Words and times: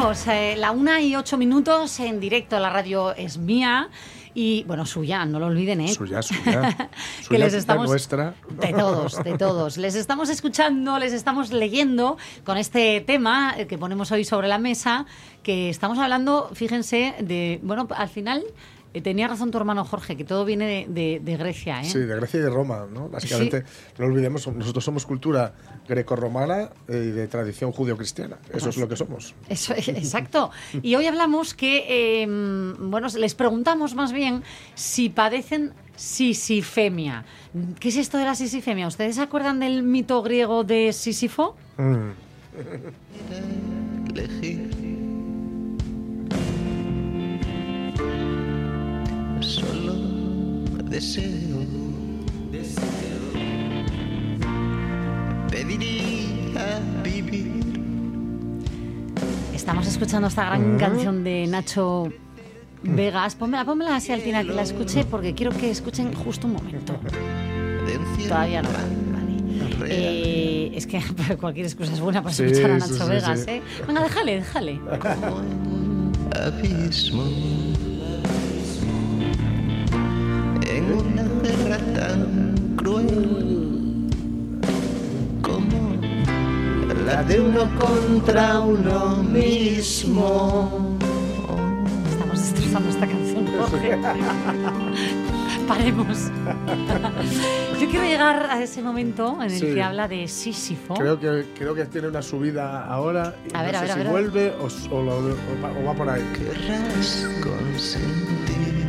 Seguimos, 0.00 0.26
eh, 0.28 0.54
la 0.56 0.70
una 0.70 1.00
y 1.02 1.14
ocho 1.14 1.36
minutos 1.36 2.00
en 2.00 2.20
directo. 2.20 2.58
La 2.58 2.70
radio 2.70 3.14
es 3.14 3.36
mía 3.36 3.90
y, 4.34 4.64
bueno, 4.64 4.86
suya, 4.86 5.26
no 5.26 5.38
lo 5.38 5.46
olviden, 5.46 5.82
¿eh? 5.82 5.88
Suya, 5.88 6.22
suya. 6.22 6.74
que 7.18 7.24
Suya 7.24 7.38
les 7.38 7.52
de 7.52 7.58
estamos 7.58 7.88
nuestra. 7.88 8.34
de 8.48 8.72
todos, 8.72 9.22
de 9.22 9.36
todos. 9.36 9.76
Les 9.76 9.94
estamos 9.94 10.30
escuchando, 10.30 10.98
les 10.98 11.12
estamos 11.12 11.52
leyendo 11.52 12.16
con 12.44 12.56
este 12.56 13.00
tema 13.02 13.54
que 13.68 13.76
ponemos 13.76 14.10
hoy 14.10 14.24
sobre 14.24 14.48
la 14.48 14.58
mesa, 14.58 15.04
que 15.42 15.68
estamos 15.68 15.98
hablando, 15.98 16.50
fíjense, 16.54 17.14
de, 17.20 17.60
bueno, 17.62 17.86
al 17.90 18.08
final 18.08 18.42
tenía 19.02 19.28
razón 19.28 19.50
tu 19.50 19.58
hermano 19.58 19.84
Jorge, 19.84 20.16
que 20.16 20.24
todo 20.24 20.44
viene 20.44 20.66
de, 20.66 20.86
de- 20.92 21.20
de 21.20 21.36
Grecia, 21.36 21.80
¿eh? 21.80 21.84
Sí, 21.84 21.98
de 22.00 22.16
Grecia 22.16 22.40
y 22.40 22.42
de 22.42 22.50
Roma, 22.50 22.86
¿no? 22.92 23.08
Básicamente, 23.08 23.64
no 23.98 24.06
olvidemos, 24.06 24.46
nosotros 24.48 24.84
somos 24.84 25.06
cultura 25.06 25.54
grecorromana 25.88 26.70
eh, 26.88 27.06
y 27.08 27.10
de 27.12 27.28
tradición 27.28 27.72
judio-cristiana. 27.72 28.38
Eso 28.52 28.68
es 28.70 28.76
lo 28.76 28.88
que 28.88 28.96
somos. 28.96 29.34
Eso, 29.48 29.74
exacto. 29.76 30.50
Y 30.82 30.94
hoy 30.96 31.06
hablamos 31.06 31.54
que, 31.54 31.84
eh, 32.22 32.26
bueno, 32.80 33.06
les 33.16 33.34
preguntamos 33.34 33.94
más 33.94 34.12
bien 34.12 34.42
si 34.74 35.08
padecen 35.08 35.72
sisifemia. 35.96 37.24
¿Qué 37.78 37.90
es 37.90 37.96
esto 37.96 38.16
de 38.18 38.24
la 38.24 38.34
sisifemia? 38.34 38.86
¿Ustedes 38.86 39.16
se 39.16 39.22
acuerdan 39.22 39.60
del 39.60 39.82
mito 39.82 40.22
griego 40.22 40.64
de 40.64 40.92
Sísifo? 40.92 41.56
Mm. 41.76 42.10
Deseo, 50.90 51.58
pediría 55.50 56.80
vivir. 57.04 57.52
Estamos 59.54 59.86
escuchando 59.86 60.28
esta 60.28 60.46
gran 60.46 60.78
canción 60.78 61.22
de 61.22 61.46
Nacho 61.46 62.12
Vegas. 62.82 63.36
Pónmela, 63.36 63.64
pónmela 63.64 63.96
así 63.96 64.10
al 64.12 64.20
final 64.20 64.46
que 64.46 64.52
la 64.52 64.62
escuche 64.62 65.04
porque 65.04 65.32
quiero 65.34 65.52
que 65.52 65.70
escuchen 65.70 66.12
justo 66.12 66.46
un 66.48 66.54
momento. 66.54 66.94
Todavía 68.28 68.62
no. 68.62 68.68
Vale. 68.70 69.92
Eh, 69.92 70.72
es 70.74 70.86
que 70.86 71.00
cualquier 71.40 71.66
excusa 71.66 71.92
es 71.92 72.00
buena 72.00 72.22
para 72.22 72.34
Sí, 72.34 72.44
escuchar 72.44 72.72
a 72.72 72.78
Nacho 72.78 72.94
sí, 72.94 73.08
Vegas, 73.08 73.40
sí. 73.40 73.50
¿eh? 73.50 73.62
Venga, 73.86 74.02
déjale, 74.02 74.34
déjale. 74.36 74.80
como 74.80 75.36
un 75.36 76.12
abismo 76.36 77.24
como 85.42 85.96
la 87.06 87.22
de 87.24 87.40
uno 87.40 87.68
contra 87.78 88.60
uno 88.60 89.16
mismo. 89.22 90.96
Estamos 92.10 92.40
destrozando 92.40 92.88
esta 92.90 93.06
canción, 93.06 93.46
Jorge. 93.58 93.98
Paremos. 95.68 96.18
Yo 97.80 97.88
quiero 97.88 98.04
llegar 98.04 98.48
a 98.50 98.60
ese 98.62 98.82
momento 98.82 99.36
en 99.40 99.50
el 99.50 99.58
Sí. 99.58 99.66
que 99.72 99.82
habla 99.82 100.06
de 100.08 100.26
Sísifo. 100.28 100.94
Creo 100.94 101.18
que, 101.18 101.46
creo 101.56 101.74
que 101.74 101.84
tiene 101.86 102.08
una 102.08 102.20
subida 102.22 102.84
ahora. 102.84 103.34
Y 103.50 103.56
A 103.56 103.62
ver, 103.62 103.72
no 103.72 103.78
a 103.78 103.80
sé 103.82 103.86
ver, 103.86 103.90
a 103.90 103.94
si 103.94 104.00
ver. 104.00 104.10
vuelve 104.10 104.52
o, 104.60 104.66
s- 104.66 104.88
o 104.90 105.00
lo- 105.02 105.16
o 105.18 105.22
va- 105.62 105.72
o 105.80 105.84
va 105.84 105.94
por 105.94 106.08
ahí. 106.10 106.22
Querrás 106.34 107.26
consentir 107.42 108.79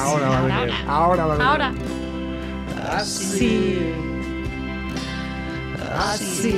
Ahora 0.00 0.28
va 0.28 0.34
a 0.36 0.38
ahora, 0.40 0.60
venir. 0.60 0.74
Ahora 0.88 1.26
va 1.26 1.32
a 1.34 1.36
venir. 1.36 1.48
Ahora. 1.48 1.72
Así, 2.96 3.92
Así. 5.96 6.54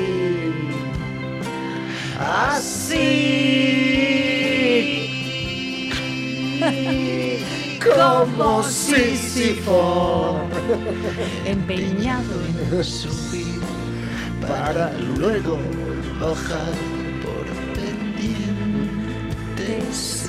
Como 7.82 8.62
Sísifo. 8.62 10.38
Empeñado 11.44 12.34
en 12.70 12.84
subir 13.00 13.60
Para 14.46 14.92
luego. 15.16 15.58
bajar 16.20 16.72
por 17.22 17.44
pendientes 17.74 19.00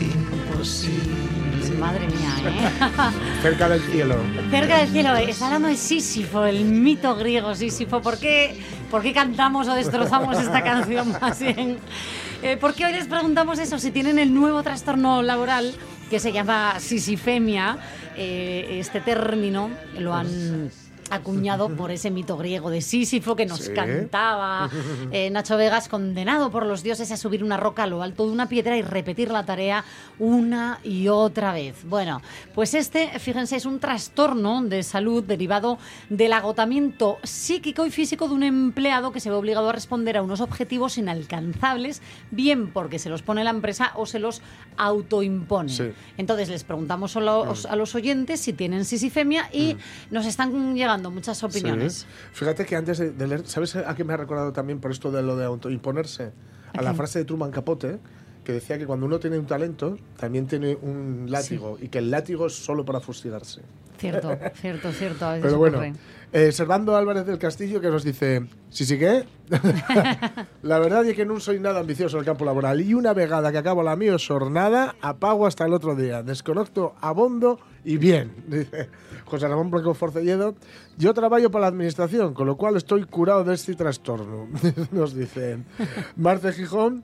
imposibles. 0.02 1.53
Madre 1.80 2.08
mía, 2.08 2.36
¿eh? 2.46 3.42
Cerca 3.42 3.70
del 3.70 3.82
cielo. 3.82 4.16
Cerca 4.50 4.78
del 4.78 4.90
cielo, 4.90 5.16
está 5.16 5.46
hablando 5.46 5.68
de 5.68 5.78
Sísifo, 5.78 6.46
el 6.46 6.66
mito 6.66 7.16
griego 7.16 7.56
Sísifo. 7.56 8.02
¿Por 8.02 8.18
qué, 8.18 8.60
por 8.92 9.02
qué 9.02 9.14
cantamos 9.14 9.68
o 9.68 9.74
destrozamos 9.74 10.40
esta 10.40 10.64
canción 10.64 11.16
más 11.20 11.40
bien? 11.40 11.78
Eh, 12.42 12.58
porque 12.60 12.86
hoy 12.86 12.94
les 12.94 13.08
preguntamos 13.08 13.60
eso, 13.60 13.80
si 13.80 13.92
tienen 13.92 14.20
el 14.20 14.34
nuevo 14.34 14.64
trastorno 14.64 15.22
laboral 15.22 15.74
que 16.10 16.20
se 16.20 16.32
llama 16.32 16.80
sisifemia. 16.80 17.78
Eh, 18.16 18.78
este 18.80 19.02
término 19.02 19.72
lo 19.98 20.14
han 20.14 20.72
acuñado 21.14 21.70
por 21.76 21.92
ese 21.92 22.12
mito 22.12 22.38
griego 22.38 22.70
de 22.70 22.82
Sísifo 22.82 23.36
que 23.36 23.46
nos 23.46 23.60
Sí. 23.60 23.74
cantaba 23.74 24.70
eh, 25.12 25.30
Nacho 25.30 25.58
Vegas, 25.58 25.88
condenado 25.90 26.52
por 26.52 26.66
los 26.66 26.84
dioses 26.84 27.12
a 27.12 27.18
subir 27.18 27.44
una 27.44 27.58
roca 27.58 27.84
a 27.84 27.88
lo 27.88 28.02
alto 28.04 28.26
de 28.26 28.32
una 28.32 28.48
piedra 28.50 28.78
y 28.78 28.82
repetir 28.82 29.32
la 29.32 29.46
tarea 29.46 29.84
una 30.20 30.80
y 30.84 31.08
otra 31.08 31.54
vez. 31.54 31.84
Bueno, 31.86 32.22
pues 32.54 32.74
este, 32.74 33.08
fíjense, 33.20 33.56
es 33.56 33.66
un 33.66 33.80
trastorno 33.80 34.62
de 34.64 34.84
salud 34.84 35.24
derivado 35.24 35.78
del 36.10 36.34
agotamiento 36.34 37.18
psíquico 37.24 37.86
y 37.86 37.92
físico 37.92 38.28
de 38.28 38.34
un 38.34 38.44
empleado 38.44 39.12
que 39.12 39.20
se 39.20 39.30
ve 39.30 39.36
obligado 39.36 39.70
a 39.70 39.74
responder 39.74 40.18
a 40.18 40.22
unos 40.24 40.42
objetivos 40.42 40.98
inalcanzables, 40.98 42.02
bien 42.32 42.72
porque 42.72 43.00
se 43.00 43.10
los 43.10 43.22
pone 43.22 43.44
la 43.44 43.50
empresa 43.52 43.92
o 43.96 44.06
se 44.06 44.20
los 44.20 44.42
autoimpone. 44.78 45.70
Sí. 45.70 45.92
Entonces 46.18 46.50
les 46.50 46.64
preguntamos 46.64 47.16
a 47.16 47.20
los, 47.22 47.66
a 47.66 47.76
los 47.76 47.96
oyentes 47.96 48.40
si 48.40 48.54
tienen 48.54 48.86
sisifemia 48.86 49.50
y 49.52 49.78
nos 50.12 50.26
están 50.26 50.76
llegando 50.76 51.03
muchas 51.12 51.44
opiniones. 51.44 51.94
Sí. 51.94 52.06
Fíjate 52.34 52.66
que 52.66 52.76
antes 52.76 53.00
de, 53.00 53.28
leer, 53.28 53.46
¿sabes 53.48 53.76
a 53.76 53.96
qué 53.96 54.04
me 54.04 54.14
ha 54.14 54.18
recordado 54.18 54.54
también 54.54 54.80
por 54.80 54.92
esto 54.92 55.12
de 55.12 55.22
lo 55.22 55.36
de 55.36 55.46
autoimponerse? 55.46 56.32
A 56.74 56.82
la 56.82 56.94
frase 56.94 57.20
de 57.20 57.26
Truman 57.26 57.52
Capote, 57.52 58.00
que 58.44 58.52
decía 58.52 58.78
que 58.78 58.86
cuando 58.86 59.06
uno 59.06 59.20
tiene 59.20 59.38
un 59.38 59.46
talento, 59.46 59.98
también 60.18 60.48
tiene 60.48 60.76
un 60.82 61.28
látigo, 61.30 61.78
y 61.80 61.88
que 61.90 62.00
el 62.00 62.12
látigo 62.12 62.48
es 62.48 62.54
solo 62.54 62.84
para 62.84 63.00
fustigarse. 63.00 63.62
Cierto, 63.98 64.38
cierto, 64.56 64.92
cierto. 64.92 65.26
a 65.26 65.38
Pero 65.42 65.58
bueno, 65.58 65.82
eh, 66.32 66.52
Servando 66.52 66.96
Álvarez 66.96 67.26
del 67.26 67.38
Castillo 67.38 67.80
que 67.80 67.90
nos 67.90 68.04
dice, 68.04 68.46
si 68.70 68.86
sí 68.86 68.98
que, 68.98 69.26
la 70.62 70.80
verdad 70.80 71.06
es 71.06 71.16
que 71.16 71.26
no 71.26 71.40
soy 71.40 71.60
nada 71.60 71.80
ambicioso 71.80 72.18
en 72.18 72.22
el 72.22 72.26
campo 72.26 72.44
laboral 72.44 72.82
y 72.82 72.94
una 72.94 73.14
vegada 73.14 73.52
que 73.52 73.60
acabo 73.60 73.84
la 73.84 73.96
mío 73.96 74.18
jornada, 74.26 74.96
apago 75.02 75.48
hasta 75.48 75.66
el 75.66 75.74
otro 75.74 75.96
día, 75.96 76.24
desconecto 76.24 76.96
abondo 77.02 77.60
y 77.86 77.98
bien, 77.98 78.34
dice 78.48 78.90
José 79.26 79.48
Ramón 79.48 79.70
Blanco 79.70 79.94
Forcelledo. 79.94 80.56
Yo 80.98 81.14
trabajo 81.14 81.50
para 81.50 81.64
la 81.64 81.68
administración, 81.68 82.34
con 82.34 82.48
lo 82.48 82.58
cual 82.58 82.78
estoy 82.78 83.04
curado 83.04 83.44
de 83.44 83.56
este 83.56 83.76
trastorno, 83.76 84.48
nos 84.92 85.16
dice 85.16 85.60
Marce 86.16 86.54
Gijón. 86.54 87.04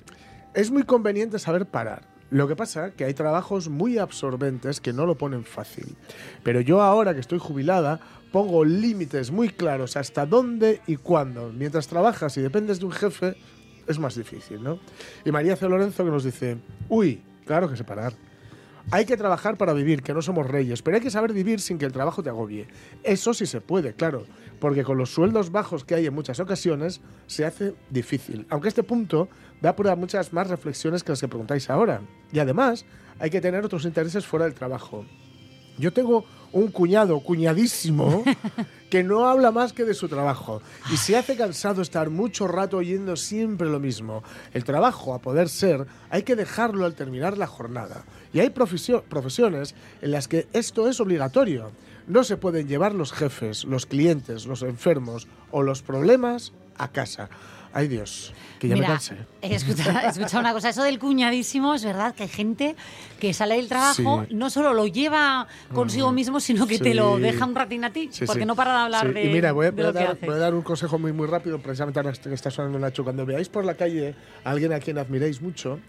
Es 0.53 0.71
muy 0.71 0.83
conveniente 0.83 1.37
saber 1.39 1.65
parar. 1.65 2.07
Lo 2.31 2.47
que 2.47 2.55
pasa 2.55 2.91
que 2.91 3.05
hay 3.05 3.13
trabajos 3.13 3.69
muy 3.69 3.97
absorbentes 3.97 4.79
que 4.79 4.93
no 4.93 5.05
lo 5.05 5.15
ponen 5.15 5.43
fácil. 5.43 5.95
Pero 6.43 6.61
yo 6.61 6.81
ahora 6.81 7.13
que 7.13 7.19
estoy 7.19 7.39
jubilada 7.39 7.99
pongo 8.31 8.63
límites 8.63 9.31
muy 9.31 9.49
claros 9.49 9.97
hasta 9.97 10.25
dónde 10.27 10.81
y 10.85 10.97
cuándo. 10.97 11.51
Mientras 11.51 11.87
trabajas 11.87 12.37
y 12.37 12.41
dependes 12.41 12.79
de 12.79 12.85
un 12.85 12.91
jefe 12.91 13.35
es 13.87 13.97
más 13.97 14.15
difícil, 14.15 14.61
¿no? 14.61 14.79
Y 15.25 15.31
María 15.31 15.55
C. 15.55 15.67
Lorenzo 15.67 16.05
que 16.05 16.11
nos 16.11 16.23
dice, 16.23 16.57
uy, 16.87 17.23
claro 17.45 17.67
que 17.67 17.75
separar. 17.75 18.13
Hay 18.91 19.05
que 19.05 19.17
trabajar 19.17 19.55
para 19.55 19.73
vivir, 19.73 20.01
que 20.01 20.15
no 20.15 20.21
somos 20.23 20.47
reyes, 20.47 20.81
pero 20.81 20.97
hay 20.97 21.03
que 21.03 21.11
saber 21.11 21.31
vivir 21.31 21.59
sin 21.59 21.77
que 21.77 21.85
el 21.85 21.91
trabajo 21.91 22.23
te 22.23 22.29
agobie. 22.29 22.67
Eso 23.03 23.35
sí 23.35 23.45
se 23.45 23.61
puede, 23.61 23.93
claro, 23.93 24.25
porque 24.59 24.83
con 24.83 24.97
los 24.97 25.11
sueldos 25.11 25.51
bajos 25.51 25.85
que 25.85 25.93
hay 25.93 26.07
en 26.07 26.15
muchas 26.15 26.39
ocasiones 26.39 26.99
se 27.27 27.45
hace 27.45 27.75
difícil. 27.91 28.47
Aunque 28.49 28.67
este 28.67 28.81
punto 28.81 29.29
da 29.61 29.75
prueba 29.75 29.95
muchas 29.95 30.33
más 30.33 30.47
reflexiones 30.47 31.03
que 31.03 31.11
las 31.11 31.21
que 31.21 31.27
preguntáis 31.27 31.69
ahora. 31.69 32.01
Y 32.31 32.39
además, 32.39 32.83
hay 33.19 33.29
que 33.29 33.41
tener 33.41 33.63
otros 33.63 33.85
intereses 33.85 34.25
fuera 34.25 34.45
del 34.45 34.55
trabajo. 34.55 35.05
Yo 35.77 35.93
tengo 35.93 36.25
un 36.51 36.67
cuñado, 36.69 37.19
cuñadísimo, 37.19 38.23
que 38.89 39.03
no 39.03 39.27
habla 39.27 39.51
más 39.51 39.71
que 39.73 39.85
de 39.85 39.93
su 39.93 40.07
trabajo 40.09 40.61
y 40.91 40.97
se 40.97 41.15
hace 41.15 41.35
cansado 41.35 41.81
estar 41.81 42.09
mucho 42.09 42.47
rato 42.47 42.77
oyendo 42.77 43.15
siempre 43.15 43.69
lo 43.69 43.79
mismo. 43.79 44.23
El 44.53 44.63
trabajo, 44.63 45.13
a 45.13 45.19
poder 45.19 45.47
ser, 45.49 45.85
hay 46.09 46.23
que 46.23 46.35
dejarlo 46.35 46.85
al 46.85 46.95
terminar 46.95 47.37
la 47.37 47.47
jornada. 47.47 48.03
Y 48.33 48.39
hay 48.39 48.49
profesio- 48.49 49.03
profesiones 49.03 49.75
en 50.01 50.11
las 50.11 50.27
que 50.27 50.47
esto 50.53 50.87
es 50.87 50.99
obligatorio. 50.99 51.71
No 52.07 52.23
se 52.23 52.37
pueden 52.37 52.67
llevar 52.67 52.95
los 52.95 53.11
jefes, 53.13 53.65
los 53.65 53.85
clientes, 53.85 54.45
los 54.47 54.63
enfermos 54.63 55.27
o 55.51 55.61
los 55.61 55.83
problemas 55.83 56.51
a 56.77 56.87
casa. 56.91 57.29
Ay 57.71 57.87
Dios, 57.87 58.33
que 58.59 58.67
ya 58.67 58.73
me 58.75 58.81
Mira, 58.81 58.93
cansé. 58.93 59.15
he 59.43 59.53
escuchado, 59.53 59.99
he 59.99 60.07
escuchado 60.07 60.39
una 60.39 60.53
cosa, 60.53 60.69
eso 60.69 60.81
del 60.83 60.97
cuñadísimo, 60.97 61.75
es 61.75 61.85
verdad 61.85 62.15
que 62.15 62.23
hay 62.23 62.29
gente 62.29 62.75
que 63.19 63.31
sale 63.33 63.55
del 63.57 63.67
trabajo, 63.67 64.25
Sí. 64.27 64.33
no 64.33 64.49
solo 64.49 64.73
lo 64.73 64.87
lleva 64.87 65.47
consigo 65.73 66.11
mismo, 66.11 66.39
sino 66.39 66.65
que 66.65 66.79
te 66.79 66.95
lo 66.95 67.19
deja 67.19 67.45
un 67.45 67.53
ratín 67.53 67.83
a 67.83 67.91
ti, 67.93 68.09
Sí, 68.11 68.25
porque 68.25 68.45
no 68.45 68.55
para 68.55 68.71
de 68.73 68.77
hablar 68.79 69.13
de, 69.13 69.23
Y 69.25 69.29
mira, 69.29 69.51
voy 69.51 69.67
a, 69.67 69.71
de 69.71 69.75
voy 69.75 69.83
a 69.83 69.87
lo 69.87 69.93
que 69.93 69.99
dar, 69.99 70.11
hace. 70.13 70.25
voy 70.25 70.35
a 70.35 70.39
dar 70.39 70.55
un 70.55 70.63
consejo 70.63 70.97
muy, 70.97 71.13
muy 71.13 71.27
rápido, 71.27 71.59
precisamente 71.59 71.99
ahora 71.99 72.11
que 72.11 72.33
está 72.33 72.49
sonando 72.49 72.79
Nacho. 72.79 73.03
Cuando 73.03 73.23
veáis 73.25 73.49
por 73.49 73.63
la 73.65 73.75
calle 73.75 74.15
a 74.43 74.49
alguien 74.49 74.73
a 74.73 74.79
quien 74.79 74.97
admiréis 74.97 75.39
mucho, 75.41 75.79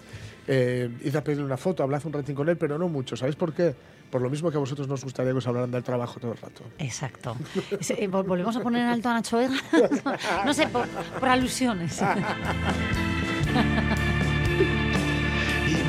eh, 0.46 0.90
id 1.02 1.16
a 1.16 1.24
pedirle 1.24 1.44
una 1.44 1.56
foto, 1.56 1.82
hablad 1.82 2.02
un 2.04 2.12
ratín 2.12 2.34
con 2.34 2.48
él, 2.50 2.58
pero 2.58 2.76
no 2.78 2.88
mucho. 2.88 3.16
¿Sabéis 3.16 3.36
por 3.36 3.54
qué? 3.54 3.74
Por 4.10 4.20
lo 4.22 4.28
mismo 4.30 4.50
que 4.50 4.56
a 4.56 4.60
vosotros 4.60 4.88
nos 4.88 5.04
gustaría 5.04 5.30
que 5.32 5.38
os 5.38 5.46
hablaran 5.46 5.70
del 5.70 5.84
trabajo 5.84 6.18
todo 6.18 6.32
el 6.32 6.38
rato. 6.38 6.64
Exacto. 6.78 7.36
Eh, 7.70 8.08
vol- 8.10 8.26
¿Volvemos 8.26 8.56
a 8.56 8.60
poner 8.60 8.82
en 8.82 8.88
alto 8.88 9.08
a 9.08 9.14
Nacho 9.14 9.36
Vega? 9.38 9.54
no 10.44 10.52
sé, 10.52 10.66
por, 10.66 10.86
por 10.88 11.28
alusiones. 11.28 12.00
y 12.00 12.04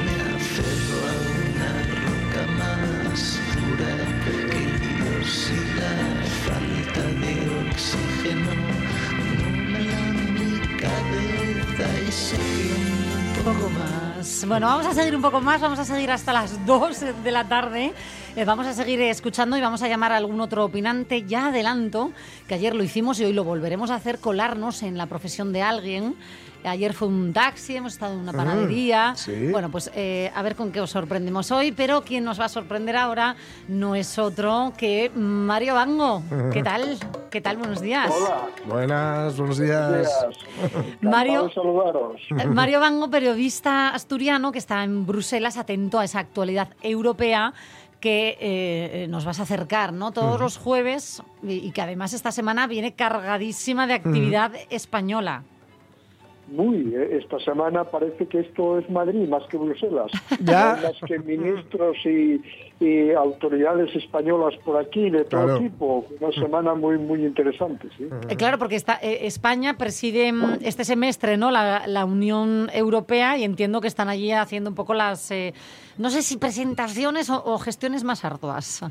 me 0.06 0.16
aferro 0.36 1.00
a 1.08 1.14
una 1.50 1.72
roca 2.06 2.44
más 2.60 3.22
dura 3.56 3.94
que 4.24 4.36
Dios 4.80 5.32
y 5.50 5.54
la 5.80 5.96
falta 6.46 7.04
de 7.22 7.34
oxígeno 7.70 8.54
nublan 9.18 10.16
mi 10.34 10.52
cabeza 10.78 11.88
y 12.08 12.12
se 12.12 12.38
un 12.38 13.44
poco 13.44 13.68
más. 13.72 14.01
Bueno, 14.48 14.68
vamos 14.68 14.86
a 14.86 14.94
seguir 14.94 15.16
un 15.16 15.22
poco 15.22 15.42
más, 15.42 15.62
vamos 15.62 15.80
a 15.80 15.86
seguir 15.86 16.12
hasta 16.12 16.32
las 16.32 16.64
2 16.66 17.24
de 17.24 17.32
la 17.32 17.48
tarde. 17.48 17.92
Eh, 18.36 18.46
vamos 18.46 18.68
a 18.68 18.74
seguir 18.74 19.02
escuchando 19.02 19.58
y 19.58 19.62
vamos 19.62 19.82
a 19.82 19.88
llamar 19.88 20.12
a 20.12 20.18
algún 20.18 20.40
otro 20.42 20.64
opinante. 20.64 21.24
Ya 21.24 21.48
adelanto 21.48 22.12
que 22.48 22.54
ayer 22.54 22.76
lo 22.76 22.84
hicimos 22.84 23.20
y 23.20 23.26
hoy 23.26 23.34
lo 23.34 23.44
volveremos 23.44 23.90
a 23.90 23.96
hacer, 23.96 24.20
colarnos 24.20 24.84
en 24.84 24.96
la 24.96 25.08
profesión 25.08 25.52
de 25.54 25.64
alguien. 25.64 26.16
Ayer 26.64 26.94
fue 26.94 27.08
un 27.08 27.34
taxi, 27.34 27.76
hemos 27.78 27.94
estado 27.94 28.14
en 28.14 28.20
una 28.20 28.34
panadería. 28.34 29.14
sí. 29.16 29.48
Bueno, 29.52 29.70
pues 29.72 29.92
eh, 29.96 30.32
a 30.36 30.42
ver 30.42 30.56
con 30.56 30.72
qué 30.72 30.82
os 30.82 30.90
sorprendemos 30.92 31.52
hoy, 31.52 31.72
pero 31.72 32.02
quien 32.02 32.24
nos 32.24 32.40
va 32.40 32.46
a 32.46 32.50
sorprender 32.50 32.96
ahora 32.96 33.36
no 33.68 33.96
es 33.96 34.18
otro 34.20 34.74
que 34.78 35.12
Mario 35.16 35.76
Bango. 35.76 36.24
¿Qué 36.52 36.64
tal? 36.64 36.98
¿Qué 37.30 37.42
tal? 37.42 37.58
Buenos 37.58 37.82
días. 37.82 38.12
Hola, 38.16 38.48
Buenas, 38.66 39.38
buenos 39.38 39.58
buenos 39.60 39.60
días. 39.60 40.10
Mario- 41.02 41.50
saludaros. 41.54 42.22
Eh, 42.38 42.46
Mario 42.48 42.80
Bango, 42.80 43.10
periodista 43.10 43.90
asturiano 43.90 44.52
que 44.52 44.60
está 44.60 44.84
en 44.84 45.06
Bruselas, 45.06 45.58
atento 45.58 46.00
a 46.00 46.04
esa 46.06 46.20
actualidad 46.20 46.70
europea 46.82 47.54
que 48.00 48.38
eh, 48.42 49.06
nos 49.10 49.26
vas 49.26 49.40
a 49.40 49.44
acercar, 49.44 49.94
¿no? 49.94 50.12
Todos 50.12 50.40
los 50.40 50.58
jueves 50.58 51.22
y, 51.44 51.54
y 51.54 51.72
que 51.72 51.82
además 51.84 52.14
esta 52.14 52.32
semana 52.32 52.66
viene 52.66 52.94
cargadísima 52.94 53.86
de 53.86 53.94
actividad 53.94 54.52
española. 54.72 55.44
Muy, 56.52 56.94
eh, 56.96 57.18
esta 57.24 57.40
semana 57.40 57.86
parece 57.86 58.28
que 58.28 58.40
esto 58.42 58.78
es 58.78 58.90
Madrid 58.90 59.28
más 59.28 59.44
que 59.48 59.58
Bruselas. 59.58 60.12
Ya. 60.44 60.78
Más 60.84 60.94
que 61.08 61.18
ministros 61.20 61.98
y, 62.06 62.42
y 62.84 63.12
autoridades 63.12 63.96
españolas 63.96 64.56
por 64.66 64.78
aquí 64.78 65.10
de 65.10 65.24
todo 65.26 65.46
Claro. 65.46 65.60
tipo. 65.60 66.06
Una 66.20 66.32
semana 66.34 66.74
muy, 66.76 66.98
muy 66.98 67.26
interesante, 67.26 67.88
sí. 67.98 68.08
Eh, 68.30 68.36
claro, 68.36 68.58
porque 68.58 68.76
está, 68.76 69.00
eh, 69.02 69.26
España 69.28 69.78
preside 69.78 70.32
mm, 70.34 70.60
este 70.64 70.84
semestre 70.84 71.38
¿no? 71.38 71.52
La, 71.52 71.88
la 71.88 72.06
Unión 72.06 72.70
Europea 72.74 73.38
y 73.38 73.44
entiendo 73.44 73.80
que 73.82 73.88
están 73.88 74.10
allí 74.10 74.32
haciendo 74.32 74.70
un 74.70 74.76
poco 74.76 74.94
las, 74.94 75.32
eh, 75.32 75.54
no 75.98 76.10
sé 76.10 76.22
si 76.22 76.38
presentaciones 76.38 77.30
o, 77.30 77.42
o 77.46 77.58
gestiones 77.60 78.04
más 78.04 78.26
arduas. 78.26 78.82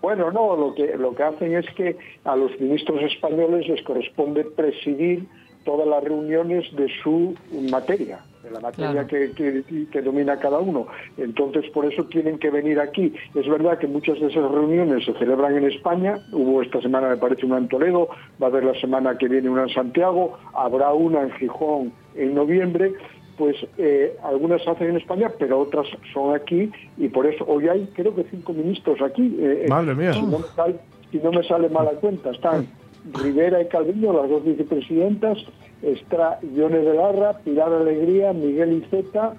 Bueno, 0.00 0.30
no, 0.30 0.54
lo 0.54 0.74
que, 0.74 0.96
lo 0.98 1.14
que 1.14 1.22
hacen 1.22 1.54
es 1.56 1.66
que 1.74 1.96
a 2.24 2.36
los 2.36 2.50
ministros 2.60 3.00
españoles 3.02 3.66
les 3.66 3.82
corresponde 3.82 4.44
presidir 4.44 5.26
todas 5.64 5.86
las 5.88 6.02
reuniones 6.04 6.64
de 6.76 6.88
su 7.02 7.34
materia, 7.70 8.20
de 8.42 8.50
la 8.50 8.60
materia 8.60 9.04
Claro. 9.04 9.08
que, 9.08 9.30
que- 9.64 9.86
que 9.90 10.02
domina 10.02 10.38
cada 10.38 10.58
uno. 10.58 10.86
Entonces, 11.16 11.64
por 11.70 11.86
eso 11.90 12.04
tienen 12.04 12.38
que 12.38 12.50
venir 12.50 12.78
aquí. 12.80 13.12
Es 13.34 13.48
verdad 13.48 13.78
que 13.78 13.86
muchas 13.86 14.20
de 14.20 14.26
esas 14.26 14.50
reuniones 14.50 15.04
se 15.06 15.12
celebran 15.14 15.56
en 15.56 15.64
España. 15.64 16.18
Hubo 16.32 16.62
esta 16.62 16.80
semana, 16.80 17.08
me 17.08 17.16
parece, 17.16 17.46
una 17.46 17.58
en 17.58 17.68
Toledo, 17.68 18.08
va 18.42 18.46
a 18.46 18.50
haber 18.50 18.64
la 18.64 18.78
semana 18.80 19.16
que 19.18 19.28
viene 19.28 19.48
una 19.48 19.62
en 19.62 19.70
Santiago, 19.70 20.38
habrá 20.54 20.92
una 20.92 21.22
en 21.22 21.30
Gijón 21.32 21.92
en 22.14 22.34
noviembre. 22.34 22.92
Pues 23.38 23.56
eh, 23.78 24.16
algunas 24.22 24.62
se 24.62 24.70
hacen 24.70 24.90
en 24.90 24.96
España, 24.98 25.28
pero 25.38 25.58
otras 25.58 25.88
son 26.12 26.36
aquí, 26.36 26.70
y 26.96 27.08
por 27.08 27.26
eso 27.26 27.44
hoy 27.48 27.66
hay, 27.68 27.88
creo 27.92 28.14
que 28.14 28.22
cinco 28.30 28.52
ministros 28.52 29.02
aquí. 29.02 29.36
eh, 29.40 29.62
eh, 29.64 29.68
Madre 29.68 29.94
mía. 29.96 30.12
si 30.12 30.22
no 30.22 30.38
me 30.38 30.44
sale, 30.54 30.76
si 31.10 31.18
no 31.18 31.32
me 31.32 31.42
sale 31.42 31.68
mala 31.68 31.90
cuenta, 31.92 32.30
están 32.30 32.68
Rivera 33.12 33.60
y 33.60 33.68
Calviño, 33.68 34.12
las 34.12 34.28
dos 34.30 34.44
vicepresidentas, 34.44 35.38
está 35.82 36.38
de 36.82 36.94
Larra, 36.94 37.38
Pilar 37.38 37.72
Alegría, 37.72 38.32
Miguel 38.32 38.82
Iceta, 38.84 39.34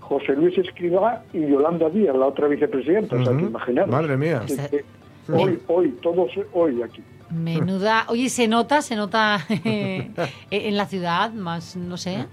José 0.00 0.34
Luis 0.34 0.58
Escribá 0.58 1.22
y 1.32 1.40
Yolanda 1.46 1.88
Díaz, 1.88 2.14
la 2.16 2.26
otra 2.26 2.48
vicepresidenta. 2.48 3.16
O 3.16 3.24
sea, 3.24 3.36
que 3.36 3.44
imaginaros. 3.44 3.90
Madre 3.90 4.16
mía. 4.16 4.42
Que- 4.46 4.56
que 4.68 4.84
Hoy, 5.32 5.58
hoy, 5.68 5.90
todos 6.02 6.30
hoy 6.54 6.82
aquí. 6.82 7.02
Menuda. 7.30 8.06
Oye, 8.08 8.30
se 8.30 8.48
nota, 8.48 8.80
se 8.80 8.96
nota 8.96 9.38
eh, 9.64 10.10
en 10.50 10.76
la 10.76 10.86
ciudad, 10.86 11.32
más, 11.32 11.76
no 11.76 11.96
sé. 11.98 12.24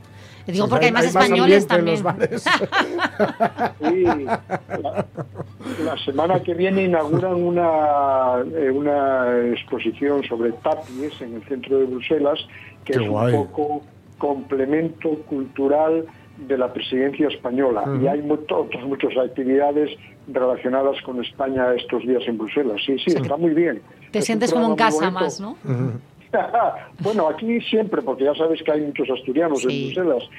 Digo, 0.47 0.65
Pues 0.65 0.69
porque 0.69 0.85
hay, 0.87 0.91
más 0.91 1.05
españoles 1.05 1.63
en 1.63 1.67
también. 1.67 1.95
los 1.95 2.03
bares. 2.03 2.45
Sí, 3.79 4.03
la, 4.03 5.05
la 5.83 5.97
semana 6.05 6.41
que 6.43 6.53
viene 6.53 6.83
inauguran 6.83 7.33
una, 7.35 8.41
eh, 8.55 8.69
una 8.71 9.37
exposición 9.51 10.23
sobre 10.23 10.51
tapies 10.53 11.19
en 11.21 11.35
el 11.35 11.43
centro 11.47 11.79
de 11.79 11.85
Bruselas, 11.85 12.39
que 12.83 12.93
Qué 12.93 13.03
es 13.03 13.09
guay. 13.09 13.33
un 13.33 13.45
poco 13.47 13.81
complemento 14.17 15.09
cultural 15.29 16.05
de 16.37 16.57
la 16.57 16.71
presidencia 16.73 17.27
española. 17.29 17.83
Y 18.01 18.07
hay 18.07 18.21
mu- 18.21 18.37
otras 18.49 18.83
muchas 18.85 19.11
actividades 19.17 19.89
relacionadas 20.27 21.01
con 21.03 21.23
España 21.23 21.73
estos 21.75 22.03
días 22.03 22.23
en 22.27 22.37
Bruselas. 22.37 22.81
Sí, 22.85 22.97
sí, 22.99 23.11
está 23.15 23.37
muy 23.37 23.53
bien. 23.53 23.81
Te 24.11 24.19
Es 24.19 24.25
sientes 24.25 24.53
como 24.53 24.67
en 24.67 24.75
casa 24.75 25.09
más, 25.11 25.39
¿no? 25.39 25.55
bueno, 26.99 27.27
aquí 27.27 27.59
siempre, 27.61 28.01
porque 28.01 28.23
ya 28.25 28.35
sabes 28.35 28.61
que 28.63 28.71
hay 28.71 28.81
muchos 28.81 29.09
asturianos 29.09 29.61
Sí. 29.61 29.67
en 29.67 29.93
Bruselas 29.93 30.29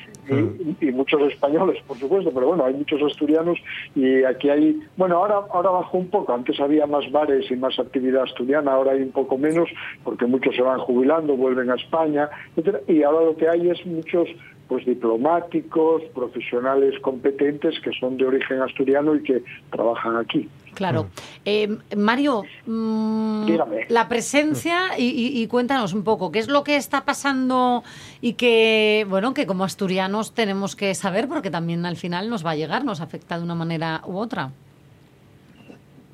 y, 0.80 0.86
y 0.88 0.92
muchos 0.92 1.20
españoles, 1.32 1.82
por 1.86 1.96
supuesto, 1.98 2.30
pero 2.34 2.48
bueno, 2.48 2.64
hay 2.64 2.74
muchos 2.74 3.00
asturianos 3.02 3.58
y 3.94 4.24
aquí 4.24 4.48
hay, 4.50 4.80
bueno, 4.96 5.16
ahora 5.18 5.40
ahora 5.52 5.70
bajó 5.70 5.98
un 5.98 6.08
poco, 6.08 6.32
antes 6.34 6.58
había 6.60 6.86
más 6.86 7.10
bares 7.12 7.50
y 7.50 7.56
más 7.56 7.78
actividad 7.78 8.22
asturiana, 8.24 8.72
ahora 8.72 8.92
hay 8.92 9.02
un 9.02 9.12
poco 9.12 9.38
menos 9.38 9.68
porque 10.04 10.26
muchos 10.26 10.54
se 10.54 10.62
van 10.62 10.78
jubilando, 10.80 11.36
vuelven 11.36 11.70
a 11.70 11.74
España, 11.76 12.28
etcétera, 12.56 12.80
y 12.88 13.02
ahora 13.02 13.26
lo 13.26 13.36
que 13.36 13.48
hay 13.48 13.70
es 13.70 13.84
muchos 13.86 14.28
pues 14.68 14.84
diplomáticos, 14.84 16.02
profesionales 16.14 16.98
competentes 17.00 17.78
que 17.80 17.90
son 17.98 18.16
de 18.16 18.26
origen 18.26 18.60
asturiano 18.60 19.14
y 19.14 19.22
que 19.22 19.42
trabajan 19.70 20.16
aquí. 20.16 20.48
Claro. 20.74 21.06
Eh, 21.44 21.74
Mario, 21.96 22.42
mm, 22.66 23.46
Dígame. 23.46 23.86
la 23.88 24.08
presencia 24.08 24.98
y, 24.98 25.04
y- 25.04 25.40
y 25.42 25.46
cuéntanos 25.46 25.94
un 25.94 26.04
poco, 26.04 26.30
¿qué 26.30 26.38
es 26.38 26.48
lo 26.48 26.64
que 26.64 26.76
está 26.76 27.04
pasando 27.06 27.82
y 28.20 28.34
que, 28.34 29.06
bueno, 29.08 29.32
que 29.32 29.46
como 29.46 29.64
asturianos 29.64 30.34
tenemos 30.34 30.76
que 30.76 30.94
saber 30.94 31.28
porque 31.28 31.50
también 31.50 31.86
al 31.86 31.96
final 31.96 32.28
nos 32.28 32.44
va 32.44 32.50
a 32.50 32.56
llegar, 32.56 32.84
nos 32.84 33.00
afecta 33.00 33.38
de 33.38 33.44
una 33.44 33.54
manera 33.54 34.02
u 34.06 34.18
otra? 34.18 34.50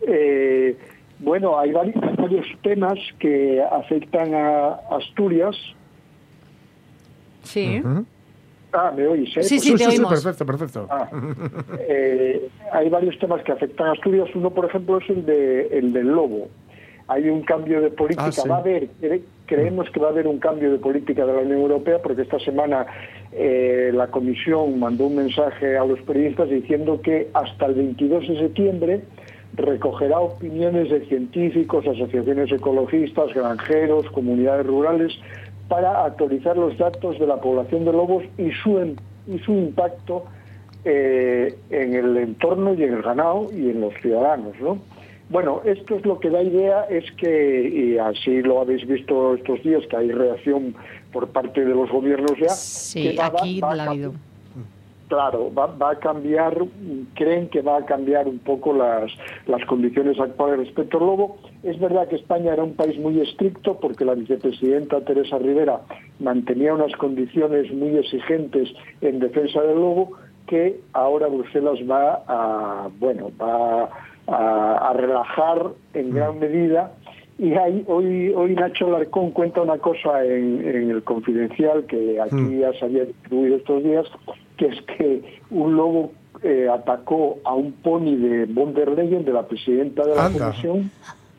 Eh, 0.07 0.77
bueno, 1.19 1.59
hay 1.59 1.71
vari- 1.71 1.95
hay 2.03 2.17
varios 2.17 2.47
temas 2.63 2.99
que 3.19 3.63
afectan 3.63 4.35
a 4.35 4.75
Asturias. 4.97 5.57
Sí. 7.43 7.83
Ah, 8.73 8.93
¿me 8.97 9.07
oís? 9.07 9.29
eh? 9.37 9.43
Sí, 9.43 9.57
Pues 9.57 9.63
sí, 9.63 9.75
te 9.77 9.87
oímos. 9.87 10.11
perfecto, 10.13 10.47
perfecto. 10.47 10.87
Ah, 10.91 11.09
eh, 11.89 12.49
hay 12.73 12.89
varios 12.89 13.19
temas 13.19 13.43
que 13.45 13.53
afectan 13.53 13.89
a 13.89 13.93
Asturias. 13.93 14.29
Uno, 14.35 14.51
por 14.51 14.65
ejemplo, 14.65 14.99
es 14.99 15.09
el, 15.11 15.27
de, 15.27 15.67
el 15.79 15.93
del 15.93 16.09
lobo. 16.09 16.49
Hay 17.09 17.29
un 17.29 17.43
cambio 17.43 17.81
de 17.83 17.91
política. 17.91 18.27
Ah, 18.29 18.33
sí. 18.33 18.49
Va 18.49 18.57
a 18.57 18.61
haber, 18.61 18.89
cre- 19.01 19.21
creemos 19.47 19.91
que 19.91 20.01
va 20.01 20.09
a 20.09 20.11
haber 20.11 20.27
un 20.27 20.39
cambio 20.39 20.71
de 20.73 20.79
política 20.79 21.27
de 21.27 21.33
la 21.33 21.41
Unión 21.41 21.61
Europea 21.61 22.01
porque 22.01 22.23
esta 22.23 22.39
semana 22.39 22.87
eh, 23.33 23.91
la 23.93 24.07
Comisión 24.07 24.79
mandó 24.79 25.07
un 25.09 25.17
mensaje 25.17 25.77
a 25.77 25.85
los 25.85 26.01
periodistas 26.03 26.49
diciendo 26.49 27.01
que 27.03 27.29
hasta 27.35 27.67
el 27.67 27.75
22 27.75 28.29
de 28.29 28.39
septiembre 28.39 29.01
recogerá 29.55 30.19
opiniones 30.21 30.89
de 30.91 31.05
científicos, 31.07 31.87
asociaciones 31.87 32.51
ecologistas, 32.51 33.35
granjeros, 33.35 34.09
comunidades 34.13 34.67
rurales 34.67 35.13
para 35.69 36.05
actualizar 36.05 36.57
los 36.57 36.77
datos 36.79 37.19
de 37.19 37.27
la 37.27 37.37
población 37.41 37.85
de 37.85 37.93
lobos 37.93 38.25
y 38.39 38.51
su, 38.63 38.95
y 39.27 39.39
su 39.39 39.53
impacto 39.53 40.25
eh, 40.85 41.55
en 41.71 41.95
el 41.95 42.17
entorno 42.17 42.75
y 42.75 42.83
en 42.83 42.95
el 42.95 43.03
ganado 43.03 43.49
y 43.53 43.71
en 43.71 43.81
los 43.81 43.95
ciudadanos, 44.03 44.55
¿no? 44.61 44.79
Bueno, 45.29 45.63
esto 45.65 45.97
es 45.97 46.05
lo 46.05 46.19
que 46.21 46.29
da 46.29 46.43
idea, 46.43 46.83
es 46.91 47.11
que, 47.13 47.67
y 47.69 47.97
así 47.97 48.43
lo 48.43 48.61
habéis 48.61 48.87
visto 48.87 49.35
estos 49.35 49.63
días, 49.63 49.83
que 49.89 49.97
hay 49.97 50.11
reacción 50.11 50.75
por 51.11 51.29
parte 51.29 51.65
de 51.65 51.75
los 51.75 51.91
gobiernos 51.91 52.33
ya. 52.39 52.51
Sí, 52.51 53.03
que 53.11 53.17
va- 53.17 53.27
aquí 53.29 53.61
va 53.61 53.73
a 53.73 53.75
la 53.77 53.85
ha 53.85 53.91
habido. 53.91 54.13
Claro, 55.09 55.53
va, 55.55 55.67
va 55.67 55.91
a 55.93 55.99
cambiar, 55.99 56.59
creen 57.15 57.49
que 57.49 57.63
va 57.63 57.79
a 57.79 57.85
cambiar 57.87 58.27
un 58.29 58.39
poco 58.41 58.73
las, 58.75 59.11
las 59.47 59.65
condiciones 59.67 60.19
actuales 60.19 60.59
respecto 60.59 60.99
al 60.99 61.07
lobo. 61.07 61.39
Es 61.63 61.79
verdad 61.79 62.09
que 62.09 62.17
España 62.17 62.53
era 62.53 62.65
un 62.65 62.75
país 62.75 62.99
muy 62.99 63.21
estricto 63.21 63.79
porque 63.79 64.05
la 64.05 64.15
vicepresidenta 64.15 65.01
Teresa 65.03 65.39
Rivera 65.39 65.81
mantenía 66.19 66.75
unas 66.75 66.93
condiciones 66.97 67.73
muy 67.73 67.97
exigentes 67.97 68.69
en 69.01 69.21
defensa 69.21 69.61
del 69.63 69.77
lobo 69.77 70.13
que 70.47 70.81
ahora 70.93 71.29
Bruselas 71.29 71.79
va 71.89 72.23
a, 72.27 72.89
bueno, 72.99 73.31
va 73.41 73.89
a, 74.27 74.91
a 74.91 74.93
relajar 74.93 75.69
en 75.95 76.11
gran 76.11 76.39
medida. 76.41 76.93
Y 77.39 77.55
hay, 77.55 77.85
hoy, 77.89 78.33
hoy 78.37 78.55
Nacho 78.55 78.91
Larcón 78.91 79.31
cuenta 79.31 79.63
una 79.63 79.79
cosa 79.79 80.25
en, 80.25 80.67
en 80.67 80.91
el 80.91 81.03
Confidencial 81.03 81.87
que 81.87 82.21
aquí 82.21 82.59
ya 82.59 82.73
se 82.75 82.85
había 82.85 83.05
distribuido 83.05 83.57
estos 83.57 83.83
días, 83.83 84.07
que 84.57 84.67
es 84.67 84.83
que 84.83 85.23
un 85.51 85.77
lobo 85.77 86.13
eh, 86.43 86.69
atacó 86.69 87.39
a 87.45 87.55
un 87.55 87.73
pony 87.73 88.17
de 88.17 88.47
von 88.47 88.75
der 88.75 88.91
Leyen, 88.91 89.25
de 89.25 89.33
la 89.33 89.47
presidenta 89.47 90.05
de 90.05 90.15
la 90.15 90.27
Anda. 90.27 90.51
Comisión, 90.51 90.91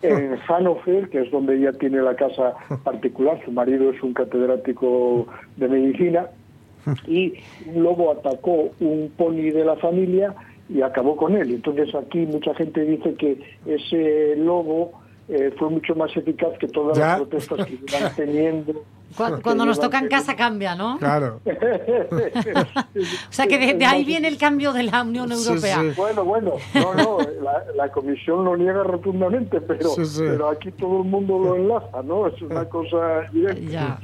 en 0.04 0.38
Hannover, 0.48 1.10
que 1.10 1.22
es 1.22 1.32
donde 1.32 1.56
ella 1.56 1.72
tiene 1.74 2.02
la 2.02 2.16
casa 2.16 2.54
particular. 2.84 3.40
Su 3.46 3.52
marido 3.52 3.90
es 3.92 4.02
un 4.04 4.14
catedrático 4.14 5.28
de 5.58 5.68
medicina 5.68 6.28
y 7.08 7.34
un 7.74 7.84
lobo 7.84 8.12
atacó 8.12 8.70
un 8.80 9.12
pony 9.18 9.52
de 9.52 9.66
la 9.66 9.76
familia 9.78 10.36
y 10.70 10.82
acabó 10.82 11.16
con 11.16 11.36
él. 11.36 11.52
Entonces 11.52 11.94
aquí 11.96 12.20
mucha 12.26 12.54
gente 12.56 12.82
dice 12.82 13.14
que 13.16 13.40
ese 13.66 14.36
lobo 14.38 15.03
eh, 15.36 15.54
fue 15.58 15.70
mucho 15.70 15.96
más 15.96 16.16
eficaz 16.16 16.58
que 16.60 16.68
todas 16.68 16.98
Ya. 16.98 17.08
las 17.08 17.18
protestas 17.22 17.66
que 17.66 17.74
iban 17.88 18.16
teniendo. 18.16 18.84
Cuando 19.44 19.66
nos 19.66 19.80
toca 19.80 20.00
en 20.00 20.06
teniendo. 20.10 20.26
casa 20.26 20.36
cambia, 20.36 20.76
¿no? 20.76 20.98
Claro. 20.98 21.40
O 23.30 23.32
sea 23.34 23.48
que 23.48 23.58
de, 23.58 23.74
de 23.76 23.86
ahí 23.86 24.04
viene 24.06 24.28
el 24.28 24.38
cambio 24.38 24.74
de 24.74 24.84
la 24.84 25.04
Unión 25.04 25.32
Europea. 25.32 25.80
sí. 25.82 25.92
Bueno, 25.96 26.24
bueno, 26.24 26.54
no, 26.74 26.94
no, 26.96 27.18
la, 27.42 27.64
la 27.76 27.92
comisión 27.92 28.44
lo 28.46 28.56
niega 28.58 28.84
rotundamente, 28.84 29.62
pero, 29.62 29.90
Sí, 29.90 30.06
sí. 30.06 30.22
pero 30.26 30.50
aquí 30.50 30.72
todo 30.72 31.00
el 31.04 31.10
mundo 31.10 31.38
lo 31.40 31.56
enlaza, 31.56 32.02
¿no? 32.04 32.28
Es 32.28 32.42
una 32.42 32.66
cosa 32.66 33.22
directa. 33.32 33.62
Ya. 33.72 34.00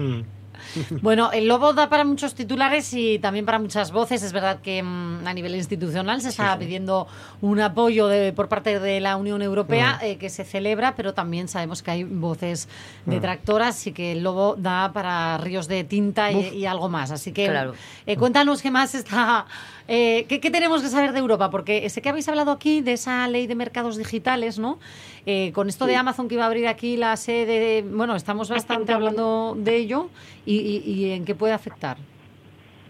Bueno, 1.02 1.32
el 1.32 1.48
lobo 1.48 1.74
da 1.74 1.90
para 1.90 2.04
muchos 2.04 2.34
titulares 2.36 2.94
y 2.94 3.20
también 3.20 3.46
para 3.46 3.60
muchas 3.60 3.92
voces. 3.92 4.24
Es 4.24 4.34
verdad 4.34 4.60
que 4.62 4.82
mm, 4.84 5.26
a 5.28 5.34
nivel 5.34 5.56
institucional 5.56 6.22
se 6.22 6.30
está 6.30 6.58
pidiendo 6.60 7.08
un 7.42 7.60
apoyo 7.60 8.08
de- 8.08 8.34
por 8.34 8.48
parte 8.50 8.80
de 8.80 9.00
la 9.00 9.16
Unión 9.18 9.42
Europea 9.42 10.00
eh, 10.02 10.18
que 10.18 10.30
se 10.30 10.44
celebra, 10.46 10.96
pero 10.96 11.14
también 11.14 11.48
sabemos 11.48 11.82
que 11.84 11.92
hay 11.92 12.04
voces 12.04 12.68
detractoras 13.06 13.86
y 13.88 13.92
que 13.92 14.12
el 14.14 14.24
lobo 14.24 14.56
da 14.58 14.92
para 14.94 15.38
ríos 15.38 15.68
de 15.68 15.84
tinta 15.84 16.32
y, 16.32 16.50
y 16.50 16.66
algo 16.66 16.90
más. 16.90 17.12
Así 17.12 17.32
que 17.32 17.48
Claro. 17.48 17.74
eh, 18.06 18.16
cuéntanos 18.18 18.62
qué 18.62 18.72
más 18.72 18.96
está. 18.96 19.46
Eh, 19.90 20.26
¿qué, 20.30 20.40
qué 20.40 20.52
tenemos 20.52 20.82
que 20.82 20.88
saber 20.88 21.12
de 21.12 21.20
Europa? 21.20 21.50
Porque 21.50 21.90
sé 21.90 22.02
que 22.02 22.10
habéis 22.10 22.30
hablado 22.30 22.52
aquí 22.52 22.80
de 22.82 22.94
esa 22.94 23.28
ley 23.28 23.48
de 23.48 23.56
mercados 23.56 23.98
digitales, 23.98 24.60
¿no? 24.60 24.80
Eh, 25.26 25.52
con 25.54 25.68
esto 25.68 25.86
de 25.88 25.96
Amazon 25.98 26.28
que 26.28 26.36
iba 26.36 26.44
a 26.44 26.48
abrir 26.48 26.68
aquí 26.68 26.96
la 26.96 27.18
sede, 27.18 27.82
bueno, 27.84 28.16
estamos 28.16 28.50
bastante 28.50 28.94
hablando 28.94 29.56
de 29.58 29.76
ello 29.76 30.10
y, 30.46 30.56
y- 30.58 30.92
y 30.92 31.12
en 31.12 31.26
qué 31.26 31.36
puede 31.36 31.54
afectar. 31.54 31.98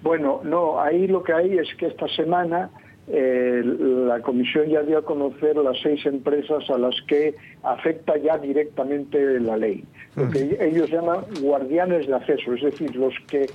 Bueno, 0.01 0.41
no, 0.43 0.79
ahí 0.79 1.07
lo 1.07 1.23
que 1.23 1.33
hay 1.33 1.57
es 1.57 1.67
que 1.75 1.87
esta 1.87 2.07
semana 2.09 2.69
eh, 3.11 3.61
la 3.65 4.21
Comisión 4.21 4.67
ya 4.69 4.81
dio 4.83 4.99
a 4.99 5.01
conocer 5.01 5.57
las 5.57 5.77
seis 5.81 6.05
empresas 6.05 6.69
a 6.69 6.77
las 6.77 6.95
que 7.07 7.35
afecta 7.63 8.17
ya 8.17 8.37
directamente 8.37 9.39
la 9.39 9.57
ley. 9.57 9.83
Lo 10.15 10.29
que 10.29 10.57
ellos 10.61 10.89
llaman 10.91 11.21
guardianes 11.41 12.07
de 12.07 12.13
acceso, 12.15 12.53
es 12.53 12.61
decir, 12.61 12.95
los 12.95 13.13
que 13.27 13.49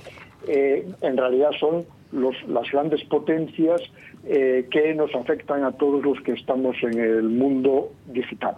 eh, 0.47 0.85
en 1.01 1.17
realidad 1.17 1.51
son 1.59 1.85
los, 2.11 2.35
las 2.47 2.69
grandes 2.71 3.03
potencias 3.05 3.81
eh, 4.25 4.67
que 4.71 4.93
nos 4.95 5.13
afectan 5.15 5.63
a 5.63 5.71
todos 5.73 6.03
los 6.03 6.19
que 6.21 6.33
estamos 6.33 6.75
en 6.83 6.99
el 6.99 7.23
mundo 7.23 7.91
digital. 8.07 8.55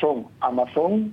Son 0.00 0.26
Amazon, 0.40 1.12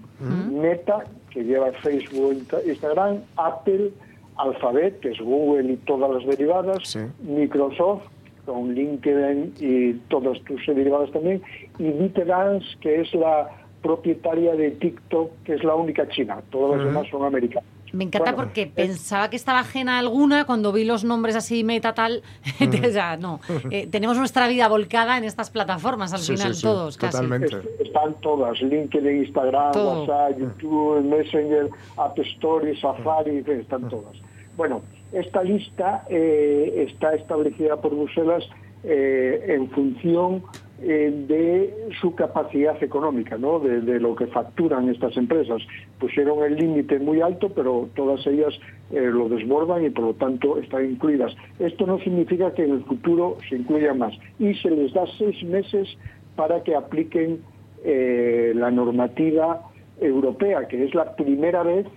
Meta, 0.51 1.03
que 1.31 1.43
lleva 1.43 1.71
Facebook 1.73 2.31
e 2.31 2.35
Insta- 2.35 2.61
Instagram, 2.67 3.21
Apple, 3.37 3.91
Alphabet, 4.37 4.99
que 4.99 5.09
es 5.11 5.19
Google 5.19 5.73
y 5.73 5.77
todas 5.77 6.11
las 6.11 6.25
derivadas, 6.25 6.77
Sí. 6.87 6.99
Microsoft, 7.23 8.03
con 8.45 8.73
LinkedIn 8.73 9.55
y 9.59 9.93
todas 10.09 10.39
tus 10.43 10.65
derivadas 10.67 11.11
también, 11.11 11.41
y 11.79 11.89
ByteDance, 11.89 12.65
que 12.81 13.01
es 13.01 13.13
la 13.13 13.49
propietaria 13.81 14.55
de 14.55 14.71
TikTok, 14.71 15.31
que 15.43 15.55
es 15.55 15.63
la 15.63 15.75
única 15.75 16.07
china. 16.09 16.39
Todas 16.51 16.77
las 16.77 16.85
demás 16.87 17.07
son 17.09 17.25
americanas. 17.25 17.67
Me 17.93 18.03
encanta 18.03 18.31
Bueno, 18.31 18.43
porque 18.43 18.63
es- 18.63 18.67
pensaba 18.69 19.29
que 19.29 19.35
estaba 19.37 19.59
ajena 19.59 19.97
alguna 19.99 20.45
cuando 20.45 20.71
vi 20.73 20.83
los 20.83 21.03
nombres 21.03 21.35
así 21.35 21.63
meta 21.63 21.93
tal. 21.93 22.21
sea, 22.91 23.17
no. 23.17 23.39
Eh, 23.71 23.87
tenemos 23.87 24.17
nuestra 24.17 24.47
vida 24.47 24.67
volcada 24.67 25.17
en 25.17 25.23
estas 25.23 25.49
plataformas 25.49 26.11
al 26.13 26.19
Sí, 26.19 26.33
final, 26.33 26.53
sí, 26.53 26.61
sí, 26.61 26.67
todos 26.67 26.97
casi. 26.97 27.11
totalmente. 27.13 27.57
Están 27.79 28.13
todas, 28.21 28.61
LinkedIn, 28.61 29.23
Instagram, 29.25 29.71
Todo. 29.71 30.01
WhatsApp, 30.05 30.37
YouTube, 30.39 31.01
Messenger, 31.03 31.69
App 31.97 32.19
Store, 32.19 32.79
Safari, 32.79 33.43
están 33.47 33.87
todas. 33.89 34.17
Bueno, 34.57 34.81
esta 35.13 35.41
lista 35.43 36.03
eh, 36.09 36.85
está 36.89 37.13
establecida 37.15 37.77
por 37.77 37.95
Bruselas 37.95 38.43
eh, 38.83 39.45
en 39.55 39.69
función 39.71 40.43
de 40.79 41.73
su 41.99 42.13
capacidad 42.15 42.81
económica, 42.83 43.37
¿no? 43.37 43.59
De, 43.59 43.99
lo 43.99 44.15
que 44.15 44.27
facturan 44.27 44.89
estas 44.89 45.17
empresas. 45.17 45.61
Pusieron 45.99 46.43
el 46.43 46.55
límite 46.55 46.99
muy 46.99 47.19
alto, 47.21 47.49
pero 47.49 47.89
todas 47.95 48.25
ellas 48.27 48.53
eh, 48.91 49.01
lo 49.01 49.27
desbordan 49.27 49.85
y 49.85 49.89
por 49.89 50.05
lo 50.05 50.13
tanto 50.13 50.57
están 50.59 50.85
incluidas. 50.85 51.35
Esto 51.59 51.87
no 51.87 51.97
significa 51.99 52.53
que 52.53 52.63
en 52.63 52.71
el 52.71 52.83
futuro 52.83 53.37
se 53.49 53.55
incluyan 53.55 53.97
más. 53.97 54.13
Y 54.39 54.53
se 54.55 54.69
les 54.69 54.93
da 54.93 55.05
seis 55.17 55.43
meses 55.43 55.87
para 56.35 56.61
que 56.63 56.75
apliquen 56.75 57.39
eh, 57.83 58.53
la 58.55 58.69
normativa 58.69 59.61
europea, 59.99 60.67
que 60.67 60.83
es 60.85 60.93
la 60.93 61.15
primera 61.15 61.63
vez, 61.63 61.87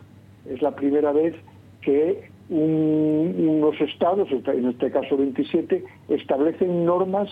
es 0.49 0.63
la 0.63 0.75
primera 0.75 1.13
vez 1.13 1.35
que 1.83 2.29
un- 2.49 3.35
unos 3.39 3.79
estados, 3.81 4.29
en 4.33 4.67
este 4.69 4.91
caso 4.91 5.17
27, 5.17 5.85
establecen 6.09 6.85
normas 6.87 7.29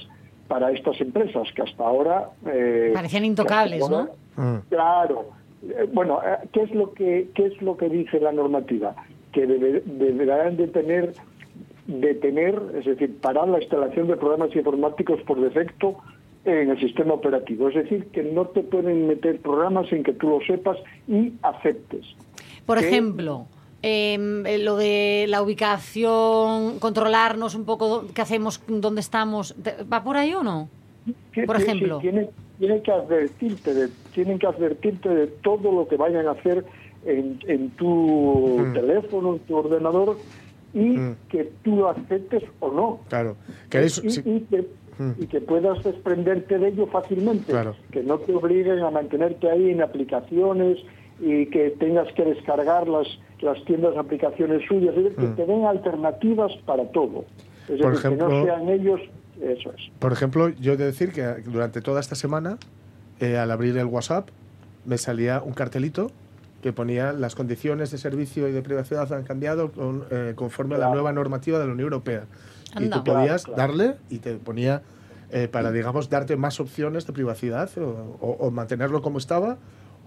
para 0.49 0.73
estas 0.73 1.01
empresas 1.01 1.47
que 1.55 1.63
hasta 1.63 1.85
ahora 1.87 2.31
eh, 2.47 2.91
Parecían 2.95 3.25
intocables, 3.25 3.83
ahora- 3.83 4.09
Mm. 4.37 4.57
Claro. 4.69 5.31
Eh, 5.63 5.89
Bueno, 5.93 6.21
eh, 6.25 6.49
¿qué 6.53 6.63
es 6.63 6.71
lo 6.75 6.93
que 6.93 7.29
qué 7.35 7.47
es 7.47 7.61
lo 7.63 7.77
que 7.77 7.89
dice 7.89 8.21
la 8.21 8.33
normativa? 8.33 8.95
Que 9.33 9.47
debe- 9.47 9.83
deberán 9.85 10.57
de 10.57 10.69
tener 10.69 11.13
detener, 11.87 12.61
es 12.79 12.85
decir, 12.85 13.19
parar 13.21 13.49
la 13.49 13.59
instalación 13.61 14.09
de 14.09 14.17
programas 14.17 14.55
informáticos 14.55 15.21
por 15.23 15.41
defecto 15.41 15.97
en 16.45 16.71
el 16.71 16.79
sistema 16.81 17.15
operativo. 17.15 17.69
Es 17.69 17.75
decir, 17.77 18.07
que 18.13 18.23
no 18.23 18.47
te 18.47 18.63
pueden 18.63 19.07
meter 19.09 19.41
programas 19.41 19.89
sin 19.89 20.03
que 20.03 20.13
tú 20.13 20.29
lo 20.29 20.41
sepas 20.47 20.77
y 21.07 21.33
aceptes. 21.43 22.05
Por 22.67 22.79
que- 22.79 22.89
ejemplo, 22.89 23.47
em, 23.51 23.58
eh, 23.83 24.59
lo 24.63 24.77
de 24.77 25.27
la 25.29 25.43
ubicación, 25.43 26.79
controlarnos 26.79 27.55
un 27.55 27.65
poco 27.65 28.05
qué 28.15 28.23
hacemos, 28.23 28.61
dónde 28.67 29.01
estamos, 29.01 29.55
¿te- 29.63 29.83
¿va 29.85 30.03
por 30.03 30.17
ahí 30.17 30.35
o 30.35 30.43
no? 30.43 30.69
Que- 31.33 31.45
Por 31.45 31.57
sí, 31.59 31.63
ejemplo. 31.65 31.99
tienen, 31.99 32.29
tienen 32.59 32.83
que 32.83 32.91
advertirte 32.93 33.73
de, 33.75 33.89
tienen 34.15 34.39
que 34.39 34.47
advertirte 34.47 35.09
de 35.09 35.27
todo 35.29 35.73
lo 35.73 35.89
que 35.89 35.97
vayan 35.97 36.27
a 36.27 36.33
hacer 36.33 36.65
en, 37.07 37.39
en 37.47 37.71
tu 37.71 38.59
Mm. 38.59 38.73
teléfono, 38.75 39.35
en 39.35 39.39
tu 39.41 39.57
ordenador 39.57 40.19
y 40.75 40.81
Mm. 40.99 41.17
que 41.31 41.51
tú 41.63 41.77
lo 41.77 41.89
aceptes 41.89 42.43
o 42.61 42.71
no. 42.73 43.01
Claro. 43.09 43.37
¿Queréis? 43.71 44.03
y, 44.05 44.11
sí. 44.11 44.23
y 44.25 44.41
que, 44.41 44.67
Mm. 44.99 45.13
y 45.23 45.27
que 45.29 45.41
puedas 45.41 45.83
desprenderte 45.85 46.59
de 46.59 46.69
ello 46.69 46.87
fácilmente. 46.89 47.53
Claro. 47.53 47.77
Que 47.93 48.03
no 48.03 48.19
te 48.19 48.35
obliguen 48.35 48.81
a 48.81 48.91
mantenerte 48.91 49.49
ahí 49.49 49.71
en 49.71 49.81
aplicaciones, 49.81 50.79
y 51.21 51.47
que 51.47 51.71
tengas 51.79 52.13
que 52.15 52.25
descargar 52.25 52.87
las, 52.89 53.07
las 53.41 53.65
tiendas 53.65 53.95
de 53.95 54.01
aplicaciones 54.01 54.63
suyas, 54.69 54.95
es 54.97 55.05
decir, 55.05 55.17
que 55.19 55.27
te 55.29 55.47
den 55.47 55.65
alternativas 55.65 56.53
para 56.67 56.85
todo. 56.91 57.25
Es 57.69 57.79
Mm. 57.79 57.83
Por 57.83 57.91
decir, 57.93 58.09
que 58.11 58.15
ejemplo- 58.17 58.29
no 58.29 58.45
sean 58.45 58.69
ellos, 58.69 59.01
eso 59.41 59.73
es. 59.77 59.91
Por 59.99 60.13
ejemplo, 60.13 60.49
yo 60.49 60.73
he 60.73 60.77
de 60.77 60.87
decir 60.87 61.13
que 61.13 61.23
durante 61.45 61.81
toda 61.81 62.01
esta 62.01 62.15
semana, 62.15 62.59
eh, 63.21 63.37
al 63.37 63.51
abrir 63.51 63.77
el 63.79 63.87
WhatsApp, 63.87 64.29
me 64.85 64.97
salía 64.99 65.43
un 65.43 65.53
cartelito 65.53 66.11
que 66.63 66.73
ponía 66.73 67.13
las 67.13 67.35
condiciones 67.37 67.91
de 67.91 67.99
servicio 67.99 68.49
y 68.49 68.53
de 68.53 68.63
privacidad 68.63 69.13
han 69.13 69.23
cambiado 69.25 69.71
con- 69.71 70.05
eh, 70.11 70.33
conforme 70.35 70.75
a 70.75 70.79
la 70.79 70.85
Claro. 70.87 70.95
nueva 70.95 71.13
normativa 71.13 71.59
de 71.59 71.67
la 71.67 71.73
Unión 71.73 71.87
Europea. 71.87 72.25
Y 72.75 72.85
Anda. 72.85 72.97
tú 72.97 73.05
podías 73.05 73.45
Claro, 73.45 73.55
claro. 73.57 73.73
darle 73.79 73.97
y 74.11 74.19
te 74.19 74.35
ponía 74.35 74.83
eh, 75.31 75.47
para, 75.47 75.71
digamos, 75.71 76.09
darte 76.09 76.37
más 76.37 76.59
opciones 76.59 77.07
de 77.07 77.13
privacidad 77.13 77.69
o, 77.77 78.17
o- 78.19 78.37
o 78.47 78.51
mantenerlo 78.51 79.03
como 79.03 79.19
estaba 79.19 79.59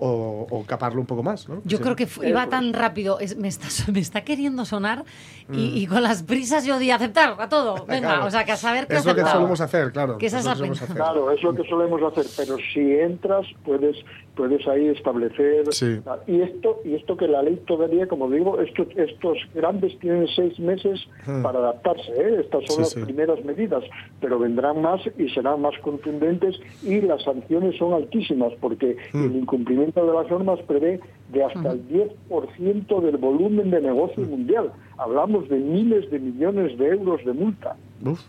o, 0.04 0.48
o 0.50 0.66
caparlo 0.66 1.00
un 1.00 1.06
poco 1.06 1.22
más. 1.22 1.48
¿no? 1.48 1.62
Yo 1.64 1.78
Sí. 1.78 1.84
creo 1.84 1.96
que 1.96 2.08
fu- 2.08 2.24
iba 2.24 2.42
Eso 2.42 2.50
tan 2.50 2.74
rápido, 2.74 3.20
es- 3.20 3.38
me, 3.38 3.48
está, 3.48 3.68
me 3.94 4.00
está 4.00 4.22
queriendo 4.24 4.66
sonar 4.66 5.06
y, 5.54 5.82
y 5.82 5.86
con 5.86 6.02
las 6.02 6.24
prisas 6.24 6.66
yo 6.66 6.80
di 6.80 6.90
aceptar 6.92 7.36
a 7.40 7.48
todo. 7.50 7.86
Venga, 7.88 8.00
Mm. 8.08 8.12
Claro. 8.12 8.26
o 8.26 8.32
sea, 8.32 8.44
que 8.46 8.52
a 8.54 8.58
saber 8.58 8.88
qué 8.88 8.96
Es 8.96 9.06
lo 9.06 9.14
que 9.16 9.22
solemos 9.24 9.62
hacer, 9.62 9.92
claro. 9.92 10.18
Que 10.18 10.26
es 10.26 10.34
lo 10.34 10.40
pena. 10.80 10.84
hacer. 10.84 10.96
Claro, 10.96 11.32
es 11.32 11.44
lo 11.44 11.54
que 11.56 11.64
solemos 11.70 12.02
hacer, 12.02 12.26
pero 12.38 12.58
si 12.74 12.80
entras 13.00 13.46
puedes 13.64 13.96
puedes 14.34 14.66
ahí 14.66 14.88
establecer 14.88 15.66
Sí. 15.74 16.00
y 16.26 16.42
esto 16.42 16.80
y 16.86 16.96
esto 16.96 17.18
que 17.18 17.28
la 17.28 17.44
ley 17.44 17.62
todavía, 17.68 18.08
como 18.08 18.30
digo, 18.30 18.60
estos 18.62 18.88
estos 18.96 19.38
grandes 19.54 20.00
tienen 20.00 20.26
seis 20.36 20.58
meses 20.58 21.02
Hmm. 21.28 21.44
para 21.44 21.60
adaptarse, 21.60 22.10
¿eh? 22.16 22.38
estas 22.40 22.62
son 22.66 22.76
Sí, 22.78 22.82
las 22.82 22.90
sí. 22.92 23.02
primeras 23.02 23.44
medidas, 23.44 23.84
pero 24.22 24.40
vendrán 24.40 24.82
más 24.82 25.02
y 25.18 25.28
serán 25.30 25.62
más 25.62 25.74
contundentes 25.84 26.56
y 26.82 27.02
las 27.02 27.22
sanciones 27.24 27.78
son 27.78 27.94
altísimas 27.94 28.54
porque 28.62 28.96
Hmm. 29.12 29.26
el 29.26 29.36
incumplimiento 29.36 29.91
de 29.94 30.14
las 30.14 30.30
normas 30.30 30.60
prevé 30.68 31.00
de 31.30 31.44
hasta 31.44 31.72
el 31.72 31.88
10% 31.90 33.02
del 33.02 33.18
volumen 33.18 33.70
de 33.72 33.82
negocio 33.82 34.24
mundial. 34.24 34.72
Hablamos 34.98 35.50
de 35.50 35.58
miles 35.58 36.10
de 36.10 36.20
millones 36.20 36.78
de 36.78 36.88
euros 36.90 37.24
de 37.26 37.34
multa. 37.34 37.76
Buf, 38.00 38.22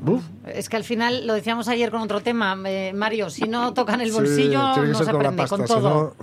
buf. 0.00 0.22
Es 0.46 0.68
que 0.68 0.76
al 0.76 0.84
final, 0.84 1.26
lo 1.26 1.34
decíamos 1.34 1.68
ayer 1.68 1.90
con 1.90 2.00
otro 2.02 2.20
tema, 2.20 2.56
eh, 2.66 2.92
Mario, 2.94 3.30
si 3.30 3.48
no 3.48 3.72
tocan 3.74 4.00
el 4.00 4.08
Sí, 4.10 4.14
bolsillo 4.16 4.60
que 4.74 4.80
no 4.82 4.94
se 4.94 5.04
con 5.06 5.16
aprende, 5.16 5.36
pasta, 5.42 5.56
con 5.56 5.66
si 5.68 5.74
todo. 5.74 6.14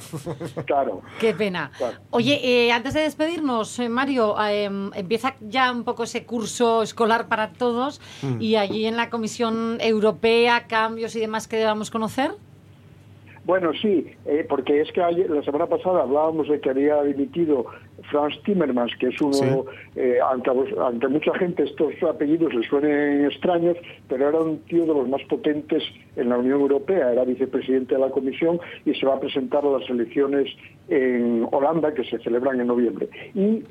no- 0.55 0.63
Claro. 0.65 1.01
Qué 1.19 1.33
pena. 1.33 1.71
Claro. 1.77 1.97
Oye, 2.09 2.39
eh, 2.43 2.71
antes 2.71 2.93
de 2.93 3.01
despedirnos, 3.01 3.77
eh, 3.79 3.89
Mario, 3.89 4.35
eh, 4.47 4.69
empieza 4.95 5.35
ya 5.41 5.71
un 5.71 5.83
poco 5.83 6.03
ese 6.03 6.25
curso 6.25 6.83
escolar 6.83 7.27
para 7.27 7.53
todos 7.53 8.01
Mm. 8.21 8.41
y 8.41 8.55
allí 8.57 8.85
en 8.85 8.97
la 8.97 9.09
Comisión 9.09 9.77
Europea, 9.81 10.65
cambios 10.67 11.15
y 11.15 11.19
demás 11.19 11.47
que 11.47 11.57
debamos 11.57 11.89
conocer. 11.91 12.31
Bueno, 13.45 13.71
sí, 13.73 14.07
eh, 14.25 14.45
porque 14.47 14.79
es 14.79 14.91
que 14.93 15.01
ayer- 15.01 15.29
la 15.29 15.43
semana 15.43 15.65
pasada 15.67 16.03
hablábamos 16.03 16.47
de 16.47 16.61
que 16.61 16.69
había 16.69 17.03
dimitido 17.03 17.65
Franz 18.09 18.41
Timmermans, 18.43 18.95
que 18.97 19.07
es 19.07 19.21
uno, 19.21 19.33
Sí. 19.33 19.45
eh, 19.97 20.17
aunque, 20.23 20.49
aunque 20.77 21.07
mucha 21.09 21.33
gente 21.35 21.63
estos 21.63 21.91
apellidos 22.03 22.53
les 22.53 22.65
suenen 22.67 23.25
extraños, 23.25 23.75
pero 24.07 24.29
era 24.29 24.39
un 24.39 24.59
tío 24.59 24.85
de 24.85 24.93
los 24.93 25.09
más 25.09 25.21
potentes 25.23 25.83
en 26.15 26.29
la 26.29 26.37
Unión 26.37 26.61
Europea, 26.61 27.11
era 27.11 27.25
vicepresidente 27.25 27.95
de 27.95 28.01
la 28.01 28.09
Comisión 28.11 28.59
y 28.85 28.93
se 28.93 29.05
va 29.05 29.15
a 29.15 29.19
presentar 29.19 29.65
a 29.65 29.71
las 29.77 29.89
elecciones 29.89 30.47
en 30.87 31.45
Holanda, 31.51 31.93
que 31.93 32.03
se 32.05 32.19
celebran 32.19 32.61
en 32.61 32.67
noviembre. 32.67 33.09
Y 33.35 33.63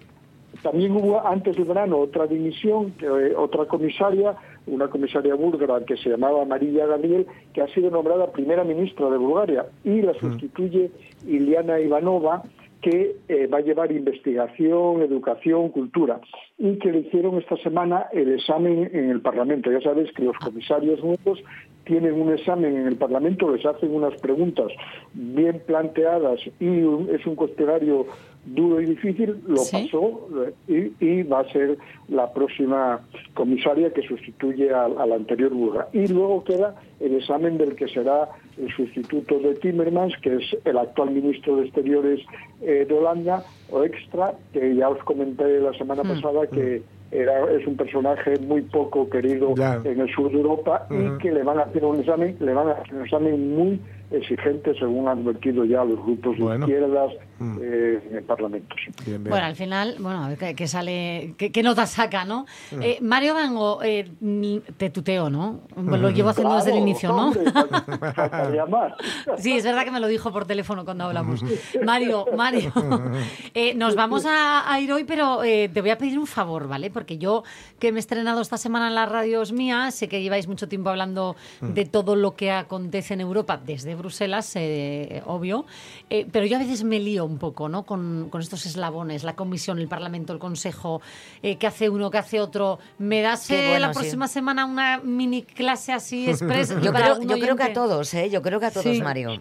también 0.63 0.93
hubo 0.93 1.27
antes 1.27 1.57
del 1.57 1.65
verano 1.65 1.99
otra 1.99 2.27
dimisión, 2.27 2.93
eh, 3.03 3.35
otra 3.37 3.65
comisaria, 3.67 4.35
una 4.67 4.89
comisaria 4.89 5.35
búlgara 5.35 5.85
que 5.85 5.97
se 5.97 6.11
llamaba 6.11 6.45
María 6.45 6.87
Gabriel, 6.87 7.27
que 7.53 7.63
ha 7.63 7.69
sido 7.69 7.91
nombrada 7.91 8.31
primera 8.33 8.63
ministra 8.65 9.11
de 9.11 9.19
Bulgaria 9.19 9.67
y 9.85 10.03
la 10.03 10.15
sustituye 10.15 10.91
Iliana 11.27 11.81
Ivanova, 11.81 12.43
que 12.81 13.15
eh, 13.29 13.47
va 13.47 13.59
a 13.59 13.61
llevar 13.61 13.93
investigación, 13.93 15.03
educación, 15.03 15.69
cultura, 15.69 16.21
y 16.59 16.79
que 16.79 16.91
le 16.91 16.99
hicieron 17.01 17.39
esta 17.39 17.57
semana 17.59 18.07
el 18.13 18.33
examen 18.33 18.91
en 18.93 19.11
el 19.11 19.21
Parlamento. 19.21 19.71
Ya 19.71 19.81
sabéis 19.81 20.11
que 20.13 20.25
los 20.25 20.37
comisarios 20.39 20.99
nuevos 21.03 21.41
tienen 21.85 22.21
un 22.21 22.33
examen 22.33 22.77
en 22.77 22.87
el 22.89 22.97
Parlamento, 22.97 23.55
les 23.55 23.65
hacen 23.65 23.95
unas 23.95 24.21
preguntas 24.21 24.67
bien 25.15 25.61
planteadas 25.65 26.41
y 26.59 26.67
un- 26.83 27.09
es 27.15 27.25
un 27.27 27.37
cuestionario 27.37 28.07
duro 28.45 28.81
y 28.81 28.87
difícil, 28.87 29.37
lo 29.47 29.59
Sí. 29.59 29.85
pasó 29.91 30.29
eh, 30.69 30.93
y, 31.01 31.07
y 31.07 31.23
va 31.23 31.41
a 31.41 31.53
ser 31.53 31.79
la 32.09 32.33
próxima 32.33 33.01
comisaria 33.35 33.93
que 33.93 34.03
sustituye 34.03 34.73
al, 34.73 34.99
al 34.99 35.13
anterior 35.13 35.51
Burga. 35.53 35.89
Y 35.93 36.09
luego 36.09 36.43
queda 36.45 36.75
el 37.01 37.15
examen 37.17 37.57
del 37.59 37.77
que 37.77 37.89
será 37.89 38.29
el 38.59 38.69
sustituto 38.75 39.39
de 39.39 39.55
Timmermans, 39.55 40.15
que 40.23 40.37
es 40.37 40.57
el 40.65 40.77
actual 40.79 41.11
ministro 41.13 41.57
de 41.57 41.65
Exteriores 41.67 42.21
eh, 42.61 42.85
de 42.89 42.95
Holanda, 42.95 43.45
o 43.71 43.85
extra, 43.85 44.35
que 44.53 44.75
ya 44.75 44.89
os 44.89 45.03
comenté 45.05 45.61
la 45.61 45.73
semana 45.75 46.03
pasada 46.03 46.47
que 46.49 46.83
era, 47.11 47.51
es 47.53 47.67
un 47.67 47.77
personaje 47.77 48.39
muy 48.41 48.63
poco 48.63 49.09
querido 49.09 49.55
Ya. 49.55 49.81
en 49.85 50.01
el 50.01 50.11
sur 50.15 50.31
de 50.31 50.39
Europa 50.39 50.87
y 50.91 51.19
que 51.23 51.31
le 51.31 51.43
van 51.43 51.59
a 51.59 51.63
hacer 51.63 51.85
un 51.85 52.01
examen, 52.01 52.37
le 52.41 52.53
van 52.55 52.69
a 52.69 52.73
hacer 52.73 52.95
un 52.95 53.03
examen 53.03 53.55
muy 53.55 53.81
exigente, 54.13 54.75
según 54.79 55.09
han 55.09 55.19
advertido 55.21 55.65
ya 55.65 55.85
los 55.85 55.99
grupos 56.05 56.37
de 56.39 56.59
izquierdas 56.59 57.13
Mm. 57.43 57.59
eh, 57.61 58.03
en 58.09 58.17
el 58.19 58.23
Parlamento. 58.23 58.77
sí. 58.77 58.93
Bien, 59.05 59.25
bien. 59.25 59.31
Bueno, 59.31 59.47
al 59.47 59.57
final, 59.57 59.97
bueno, 59.99 60.23
a 60.25 60.29
ver 60.29 60.39
qué, 60.39 60.55
qué 60.55 60.69
sale, 60.69 61.35
qué, 61.37 61.51
qué 61.51 61.63
nota 61.65 61.87
saca, 61.87 62.25
¿no? 62.25 62.47
Mm. 62.71 62.83
Eh, 62.83 62.99
Mario 63.01 63.35
Vango, 63.35 63.83
eh, 63.83 64.09
mm, 64.21 64.59
te 64.77 64.91
tuteo, 64.91 65.29
¿no? 65.29 65.63
Lo 65.77 66.11
llevo 66.11 66.29
haciendo 66.29 66.55
desde 66.55 66.71
el 66.71 66.79
inicio, 66.79 67.09
¿no? 67.09 67.29
hombre. 67.31 67.43
Sí, 69.39 69.53
es 69.57 69.65
verdad 69.65 69.85
que 69.85 69.91
me 69.91 70.01
lo 70.01 70.07
dijo 70.07 70.33
por 70.33 70.47
teléfono 70.47 70.85
cuando 70.85 71.05
hablamos. 71.05 71.43
Mario, 71.85 72.27
Mario, 72.37 72.73
eh, 73.55 73.75
nos 73.75 73.97
vamos 73.97 74.25
a, 74.27 74.71
a 74.73 74.81
ir 74.81 74.93
hoy, 74.93 75.05
pero 75.05 75.43
eh, 75.43 75.69
te 75.73 75.81
voy 75.81 75.91
a 75.91 75.99
pedir 75.99 76.19
un 76.19 76.27
favor, 76.27 76.69
¿vale? 76.69 76.91
Porque 76.91 77.19
yo, 77.19 77.43
que 77.79 77.93
me 77.93 77.99
he 77.99 78.01
estrenado 78.01 78.41
esta 78.41 78.57
semana 78.57 78.89
en 78.89 78.95
las 78.95 79.11
radios 79.11 79.53
mías, 79.53 79.95
sé 79.95 80.09
que 80.09 80.23
lleváis 80.23 80.47
mucho 80.49 80.69
tiempo 80.69 80.91
hablando 80.91 81.37
de 81.61 81.85
todo 81.87 82.15
lo 82.17 82.35
que 82.37 82.51
acontece 82.53 83.15
en 83.15 83.21
Europa 83.21 83.61
desde 83.65 83.95
Bruselas, 84.03 84.53
eh, 84.57 85.23
obvio, 85.27 85.65
eh, 86.11 86.27
pero 86.31 86.45
yo 86.45 86.57
a 86.57 86.59
veces 86.59 86.85
me 86.85 87.01
lío 87.01 87.25
un 87.25 87.39
poco, 87.39 87.69
¿no? 87.69 87.85
Con, 87.85 88.29
con 88.31 88.41
estos 88.41 88.67
eslabones, 88.67 89.25
la 89.25 89.35
Comisión, 89.35 89.79
el 89.79 89.89
Parlamento, 89.89 90.33
el 90.33 90.39
Consejo, 90.39 91.01
eh, 91.43 91.57
qué 91.57 91.67
hace 91.67 91.89
uno, 91.89 92.11
qué 92.11 92.19
hace 92.19 92.41
otro. 92.41 92.79
¿Me 92.99 93.23
das 93.23 93.49
eh, 93.51 93.69
bueno, 93.71 93.87
la 93.87 93.93
sí. 93.95 94.01
próxima 94.01 94.29
semana 94.29 94.67
una 94.67 94.99
mini 94.99 95.43
clase 95.43 95.93
así 95.93 96.29
express? 96.29 96.71
Yo 96.83 96.93
creo, 96.93 97.07
algún 97.15 97.29
yo 97.29 97.39
creo 97.39 97.57
que 97.57 97.63
a 97.63 97.73
todos, 97.73 98.13
¿eh? 98.15 98.29
Yo 98.29 98.43
creo 98.43 98.61
que 98.61 98.67
a 98.67 98.71
todos, 98.71 98.85
Sí. 98.85 99.01
Mario. 99.01 99.41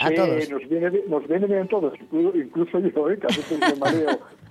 A 0.00 0.08
Sí, 0.08 0.14
todos. 0.14 0.50
Nos 0.50 0.68
viene, 0.68 0.90
bien- 0.90 1.04
nos 1.08 1.26
viene 1.28 1.46
bien 1.46 1.62
a 1.62 1.66
todos, 1.68 1.92
incluso, 2.00 2.36
incluso 2.38 2.78
yo, 2.78 3.10
¿eh? 3.10 3.18
que 3.18 3.26
a 3.26 3.36
veces 3.36 3.58
me 3.60 3.74
mareo. 3.76 4.18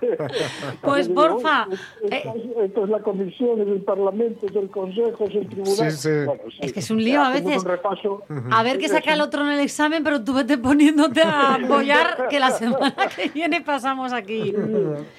Pues, 0.80 1.08
Digo, 1.08 1.20
porfa, 1.28 1.66
"Oh, 1.68 1.72
Esto, 2.10 2.28
eh". 2.30 2.32
es- 2.36 2.64
esto 2.70 2.84
es 2.84 2.90
la 2.90 3.00
comisión, 3.00 3.60
es 3.60 3.68
el 3.68 3.82
Parlamento, 3.82 4.46
es 4.46 4.56
el 4.56 4.70
Consejo, 4.70 5.24
es 5.24 5.34
el 5.34 5.46
Tribunal. 5.48 5.90
Sí, 5.92 6.08
sí. 6.08 6.08
sí. 6.52 6.58
Es 6.60 6.72
que 6.72 6.80
es 6.80 6.90
un 6.90 7.04
lío 7.04 7.20
a 7.22 7.30
veces. 7.30 7.58
Un 7.62 7.68
repaso. 7.68 8.22
A 8.50 8.62
ver 8.62 8.78
qué 8.78 8.88
saca 8.88 9.12
el 9.12 9.20
otro 9.20 9.42
en 9.42 9.48
el 9.52 9.60
examen, 9.60 10.02
pero 10.02 10.24
tú 10.24 10.32
vete 10.32 10.56
poniéndote 10.56 11.20
a 11.22 11.54
apoyar 11.56 12.28
que 12.30 12.40
la 12.40 12.50
semana 12.50 12.94
que 13.14 13.28
viene 13.28 13.60
pasamos 13.60 14.12
aquí 14.14 14.54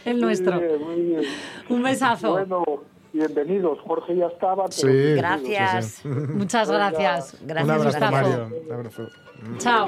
el 0.06 0.20
nuestro. 0.20 0.54
Muy 0.56 0.66
bien, 0.68 0.82
muy 0.84 1.02
bien. 1.02 1.22
Un 1.70 1.84
besazo. 1.84 2.32
Bueno, 2.32 2.64
bienvenidos. 3.14 3.78
Jorge 3.82 4.16
ya 4.16 4.28
estaba. 4.28 4.66
pero 4.66 4.72
Sí. 4.92 5.14
Gracias. 5.16 6.04
Muchas 6.06 6.72
gracias. 6.72 7.38
Gracias, 7.46 7.66
un 7.66 7.72
abrazo, 7.72 8.00
gracias. 8.00 8.12
Mario. 8.12 8.50
Un 8.68 8.74
abrazo. 8.74 9.08
Chao. 9.60 9.88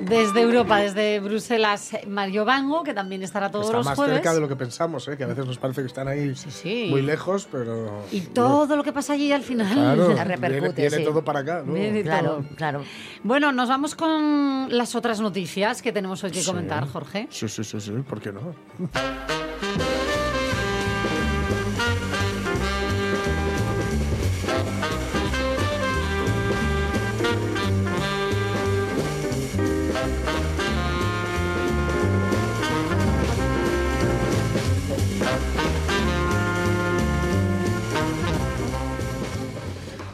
Desde 0.00 0.40
Europa, 0.42 0.78
desde 0.78 1.20
Bruselas, 1.20 1.92
Mario 2.08 2.44
Vango, 2.44 2.82
que 2.82 2.92
también 2.92 3.22
estará 3.22 3.50
todos 3.52 3.66
Está 3.66 3.76
los 3.78 3.86
más 3.86 3.94
jueves. 3.96 4.14
cerca 4.16 4.34
de 4.34 4.40
lo 4.40 4.48
que 4.48 4.56
pensamos, 4.56 5.06
¿eh? 5.06 5.16
que 5.16 5.22
a 5.22 5.28
veces 5.28 5.46
nos 5.46 5.58
parece 5.58 5.80
que 5.82 5.86
están 5.86 6.08
ahí 6.08 6.34
sí. 6.34 6.88
muy 6.90 7.02
lejos, 7.02 7.46
pero... 7.50 8.02
Y 8.10 8.20
todo 8.22 8.74
lo 8.76 8.82
que 8.82 8.92
pasa 8.92 9.12
allí 9.12 9.30
al 9.32 9.42
final. 9.42 9.72
Claro, 9.72 10.08
repercute, 10.24 10.48
viene, 10.50 10.72
viene 10.74 10.96
sí. 10.96 11.04
todo 11.04 11.24
para 11.24 11.40
acá. 11.40 11.62
¿no? 11.64 11.72
Viene 11.74 12.02
Claro, 12.02 12.28
todo. 12.30 12.44
claro. 12.56 12.82
Bueno, 13.22 13.52
nos 13.52 13.68
vamos 13.68 13.94
con 13.94 14.76
las 14.76 14.96
otras 14.96 15.20
noticias 15.20 15.80
que 15.80 15.92
tenemos 15.92 16.22
hoy 16.24 16.32
que 16.32 16.40
Sí. 16.40 16.46
comentar, 16.46 16.86
Jorge. 16.88 17.28
Sí, 17.30 17.48
sí, 17.48 17.62
sí, 17.62 17.80
sí, 17.80 17.92
¿por 18.06 18.20
qué 18.20 18.32
no? 18.32 18.54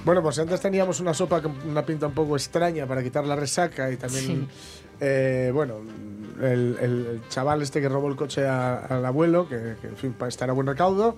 Bueno, 0.08 0.22
pues 0.22 0.38
antes 0.38 0.58
teníamos 0.62 1.00
una 1.00 1.12
sopa 1.12 1.42
con 1.42 1.52
una 1.68 1.84
pinta 1.84 2.06
un 2.06 2.14
poco 2.14 2.34
extraña 2.34 2.86
para 2.86 3.02
quitar 3.02 3.26
la 3.26 3.36
resaca 3.36 3.92
y 3.92 3.98
también, 3.98 4.24
Sí. 4.24 4.48
eh, 5.00 5.50
bueno, 5.52 5.80
el, 6.40 6.78
el 6.80 7.20
chaval 7.28 7.60
este 7.60 7.82
que 7.82 7.90
robó 7.90 8.08
el 8.08 8.16
coche 8.16 8.46
a- 8.46 8.78
al 8.86 9.04
abuelo, 9.04 9.46
que, 9.46 9.74
que, 9.82 9.88
en 9.88 9.96
fin, 9.98 10.14
para 10.14 10.30
estar 10.30 10.48
a 10.48 10.54
buen 10.54 10.66
recaudo. 10.66 11.14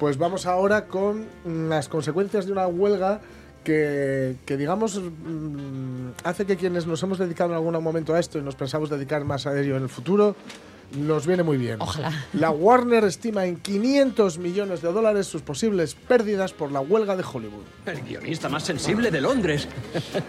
Pues 0.00 0.18
vamos 0.18 0.46
ahora 0.46 0.86
con 0.88 1.26
las 1.68 1.88
consecuencias 1.88 2.46
de 2.46 2.50
una 2.50 2.66
huelga 2.66 3.20
que, 3.62 4.34
que, 4.44 4.56
digamos, 4.56 5.00
mm, 5.00 6.08
hace 6.24 6.44
que 6.44 6.56
quienes 6.56 6.84
nos 6.84 7.00
hemos 7.04 7.18
dedicado 7.18 7.50
en 7.50 7.54
algún 7.58 7.80
momento 7.80 8.12
a 8.12 8.18
esto 8.18 8.40
y 8.40 8.42
nos 8.42 8.56
pensamos 8.56 8.90
dedicar 8.90 9.24
más 9.24 9.46
a 9.46 9.56
ello 9.56 9.76
en 9.76 9.84
el 9.84 9.88
futuro, 9.88 10.34
nos 10.96 11.26
viene 11.26 11.42
muy 11.42 11.56
bien. 11.56 11.80
Ojalá. 11.80 12.12
La 12.32 12.50
Warner 12.50 13.04
estima 13.04 13.44
en 13.46 13.56
500 13.56 14.38
millones 14.38 14.82
de 14.82 14.92
dólares 14.92 15.26
sus 15.26 15.42
posibles 15.42 15.94
pérdidas 15.94 16.52
por 16.52 16.70
la 16.72 16.80
huelga 16.80 17.16
de 17.16 17.24
Hollywood. 17.24 17.62
El 17.86 18.02
guionista 18.02 18.48
más 18.48 18.62
sensible 18.64 19.10
de 19.10 19.20
Londres. 19.20 19.68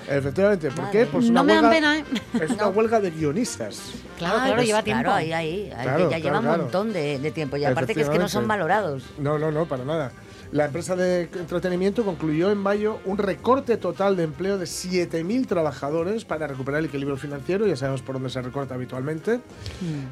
Efectivamente, 0.08 0.72
¿por 0.72 0.90
qué? 0.92 1.06
Pues 1.06 1.26
una 1.30 1.42
No 1.42 1.44
me 1.46 1.54
dan 1.54 1.66
huelga, 1.66 1.76
pena, 1.76 1.98
¿eh? 2.00 2.04
Es 2.42 2.52
una 2.52 2.68
huelga 2.70 3.00
de 3.00 3.12
guionistas. 3.12 3.80
Claro, 4.18 4.36
Ah, 4.36 4.40
claro, 4.42 4.56
pues 4.56 4.68
lleva 4.68 4.84
tiempo. 4.84 5.04
Claro, 5.04 5.16
ahí, 5.18 5.34
ahí. 5.34 5.72
ahí, 5.76 5.84
Claro, 5.84 6.00
ya 6.10 6.20
claro, 6.20 6.24
lleva 6.24 6.40
un 6.40 6.46
montón 6.62 6.94
de, 6.94 7.20
de 7.20 7.32
tiempo. 7.32 7.58
Y 7.58 7.66
aparte 7.66 7.94
que 7.94 8.02
es 8.02 8.10
que 8.10 8.20
no 8.20 8.30
son 8.30 8.48
valorados. 8.48 9.04
No, 9.18 9.38
no, 9.38 9.52
no, 9.52 9.66
para 9.66 9.84
nada. 9.84 10.12
La 10.54 10.66
empresa 10.66 10.96
de 10.96 11.24
entretenimiento 11.24 12.06
concluyó 12.06 12.52
en 12.52 12.60
mayo 12.60 13.00
un 13.06 13.18
recorte 13.18 13.76
total 13.76 14.16
de 14.16 14.22
empleo 14.22 14.60
de 14.60 14.66
7.000 14.66 15.48
trabajadores 15.48 16.26
para 16.26 16.46
recuperar 16.46 16.82
el 16.82 16.86
equilibrio 16.86 17.18
financiero, 17.18 17.66
ya 17.66 17.76
sabemos 17.76 18.04
por 18.04 18.14
dónde 18.14 18.30
se 18.30 18.40
recorta 18.40 18.76
habitualmente. 18.76 19.40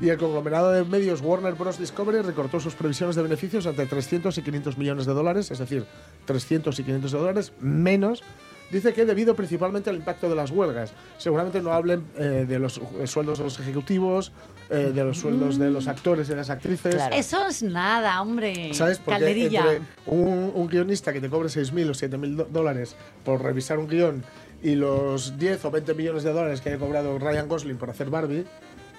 Y 0.02 0.10
el 0.10 0.18
conglomerado 0.18 0.72
de 0.72 0.84
medios 0.84 1.22
Warner 1.22 1.54
Bros. 1.54 1.78
Discovery 1.78 2.24
recortó 2.24 2.60
sus 2.60 2.74
previsiones 2.74 3.16
de 3.16 3.22
beneficios 3.22 3.68
entre 3.68 3.86
300 3.86 4.36
y 4.36 4.42
500 4.42 4.80
millones 4.80 5.06
de 5.06 5.14
dólares, 5.14 5.52
es 5.52 5.60
decir, 5.60 5.86
300 6.26 6.80
y 6.80 6.84
500 6.86 7.12
de 7.12 7.18
dólares 7.20 7.54
menos. 7.60 8.24
Dice 8.72 8.94
que 8.94 9.06
debido 9.06 9.36
principalmente 9.36 9.92
al 9.92 9.98
impacto 9.98 10.28
de 10.28 10.36
las 10.36 10.50
huelgas. 10.50 10.94
Seguramente 11.20 11.62
no 11.62 11.72
hablen 11.72 12.04
eh, 12.18 12.46
de 12.48 12.58
los 12.58 12.82
sueldos 13.06 13.38
de 13.38 13.44
los 13.44 13.60
ejecutivos, 13.60 14.32
eh, 14.72 14.92
de 14.94 15.04
los 15.04 15.18
sueldos 15.20 15.58
de 15.60 15.70
los 15.70 15.88
actores 15.88 16.28
y 16.28 16.32
de 16.32 16.38
las 16.38 16.50
actrices. 16.50 16.96
Claro. 16.96 17.16
Eso 17.16 17.48
es 17.48 17.62
nada, 17.62 18.22
hombre. 18.22 18.74
¿Sabes? 18.74 18.98
Porque 19.00 19.20
Calderilla. 19.20 19.60
entre 19.74 19.82
un, 20.08 20.52
un 20.56 20.68
guionista 20.68 21.12
que 21.14 21.20
te 21.22 21.30
cobre 21.30 21.50
6.000 21.50 21.90
o 21.90 21.94
7.000 21.94 22.36
do- 22.36 22.48
dólares 22.52 22.96
por 23.26 23.42
revisar 23.44 23.78
un 23.80 23.88
guion 23.88 24.24
y 24.64 24.76
los 24.76 25.38
10 25.40 25.66
o 25.66 25.72
20 25.72 25.94
millones 25.96 26.24
de 26.24 26.32
dólares 26.34 26.62
que 26.62 26.70
haya 26.70 26.78
cobrado 26.78 27.18
Ryan 27.20 27.48
Gosling 27.48 27.78
por 27.78 27.90
hacer 27.90 28.10
Barbie, 28.10 28.46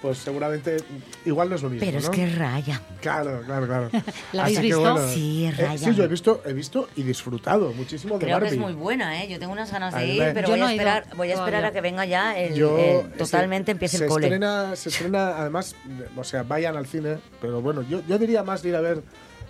pues 0.03 0.17
seguramente 0.17 0.75
igual 1.23 1.49
no 1.49 1.55
es 1.55 1.61
lo 1.63 1.69
mismo. 1.69 1.85
Pero 1.85 1.97
es 1.97 2.03
¿no? 2.05 2.11
que 2.11 2.27
raya. 2.27 2.81
Claro, 2.99 3.41
claro, 3.45 3.65
claro. 3.65 3.89
¿La 4.33 4.43
Así 4.43 4.57
habéis 4.57 4.57
que 4.57 4.63
visto? 4.65 4.81
bueno, 4.81 5.07
Sí, 5.07 5.45
eh, 5.45 5.51
Ryan. 5.51 5.77
sí, 5.79 5.95
yo 5.95 6.03
he 6.03 6.07
visto, 6.09 6.43
he 6.45 6.51
visto 6.53 6.89
y 6.97 7.03
disfrutado 7.03 7.71
muchísimo 7.71 8.19
de 8.19 8.25
Creo 8.25 8.39
que 8.41 8.47
es 8.49 8.57
muy 8.57 8.73
buena, 8.73 9.23
¿eh? 9.23 9.29
Yo 9.29 9.39
tengo 9.39 9.53
unas 9.53 9.71
ganas 9.71 9.95
de 9.95 10.05
ir, 10.05 10.23
pero 10.33 10.41
Yo 10.49 10.51
voy, 10.51 10.59
no 10.59 10.65
a 10.67 10.71
esperar, 10.73 11.05
voy 11.15 11.31
a 11.31 11.35
esperar 11.35 11.63
a 11.63 11.71
que 11.71 11.79
venga 11.79 12.05
ya 12.05 12.37
el, 12.37 12.53
Yo, 12.53 12.77
el- 12.77 13.11
totalmente 13.13 13.71
empiece 13.71 13.97
se 13.97 14.03
el 14.03 14.09
cole. 14.09 14.27
Estrena, 14.27 14.75
se 14.75 14.89
estrena, 14.89 15.37
además, 15.37 15.73
o 16.17 16.23
sea, 16.25 16.43
vayan 16.43 16.75
al 16.75 16.85
cine, 16.85 17.19
pero 17.39 17.61
bueno, 17.61 17.81
yo, 17.83 18.01
yo 18.05 18.17
diría 18.19 18.43
más 18.43 18.61
de 18.61 18.69
ir 18.69 18.75
a 18.75 18.81
ver 18.81 19.01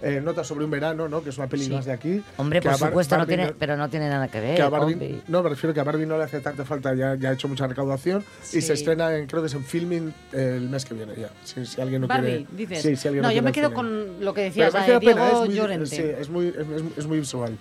eh, 0.04 0.20
Notas 0.22 0.46
sobre 0.46 0.66
un 0.66 0.72
verano, 0.72 1.08
¿no? 1.08 1.24
Que 1.24 1.30
es 1.30 1.38
una 1.38 1.48
peli 1.48 1.63
Sí. 1.66 1.72
más 1.72 1.86
de 1.86 1.94
aquí. 1.94 2.22
Hombre, 2.38 2.62
por 2.62 2.76
supuesto, 2.76 3.18
no 3.18 3.26
tiene, 3.26 3.54
pero 3.58 3.78
no 3.78 3.89
tiene 3.89 4.10
nada 4.10 4.28
que 4.28 4.39
ver. 4.42 4.56
que 4.58 4.62
a 4.62 4.68
Barbie, 4.70 4.94
compi. 4.96 5.22
no, 5.30 5.42
me 5.42 5.50
refiero 5.50 5.74
que 5.74 5.80
a 5.80 5.84
Barbie 5.84 6.06
no 6.06 6.18
le 6.18 6.26
hace 6.26 6.39
tanta 6.42 6.66
falta, 6.66 6.94
ya, 6.94 7.16
ya 7.16 7.30
ha 7.30 7.34
hecho 7.34 7.48
mucha 7.48 7.66
recaudación 7.68 8.24
y 8.52 8.62
se 8.62 8.74
estrena, 8.74 9.16
en, 9.16 9.28
creo 9.28 9.42
que 9.42 9.48
es 9.48 9.54
en 9.54 9.63
filming 9.63 10.13
eh, 10.34 10.56
el 10.58 10.70
mes 10.70 10.84
que 10.86 10.94
viene 10.94 11.13
ya. 11.18 11.30
Si, 11.44 11.66
si 11.66 11.80
alguien 11.82 12.02
no 12.02 12.08
Barbie, 12.08 12.46
quiere, 12.46 12.48
dices. 12.52 12.82
Sí, 12.82 12.96
si 12.98 13.08
alguien 13.08 13.22
no, 13.24 13.30
no 13.30 13.34
yo 13.36 13.42
me 13.42 13.52
quedo 13.54 13.70
cine. 13.70 13.76
con 13.76 14.26
lo 14.26 14.34
que 14.34 14.42
decías, 14.42 14.74
de 14.74 15.00
Diego 15.00 15.26
es 15.26 15.48
muy, 15.48 15.56
Llorente. 15.56 15.86
sí, 15.88 16.02
es 16.02 16.30
muy, 16.30 16.48
es, 16.48 16.98
es- 16.98 17.08
muy 17.08 17.20
visual. 17.20 17.58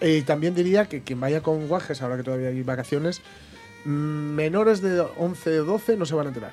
Y 0.00 0.22
también 0.22 0.54
diría 0.54 0.86
que 0.86 1.02
quien 1.02 1.20
vaya 1.20 1.42
con 1.42 1.68
guajes, 1.68 2.00
ahora 2.02 2.16
que 2.16 2.22
todavía 2.22 2.48
hay 2.48 2.62
vacaciones, 2.62 3.20
mm, 3.84 3.88
menores 3.90 4.80
de 4.80 5.00
11 5.00 5.60
o 5.60 5.64
12 5.64 5.96
no 5.96 6.06
se 6.06 6.14
van 6.14 6.26
a 6.26 6.28
enterar 6.30 6.52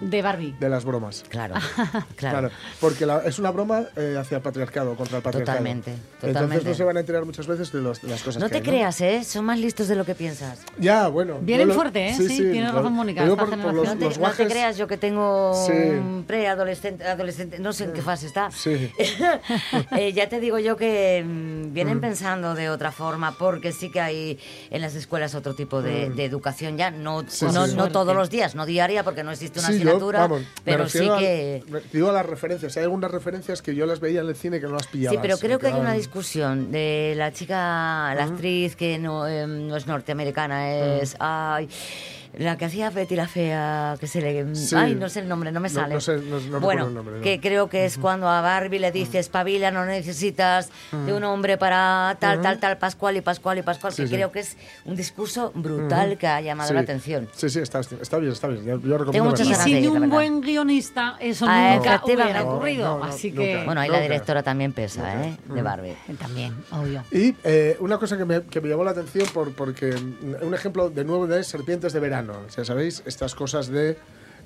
De 0.00 0.22
Barbie. 0.22 0.54
de 0.58 0.68
las 0.68 0.84
bromas. 0.84 1.24
Claro, 1.28 1.54
Claro, 2.16 2.38
claro. 2.38 2.50
porque 2.80 3.06
la- 3.06 3.20
es 3.24 3.38
una 3.38 3.50
broma 3.50 3.84
eh, 3.96 4.16
hacia 4.18 4.36
el 4.38 4.42
patriarcado, 4.42 4.96
contra 4.96 5.18
el 5.18 5.22
patriarcado. 5.22 5.56
Totalmente, 5.58 5.90
Entonces 5.92 6.32
totalmente. 6.32 6.68
no 6.68 6.74
se 6.74 6.84
van 6.84 6.96
a 6.96 7.00
enterar 7.00 7.24
muchas 7.24 7.46
veces 7.46 7.72
de, 7.72 7.80
los- 7.80 8.02
de 8.02 8.08
las 8.08 8.22
cosas 8.22 8.40
No 8.42 8.46
que 8.48 8.52
te 8.52 8.56
hay, 8.58 8.62
creas, 8.62 9.00
¿eh? 9.00 9.24
Son 9.24 9.44
más 9.44 9.58
listos 9.58 9.88
de 9.88 9.96
lo 9.96 10.04
que 10.04 10.14
piensas. 10.14 10.60
Ya, 10.78 11.08
bueno. 11.08 11.38
Vienen 11.40 11.70
fuerte, 11.72 12.08
¿eh? 12.08 12.14
Sí, 12.14 12.26
tienes 12.26 12.70
lo- 12.72 12.78
razón, 12.78 12.92
Mónica, 12.92 13.24
por- 13.26 13.36
por 13.38 13.50
generación. 13.50 13.76
los- 13.76 13.86
No 13.86 13.98
te, 13.98 14.04
los 14.04 14.18
no 14.18 14.24
te 14.24 14.30
guajes- 14.44 14.48
creas 14.48 14.76
yo 14.76 14.86
que 14.86 14.96
tengo 14.98 15.52
Sí. 15.66 15.72
un 15.72 16.24
preadolescente, 16.26 17.04
adolescente, 17.04 17.58
no 17.58 17.72
sé 17.72 17.84
en 17.84 17.92
qué 17.92 18.02
fase 18.02 18.26
está. 18.26 18.50
Sí. 18.50 18.90
Eh, 19.96 20.12
ya 20.12 20.28
te 20.28 20.40
digo 20.40 20.58
yo 20.58 20.76
que 20.76 21.24
mm, 21.24 21.72
vienen 21.72 22.00
pensando 22.00 22.54
de 22.54 22.68
otra 22.70 22.92
forma, 22.92 23.36
porque 23.38 23.72
sí 23.72 23.90
que 23.90 24.00
hay 24.00 24.38
en 24.70 24.80
las 24.80 24.94
escuelas 24.94 25.34
otro 25.34 25.54
tipo 25.54 25.82
de, 25.82 26.10
de 26.10 26.24
educación 26.24 26.76
ya, 26.76 26.90
no, 26.90 27.22
Mm. 27.22 27.26
Sí, 27.28 27.46
no, 27.52 27.66
sí. 27.66 27.76
no 27.76 27.90
todos 27.90 28.14
los 28.14 28.28
días, 28.30 28.54
no 28.54 28.66
diaria, 28.66 29.04
porque 29.04 29.22
no 29.22 29.30
existe 29.30 29.60
una 29.60 29.68
Yo, 29.84 30.12
vamos, 30.12 30.42
pero 30.64 30.88
sí 30.88 31.08
a- 31.08 31.18
que... 31.18 31.62
digo 31.92 32.10
las 32.12 32.26
referencias. 32.26 32.76
Hay 32.76 32.84
algunas 32.84 33.10
referencias 33.10 33.62
que 33.62 33.74
yo 33.74 33.86
las 33.86 34.00
veía 34.00 34.20
en 34.20 34.28
el 34.28 34.36
cine 34.36 34.60
que 34.60 34.66
no 34.66 34.74
las 34.74 34.86
pillaba. 34.86 35.14
Sí, 35.14 35.18
pero 35.20 35.38
creo 35.38 35.58
que 35.58 35.68
hay 35.68 35.74
una 35.74 35.92
discusión 35.92 36.70
de 36.72 37.14
la 37.16 37.32
chica, 37.32 38.14
la 38.14 38.24
actriz 38.24 38.76
que 38.76 38.98
no, 38.98 39.26
eh, 39.26 39.46
no 39.46 39.76
es 39.76 39.86
norteamericana, 39.86 40.72
es 40.98 41.16
ay, 41.18 41.68
la 42.38 42.56
que 42.58 42.64
hacía 42.66 42.90
Betty 42.90 43.16
la 43.16 43.28
Fea, 43.28 43.96
que 44.00 44.06
se 44.06 44.20
le... 44.20 44.54
Sí. 44.54 44.74
Ay, 44.76 44.94
no 44.94 45.08
sé 45.08 45.20
el 45.20 45.28
nombre, 45.28 45.52
no 45.52 45.60
me 45.60 45.68
No- 45.68 45.74
sale. 45.74 45.94
no 45.94 46.00
sé, 46.00 46.16
no- 46.16 46.22
no 46.22 46.36
recuerdo 46.38 46.60
bueno, 46.60 46.86
el 46.88 46.94
nombre, 46.94 47.16
no. 47.16 47.22
que 47.22 47.40
creo 47.40 47.68
que 47.68 47.84
es 47.84 47.98
cuando 47.98 48.28
a 48.28 48.40
Barbie 48.40 48.78
le 48.78 48.92
dice, 48.92 49.18
espabila, 49.18 49.70
no 49.70 49.84
necesitas 49.86 50.70
de 50.92 51.12
un 51.12 51.24
hombre 51.24 51.56
para 51.58 52.16
tal, 52.18 52.40
tal, 52.40 52.58
tal, 52.58 52.78
Pascual 52.78 53.16
y 53.16 53.20
Pascual 53.20 53.58
y 53.58 53.62
Pascual, 53.62 53.92
Sí, 53.92 54.02
que 54.02 54.08
sí. 54.08 54.14
creo 54.14 54.32
que 54.32 54.40
es 54.40 54.56
un 54.84 54.96
discurso 54.96 55.52
brutal 55.54 56.18
que 56.18 56.26
ha 56.26 56.40
llamado 56.40 56.68
Sí. 56.68 56.74
la 56.74 56.80
atención. 56.80 57.28
Sí, 57.34 57.48
sí, 57.50 57.60
está, 57.60 57.80
está 57.80 58.18
bien, 58.18 58.32
está 58.32 58.48
bien. 58.48 58.64
Yo, 58.64 58.80
yo 58.80 58.98
recomiendo 58.98 59.12
Tengo 59.12 59.30
Y 59.30 59.48
de 59.48 59.54
sin 59.64 59.84
la 59.84 59.90
un 59.92 60.10
buen 60.10 60.40
guionista, 60.40 61.16
eso 61.20 61.46
Ah, 61.48 61.74
nunca 61.76 62.00
hubiera 62.04 62.42
ocurrido. 62.42 62.84
No, 62.84 62.98
no, 62.98 63.04
Así 63.04 63.30
nunca. 63.30 63.42
que. 63.42 63.62
Bueno, 63.64 63.80
ahí 63.80 63.88
Nunca. 63.88 64.00
la 64.00 64.02
directora 64.06 64.42
también 64.42 64.72
pesa, 64.72 65.24
¿eh? 65.24 65.36
De 65.52 65.62
Barbie. 65.62 65.94
También, 66.18 66.54
obvio. 66.70 67.02
Y 67.10 67.34
eh, 67.44 67.76
una 67.80 67.98
cosa 67.98 68.16
que 68.16 68.24
me, 68.24 68.42
que 68.42 68.60
me 68.60 68.68
llamó 68.68 68.84
la 68.84 68.92
atención, 68.92 69.26
por, 69.32 69.52
porque 69.52 69.92
mm, 69.92 70.46
un 70.46 70.54
ejemplo 70.54 70.90
de 70.90 71.04
nuevo 71.04 71.26
de 71.26 71.42
serpientes 71.44 71.92
de 71.92 72.00
verano. 72.00 72.23
Ya 72.56 72.64
sabéis, 72.64 73.02
estas 73.06 73.34
cosas 73.34 73.68
de 73.68 73.96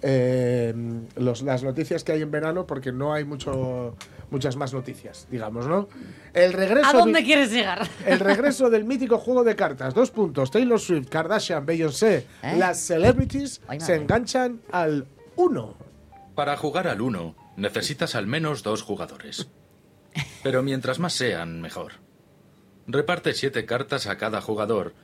eh, 0.00 0.72
los- 1.16 1.42
las 1.42 1.64
noticias 1.64 2.04
que 2.04 2.12
hay 2.12 2.22
en 2.22 2.30
verano, 2.30 2.66
porque 2.66 2.92
no 2.92 3.12
hay 3.12 3.24
mucho, 3.24 3.96
muchas 4.30 4.54
más 4.56 4.72
noticias, 4.72 5.26
digamos, 5.30 5.66
¿no? 5.66 5.88
El 6.34 6.52
regreso, 6.52 6.88
¿A 6.88 6.92
dónde 6.92 7.24
quieres 7.24 7.50
llegar? 7.50 7.88
el 8.06 8.20
regreso 8.20 8.70
del 8.70 8.84
mítico 8.84 9.18
juego 9.18 9.42
de 9.42 9.56
cartas. 9.56 9.94
Dos 9.94 10.10
puntos. 10.12 10.50
Taylor 10.52 10.78
Swift, 10.78 11.08
Kardashian, 11.08 11.66
Beyoncé, 11.66 12.26
¿Eh? 12.44 12.54
las 12.58 12.78
celebrities 12.78 13.60
Ay, 13.66 13.80
se 13.80 13.96
enganchan 13.96 14.60
al 14.70 15.06
uno. 15.34 15.74
Para 16.36 16.56
jugar 16.56 16.86
al 16.86 17.00
uno, 17.00 17.34
necesitas 17.56 18.14
al 18.14 18.28
menos 18.28 18.62
dos 18.62 18.82
jugadores. 18.82 19.48
Pero 20.44 20.62
mientras 20.62 21.00
más 21.00 21.12
sean, 21.14 21.60
mejor. 21.60 21.94
Reparte 22.86 23.34
siete 23.34 23.66
cartas 23.66 24.06
a 24.06 24.16
cada 24.16 24.40
jugador 24.40 24.94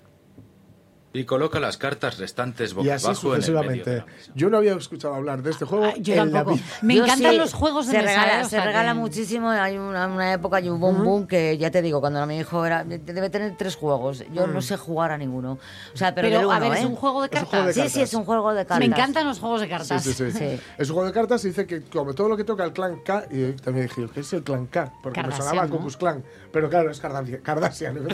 y 1.15 1.25
coloca 1.25 1.61
las 1.61 1.79
cartas 1.79 2.19
restantes 2.19 2.75
boca 2.75 2.89
Y 2.89 2.91
así 2.91 3.07
abajo 3.07 3.35
en 3.37 3.43
el 3.43 3.53
medio 3.53 3.55
de 3.55 3.63
sucesivamente. 3.63 3.97
la 3.97 4.05
mesa. 4.05 4.33
Yo 4.35 4.51
no 4.51 4.57
había 4.59 4.75
escuchado 4.75 5.15
hablar 5.15 5.43
de 5.43 5.51
este 5.53 5.65
juego 5.65 5.85
Ah, 5.87 5.95
yo 5.97 6.13
en 6.15 6.33
la 6.33 6.39
tampoco. 6.41 6.57
vida. 6.57 6.67
Me 6.83 6.95
Yo 6.97 7.05
encantan 7.05 7.33
sí, 7.33 7.39
los 7.39 7.55
juegos 7.55 7.87
de 7.87 7.93
se 7.93 7.99
mesa. 8.03 8.25
Regala, 8.25 8.45
se 8.49 8.61
regala 8.61 8.93
que- 8.93 8.99
muchísimo. 8.99 9.49
Hay 9.49 9.79
una, 9.79 10.09
una 10.09 10.33
época 10.33 10.61
y 10.61 10.69
un 10.69 10.81
boom 10.81 11.27
que 11.27 11.57
ya 11.57 11.71
te 11.71 11.81
digo, 11.83 12.01
cuando 12.01 12.27
mi 12.27 12.39
hijo 12.39 12.67
era. 12.67 12.83
Debe 12.85 13.31
tener 13.31 13.57
tres 13.57 13.77
juegos. 13.77 14.25
Yo 14.33 14.47
no 14.49 14.61
sé 14.61 14.77
jugar 14.77 15.13
a 15.13 15.17
ninguno. 15.17 15.53
O 15.95 15.97
sea, 15.97 16.15
pero, 16.15 16.29
Pero, 16.29 16.51
a 16.51 16.79
es 16.79 16.85
un 16.85 16.97
juego 16.97 17.23
de 17.23 17.29
cartas. 17.29 17.49
juego 17.49 17.67
de 17.67 17.73
Sí, 17.73 17.79
cartas. 17.81 17.93
sí, 17.93 18.01
es 18.03 18.15
un 18.15 18.25
juego 18.25 18.53
de 18.53 18.67
cartas. 18.67 18.79
Me 18.81 18.87
encantan 18.87 19.27
los 19.27 19.39
juegos 19.39 19.61
de 19.61 19.69
cartas. 19.69 20.03
Sí, 20.03 20.13
sí, 20.13 20.31
sí. 20.33 20.39
Sí. 20.39 20.61
Es 20.79 20.89
un 20.91 20.95
juego 20.95 21.07
de 21.07 21.15
cartas 21.15 21.45
y 21.45 21.49
dice 21.49 21.65
que 21.67 21.83
como 21.83 22.13
todo 22.15 22.29
lo 22.29 22.37
que 22.37 22.43
toca 22.45 22.65
el 22.65 22.73
clan 22.73 23.01
K, 23.05 23.27
y 23.31 23.41
yo 23.41 23.57
también 23.57 23.87
dije, 23.87 24.09
¿qué 24.13 24.21
es 24.21 24.33
el 24.33 24.43
clan 24.43 24.67
K? 24.67 24.93
Porque 25.01 25.23
me 25.23 25.31
sonaba 25.33 25.67
¿no? 25.67 25.87
Clan, 25.97 26.25
pero 26.55 26.71
claro, 26.71 26.91
es 26.91 27.01
Kardashian, 27.01 27.99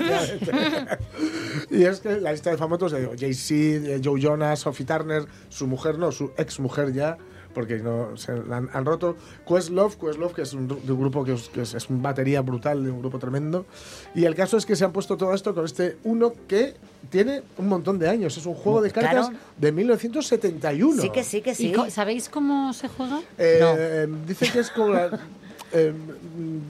y 1.70 1.84
es 1.84 2.00
que 2.00 2.20
la 2.20 2.32
lista 2.32 2.50
de 2.50 2.56
famosos, 2.56 2.92
digo, 2.96 3.12
Jay-Z, 3.18 3.54
eh, 3.54 4.00
Joe 4.02 4.18
Jonas, 4.20 4.60
Sophie 4.60 4.86
Turner, 4.86 5.26
su 5.50 5.66
mujer 5.66 5.98
no, 5.98 6.10
su 6.10 6.32
ex 6.38 6.58
mujer 6.58 6.92
ya, 6.92 7.18
porque 7.54 7.78
no 7.80 8.16
se 8.16 8.32
la 8.44 8.58
han, 8.58 8.70
han 8.72 8.84
roto. 8.86 9.16
Questlove, 9.46 9.96
Questlove, 9.96 10.32
que 10.32 10.42
es 10.42 10.52
un, 10.54 10.68
de 10.68 10.74
un 10.92 11.00
grupo 11.00 11.24
que, 11.24 11.34
es, 11.34 11.48
que 11.48 11.62
es, 11.62 11.74
es 11.74 11.90
una 11.90 12.00
batería 12.00 12.40
brutal, 12.42 12.82
de 12.84 12.90
un 12.90 13.00
grupo 13.00 13.18
tremendo. 13.18 13.66
Y 14.14 14.24
el 14.24 14.34
caso 14.34 14.56
es 14.56 14.64
que 14.64 14.74
se 14.76 14.84
han 14.84 14.92
puesto 14.92 15.16
todo 15.16 15.34
esto 15.34 15.54
con 15.54 15.64
este 15.64 15.98
uno 16.04 16.32
que 16.48 16.74
tiene 17.10 17.42
un 17.58 17.68
montón 17.68 17.98
de 17.98 18.08
años. 18.08 18.36
Es 18.38 18.46
un 18.46 18.54
juego 18.54 18.80
de 18.80 18.90
cartas 18.92 19.28
Claro. 19.30 19.44
de 19.58 19.72
1971. 19.72 21.02
Sí, 21.02 21.10
que 21.10 21.24
sí, 21.24 21.42
que 21.42 21.50
¿Y 21.50 21.54
sí. 21.54 21.72
co- 21.72 21.90
¿Sabéis 21.90 22.28
cómo 22.28 22.72
se 22.72 22.88
juega? 22.88 23.20
Eh, 23.36 24.06
Dice 24.26 24.48
que 24.50 24.60
es 24.60 24.70
como 24.70 24.90
la- 24.94 25.18
eh, 25.72 25.92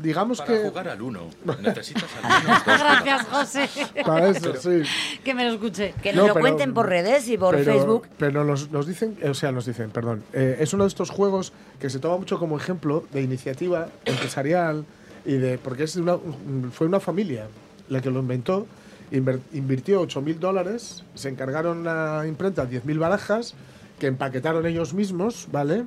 digamos 0.03 0.39
Para 0.39 0.53
que 0.55 0.69
jugar 0.69 0.89
al 0.89 1.03
uno, 1.03 1.21
necesitas 1.63 2.05
al 2.23 2.43
menos 2.45 2.65
dos 2.67 2.79
Gracias. 2.81 3.27
José. 3.27 3.69
para 4.05 4.29
eso, 4.29 4.55
sí. 4.57 4.83
que 5.25 5.35
me 5.35 5.45
lo 5.45 5.53
escuché. 5.55 5.95
Que 6.03 6.13
No, 6.13 6.19
nos 6.23 6.29
lo 6.29 6.35
pero- 6.35 6.45
cuenten 6.45 6.75
por 6.75 6.89
redes 6.89 7.29
y 7.29 7.39
por 7.39 7.57
pero, 7.57 7.73
Facebook. 7.73 8.07
Pero 8.19 8.45
nos, 8.45 8.71
nos 8.71 8.87
dicen, 8.87 9.17
o 9.29 9.35
sea, 9.35 9.53
nos 9.53 9.67
dicen, 9.67 9.91
perdón, 9.91 10.23
eh, 10.33 10.57
es 10.61 10.73
uno 10.73 10.85
de 10.85 10.89
estos 10.89 11.11
juegos 11.11 11.53
que 11.79 11.91
se 11.91 11.99
toma 11.99 12.17
mucho 12.19 12.39
como 12.39 12.57
ejemplo 12.59 13.05
de 13.13 13.23
iniciativa 13.23 13.89
empresarial 14.05 14.85
y 15.25 15.35
de 15.35 15.59
porque 15.59 15.85
es 15.85 15.97
una, 15.97 16.15
un- 16.17 16.71
fue 16.73 16.87
una 16.87 17.01
familia 17.01 17.47
la 17.89 18.01
que 18.01 18.11
lo 18.11 18.21
inventó, 18.21 18.67
inver- 19.13 19.41
invirtió 19.53 20.03
8.000 20.03 20.39
dólares, 20.39 21.03
se 21.15 21.29
encargaron 21.29 21.79
una 21.79 22.23
imprenta 22.27 22.69
10.000 22.69 22.99
barajas 22.99 23.55
que 24.01 24.09
empaquetaron 24.09 24.67
ellos 24.67 24.93
mismos, 24.93 25.47
¿vale? 25.53 25.85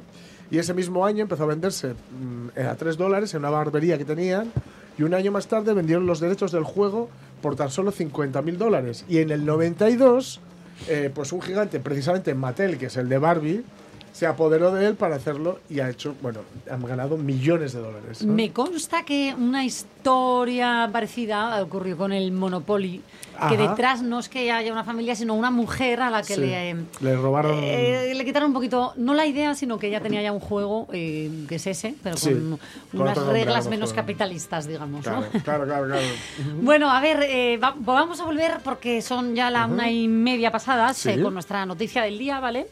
Y 0.50 0.60
ese 0.60 0.74
mismo 0.74 1.06
año 1.06 1.24
empezó 1.24 1.44
a 1.44 1.48
venderse 1.48 1.94
mm, 1.94 2.60
a 2.70 2.76
3 2.76 2.96
dólares 2.96 3.34
en 3.34 3.40
una 3.40 3.50
barbería 3.50 3.98
que 3.98 4.06
tenían 4.06 4.52
y 4.98 5.04
un 5.04 5.14
año 5.14 5.32
más 5.32 5.48
tarde 5.48 5.74
vendieron 5.74 6.06
los 6.06 6.20
derechos 6.20 6.52
del 6.52 6.64
juego 6.64 7.10
por 7.42 7.56
tan 7.56 7.70
solo 7.70 7.92
50 7.92 8.42
mil 8.42 8.58
dólares. 8.58 9.04
Y 9.10 9.18
en 9.18 9.32
el 9.32 9.46
92, 9.46 10.40
eh, 10.88 11.12
pues 11.14 11.34
un 11.34 11.42
gigante, 11.42 11.80
precisamente 11.80 12.34
Mattel, 12.36 12.78
que 12.78 12.86
es 12.86 12.98
el 12.98 13.10
de 13.10 13.18
Barbie, 13.18 13.64
se 14.14 14.26
apoderó 14.28 14.72
de 14.72 14.86
él 14.88 14.96
para 14.96 15.16
hacerlo 15.18 15.60
y 15.70 15.80
ha 15.82 15.90
hecho, 15.90 16.16
bueno, 16.22 16.40
han 16.72 16.86
ganado 16.86 17.18
millones 17.18 17.74
de 17.74 17.82
dólares. 17.82 18.24
¿no? 18.24 18.32
Me 18.34 18.52
consta 18.54 19.04
que 19.04 19.36
una 19.38 19.66
historia 19.66 20.90
parecida 20.92 21.62
ocurrió 21.62 21.98
con 21.98 22.14
el 22.14 22.32
Monopoly, 22.32 23.02
que 23.50 23.58
detrás 23.58 24.02
no 24.04 24.20
es 24.20 24.30
que 24.30 24.52
haya 24.52 24.72
una 24.72 24.84
familia, 24.84 25.16
sino 25.16 25.34
una 25.34 25.50
mujer 25.50 26.02
a 26.02 26.10
la 26.12 26.22
que 26.22 26.36
Sí. 26.36 26.42
le... 26.42 26.76
Le 27.02 27.16
robaron. 27.16 27.58
eh, 27.62 28.14
le 28.16 28.24
quitaron 28.26 28.50
un 28.50 28.54
poquito, 28.54 28.94
no 28.96 29.14
la 29.16 29.26
idea, 29.26 29.56
sino 29.56 29.80
que 29.80 29.88
ella 29.88 30.00
tenía 30.02 30.22
ya 30.22 30.32
un 30.32 30.40
juego, 30.40 30.88
eh, 30.94 31.32
que 31.50 31.56
es 31.56 31.66
ese, 31.68 31.96
pero 32.04 32.16
Sí, 32.16 32.30
con 32.30 32.60
con 32.92 33.02
unas 33.02 33.18
nombre, 33.18 33.34
reglas 33.44 33.68
menos 33.68 33.92
capitalistas, 33.94 34.68
digamos. 34.68 35.04
¿no? 35.06 35.22
Claro, 35.44 35.66
claro, 35.66 35.66
claro. 35.88 35.96
Bueno, 36.62 36.92
a 36.92 37.02
ver, 37.02 37.24
eh, 37.28 37.58
va- 37.58 37.74
vamos 37.76 38.20
a 38.22 38.26
volver 38.26 38.60
porque 38.64 39.02
son 39.02 39.36
ya 39.36 39.50
la 39.50 39.66
una 39.66 39.90
y 39.92 40.08
media 40.08 40.52
pasadas 40.52 40.98
Sí. 40.98 41.10
eh, 41.10 41.22
con 41.22 41.34
nuestra 41.34 41.66
noticia 41.66 42.04
del 42.04 42.20
día, 42.20 42.40
¿vale? 42.40 42.68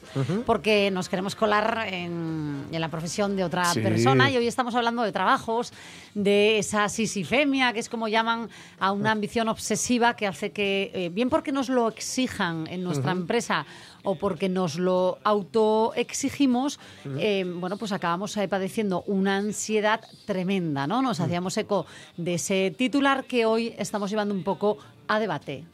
Porque 0.45 0.91
nos 0.91 1.09
queremos 1.09 1.30
colar 1.35 1.87
en, 1.91 2.65
en 2.71 2.81
la 2.81 2.89
profesión 2.89 3.35
de 3.35 3.43
otra 3.43 3.65
Sí. 3.65 3.79
persona 3.81 4.29
y 4.31 4.37
hoy 4.37 4.47
estamos 4.47 4.75
hablando 4.75 5.03
de 5.03 5.11
trabajos, 5.11 5.71
de 6.13 6.57
esa 6.59 6.89
sisifemia, 6.89 7.73
que 7.73 7.79
es 7.79 7.89
como 7.89 8.07
llaman 8.07 8.49
a 8.79 8.91
una 8.91 9.11
ambición 9.11 9.47
obsesiva 9.49 10.15
que 10.15 10.27
hace 10.27 10.51
que, 10.51 10.91
eh, 10.93 11.09
bien 11.09 11.29
porque 11.29 11.51
nos 11.51 11.69
lo 11.69 11.87
exijan 11.87 12.67
en 12.67 12.83
nuestra 12.83 13.11
empresa 13.11 13.65
o 14.03 14.15
porque 14.15 14.49
nos 14.49 14.77
lo 14.79 15.19
autoexigimos, 15.23 16.79
eh, 17.17 17.45
bueno, 17.47 17.77
pues 17.77 17.91
acabamos 17.91 18.35
eh, 18.37 18.47
padeciendo 18.47 19.03
una 19.07 19.37
ansiedad 19.37 20.01
tremenda, 20.25 20.87
¿no? 20.87 21.01
Nos 21.01 21.19
hacíamos 21.19 21.55
eco 21.57 21.85
de 22.17 22.35
ese 22.35 22.73
titular 22.77 23.25
que 23.25 23.45
hoy 23.45 23.73
estamos 23.77 24.09
llevando 24.09 24.33
un 24.33 24.43
poco 24.43 24.77
a 25.07 25.19
debate. 25.19 25.65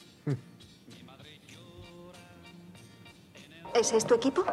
¿Ese 3.80 3.98
es 3.98 4.06
tu 4.08 4.16
equipo? 4.16 4.44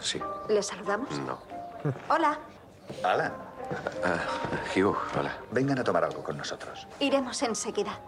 Sí. 0.00 0.20
¿Le 0.48 0.62
saludamos? 0.62 1.08
No. 1.20 1.38
Hola, 2.08 2.38
Alan. 3.02 3.32
Ah, 4.04 4.18
Hugh, 4.76 4.96
hola. 5.18 5.38
Vengan 5.52 5.78
a 5.78 5.84
tomar 5.84 6.04
algo 6.04 6.22
con 6.22 6.36
nosotros. 6.36 6.86
iremos 6.98 7.42
enseguida. 7.42 7.98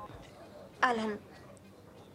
Alan, 0.81 1.19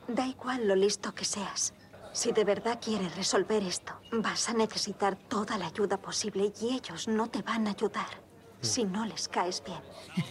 da 0.08 0.26
igual 0.28 0.68
lo 0.68 0.76
listo 0.76 1.14
que 1.16 1.26
seas. 1.26 1.74
Si 2.12 2.32
de 2.32 2.44
verdad 2.44 2.80
quieres 2.84 3.16
resolver 3.16 3.64
esto, 3.64 3.94
vas 4.12 4.50
a 4.50 4.54
necesitar 4.54 5.16
toda 5.16 5.58
la 5.58 5.68
ayuda 5.68 5.98
posible 5.98 6.52
y 6.62 6.76
ellos 6.76 7.08
no 7.08 7.28
te 7.30 7.42
van 7.42 7.68
a 7.68 7.72
ayudar 7.72 8.08
si 8.62 8.84
no 8.86 9.06
les 9.06 9.28
caes 9.28 9.64
bien. 9.64 9.80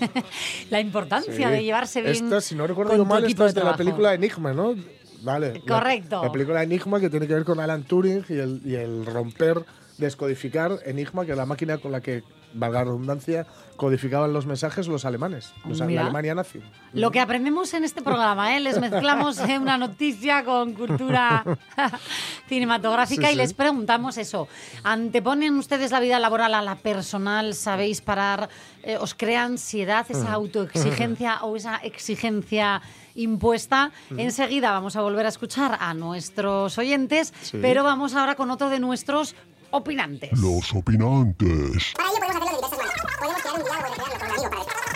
La 0.71 0.81
importancia 0.81 1.33
Sí. 1.33 1.45
de 1.45 1.63
llevarse 1.63 2.01
bien. 2.03 2.13
Esta, 2.25 2.41
si 2.41 2.55
no 2.57 2.67
recuerdo 2.67 3.05
mal, 3.05 3.25
esta 3.25 3.47
es 3.47 3.55
de 3.55 3.63
la 3.65 3.77
película 3.77 4.15
Enigma, 4.15 4.53
¿no? 4.53 4.75
Vale. 5.23 5.55
la- 5.65 5.75
Correcto. 5.75 6.23
La, 6.25 6.33
película 6.33 6.63
Enigma 6.63 7.01
que 7.01 7.11
tiene 7.11 7.27
que 7.27 7.35
ver 7.35 7.45
con 7.45 7.61
Alan 7.61 7.83
Turing 7.85 8.25
y 8.29 8.35
el, 8.35 8.61
y 8.65 8.75
el 8.75 9.05
romper, 9.07 9.65
descodificar 9.99 10.79
Enigma, 10.85 11.25
que 11.25 11.33
es 11.33 11.37
la 11.37 11.47
máquina 11.47 11.79
con 11.79 11.93
la 11.93 12.01
que, 12.01 12.23
valga 12.55 12.79
la 12.79 12.85
redundancia, 12.85 13.47
codificaban 13.77 14.33
los 14.33 14.47
mensajes 14.47 14.89
los 14.89 15.05
alemanes, 15.05 15.53
los, 15.69 15.79
la 15.79 15.85
Mira. 15.87 16.03
Alemania 16.03 16.35
nazi. 16.35 16.61
Lo 16.95 17.11
que 17.11 17.21
aprendemos 17.21 17.75
en 17.75 17.85
este 17.85 18.01
programa, 18.01 18.57
¿eh? 18.57 18.61
les 18.61 18.81
mezclamos 18.81 19.39
eh, 19.41 19.59
una 19.59 19.77
noticia 19.77 20.43
con 20.43 20.73
cultura 20.73 21.45
cinematográfica 22.49 23.27
Sí, 23.27 23.29
y 23.29 23.33
sí. 23.33 23.37
les 23.37 23.55
preguntamos 23.55 24.17
eso. 24.19 24.49
¿Anteponen 24.85 25.57
ustedes 25.59 25.91
la 25.91 26.01
vida 26.01 26.19
laboral 26.19 26.55
a 26.55 26.63
la 26.63 26.77
personal? 26.77 27.55
¿Sabéis 27.55 28.01
parar? 28.01 28.49
Eh, 28.83 28.97
¿Os 28.99 29.15
crea 29.15 29.45
ansiedad 29.45 30.07
esa 30.09 30.33
autoexigencia 30.33 31.43
o 31.43 31.57
esa 31.57 31.77
exigencia 31.77 32.81
impuesta? 33.17 33.91
Enseguida 34.17 34.71
vamos 34.71 34.97
a 34.97 35.01
volver 35.03 35.27
a 35.27 35.29
escuchar 35.31 35.77
a 35.81 35.93
nuestros 35.95 36.79
oyentes, 36.79 37.33
Sí. 37.43 37.59
pero 37.61 37.83
vamos 37.85 38.15
ahora 38.15 38.35
con 38.35 38.51
otro 38.51 38.69
de 38.71 38.79
nuestros 38.81 39.35
opinantes. 39.71 40.31
Los 40.41 40.73
opinantes. 40.75 41.93
Para 41.97 42.09
ello 42.09 42.19
podemos 42.21 42.63
hacerlo 42.65 42.85
de 42.85 42.89
diversas 42.89 43.05
maneras. 43.05 43.17
Podemos 43.19 43.41
crear 43.43 43.55
un 43.57 43.65
diálogo 43.65 43.87
y 43.87 44.11
recrearlo 44.11 44.41
con 44.41 44.47
un 44.47 44.57
amigo 44.57 44.65
para 44.65 44.87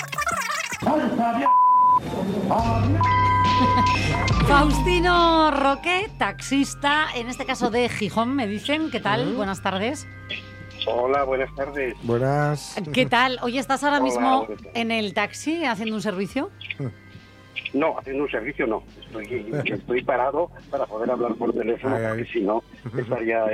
Faustino 4.48 5.50
Roque, 5.50 6.10
taxista, 6.18 7.06
en 7.14 7.28
este 7.28 7.44
caso 7.44 7.70
de 7.70 7.88
Gijón, 7.88 8.34
me 8.34 8.46
dicen. 8.46 8.90
¿Qué 8.90 9.00
tal? 9.00 9.34
Buenas 9.34 9.62
tardes. 9.62 10.06
Hola, 10.86 11.24
buenas 11.24 11.54
tardes. 11.54 11.94
Buenas. 12.02 12.74
¿Qué 12.94 13.04
tal? 13.06 13.38
Oye, 13.42 13.58
¿estás 13.58 13.84
ahora 13.84 13.96
Hola, 13.98 14.04
mismo 14.04 14.46
en 14.74 14.90
el 14.90 15.12
taxi 15.12 15.64
haciendo 15.64 15.94
un 15.96 16.02
servicio? 16.02 16.50
No, 17.72 17.98
haciendo 17.98 18.24
un 18.24 18.30
servicio 18.30 18.66
no. 18.66 18.82
Estoy, 19.00 19.46
estoy 19.66 20.02
parado 20.02 20.50
para 20.70 20.86
poder 20.86 21.10
hablar 21.10 21.34
por 21.34 21.52
teléfono, 21.52 21.94
Ay, 21.96 22.02
ay. 22.04 22.08
porque 22.18 22.32
si 22.32 22.40
no, 22.40 22.62
estaría 22.98 23.44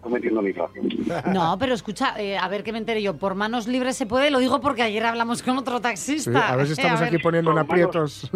cometiendo 0.00 0.40
mi. 0.42 0.52
No, 1.32 1.56
pero 1.58 1.74
escucha, 1.74 2.14
eh, 2.20 2.38
a 2.38 2.48
ver 2.48 2.62
que 2.62 2.72
me 2.72 2.78
enteré 2.78 3.02
yo. 3.02 3.16
Por 3.16 3.34
manos 3.34 3.66
libres 3.68 3.96
se 3.96 4.06
puede, 4.06 4.30
lo 4.30 4.38
digo 4.38 4.60
porque 4.60 4.82
ayer 4.82 5.04
hablamos 5.04 5.42
con 5.42 5.58
otro 5.58 5.76
Sí, 5.76 5.82
taxista. 5.82 6.52
a 6.52 6.56
ver 6.56 6.66
si 6.66 6.72
estamos 6.72 7.00
A 7.00 7.04
ver. 7.04 7.14
aquí 7.14 7.22
poniendo 7.22 7.50
en 7.50 7.56
manos- 7.56 7.70
aprietos. 7.70 8.30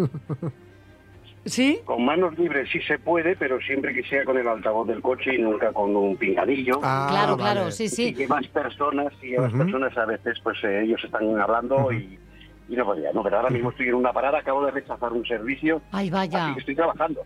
¿Sí? 1.43 1.79
Con 1.85 2.05
manos 2.05 2.37
libres 2.37 2.69
sí 2.71 2.79
se 2.81 2.99
puede, 2.99 3.35
pero 3.35 3.59
siempre 3.61 3.95
que 3.95 4.03
sea 4.03 4.23
con 4.25 4.37
el 4.37 4.47
altavoz 4.47 4.87
del 4.87 5.01
coche 5.01 5.33
y 5.33 5.41
nunca 5.41 5.73
con 5.73 5.95
un 5.95 6.15
pingadillo. 6.15 6.79
Ah, 6.83 7.07
claro, 7.09 7.35
vale. 7.35 7.51
claro, 7.55 7.71
sí, 7.71 7.89
sí. 7.89 8.13
llevas 8.13 8.47
personas, 8.49 9.11
llevas 9.23 9.49
Ujú. 9.51 9.63
personas 9.63 9.97
a 9.97 10.05
veces, 10.05 10.39
pues 10.43 10.63
eh, 10.63 10.83
ellos 10.83 11.03
están 11.03 11.35
hablando 11.39 11.91
y, 11.91 12.19
y 12.71 12.75
no 12.77 12.85
podía. 12.85 13.11
No, 13.11 13.21
pero 13.21 13.37
ahora 13.37 13.49
mismo 13.49 13.69
estoy 13.71 13.89
en 13.89 13.95
una 13.95 14.13
parada, 14.13 14.39
acabo 14.39 14.63
de 14.65 14.71
rechazar 14.71 15.11
un 15.11 15.25
servicio, 15.25 15.81
Ay, 15.91 16.09
vaya. 16.09 16.45
así 16.45 16.53
que 16.53 16.59
estoy 16.61 16.75
trabajando. 16.75 17.21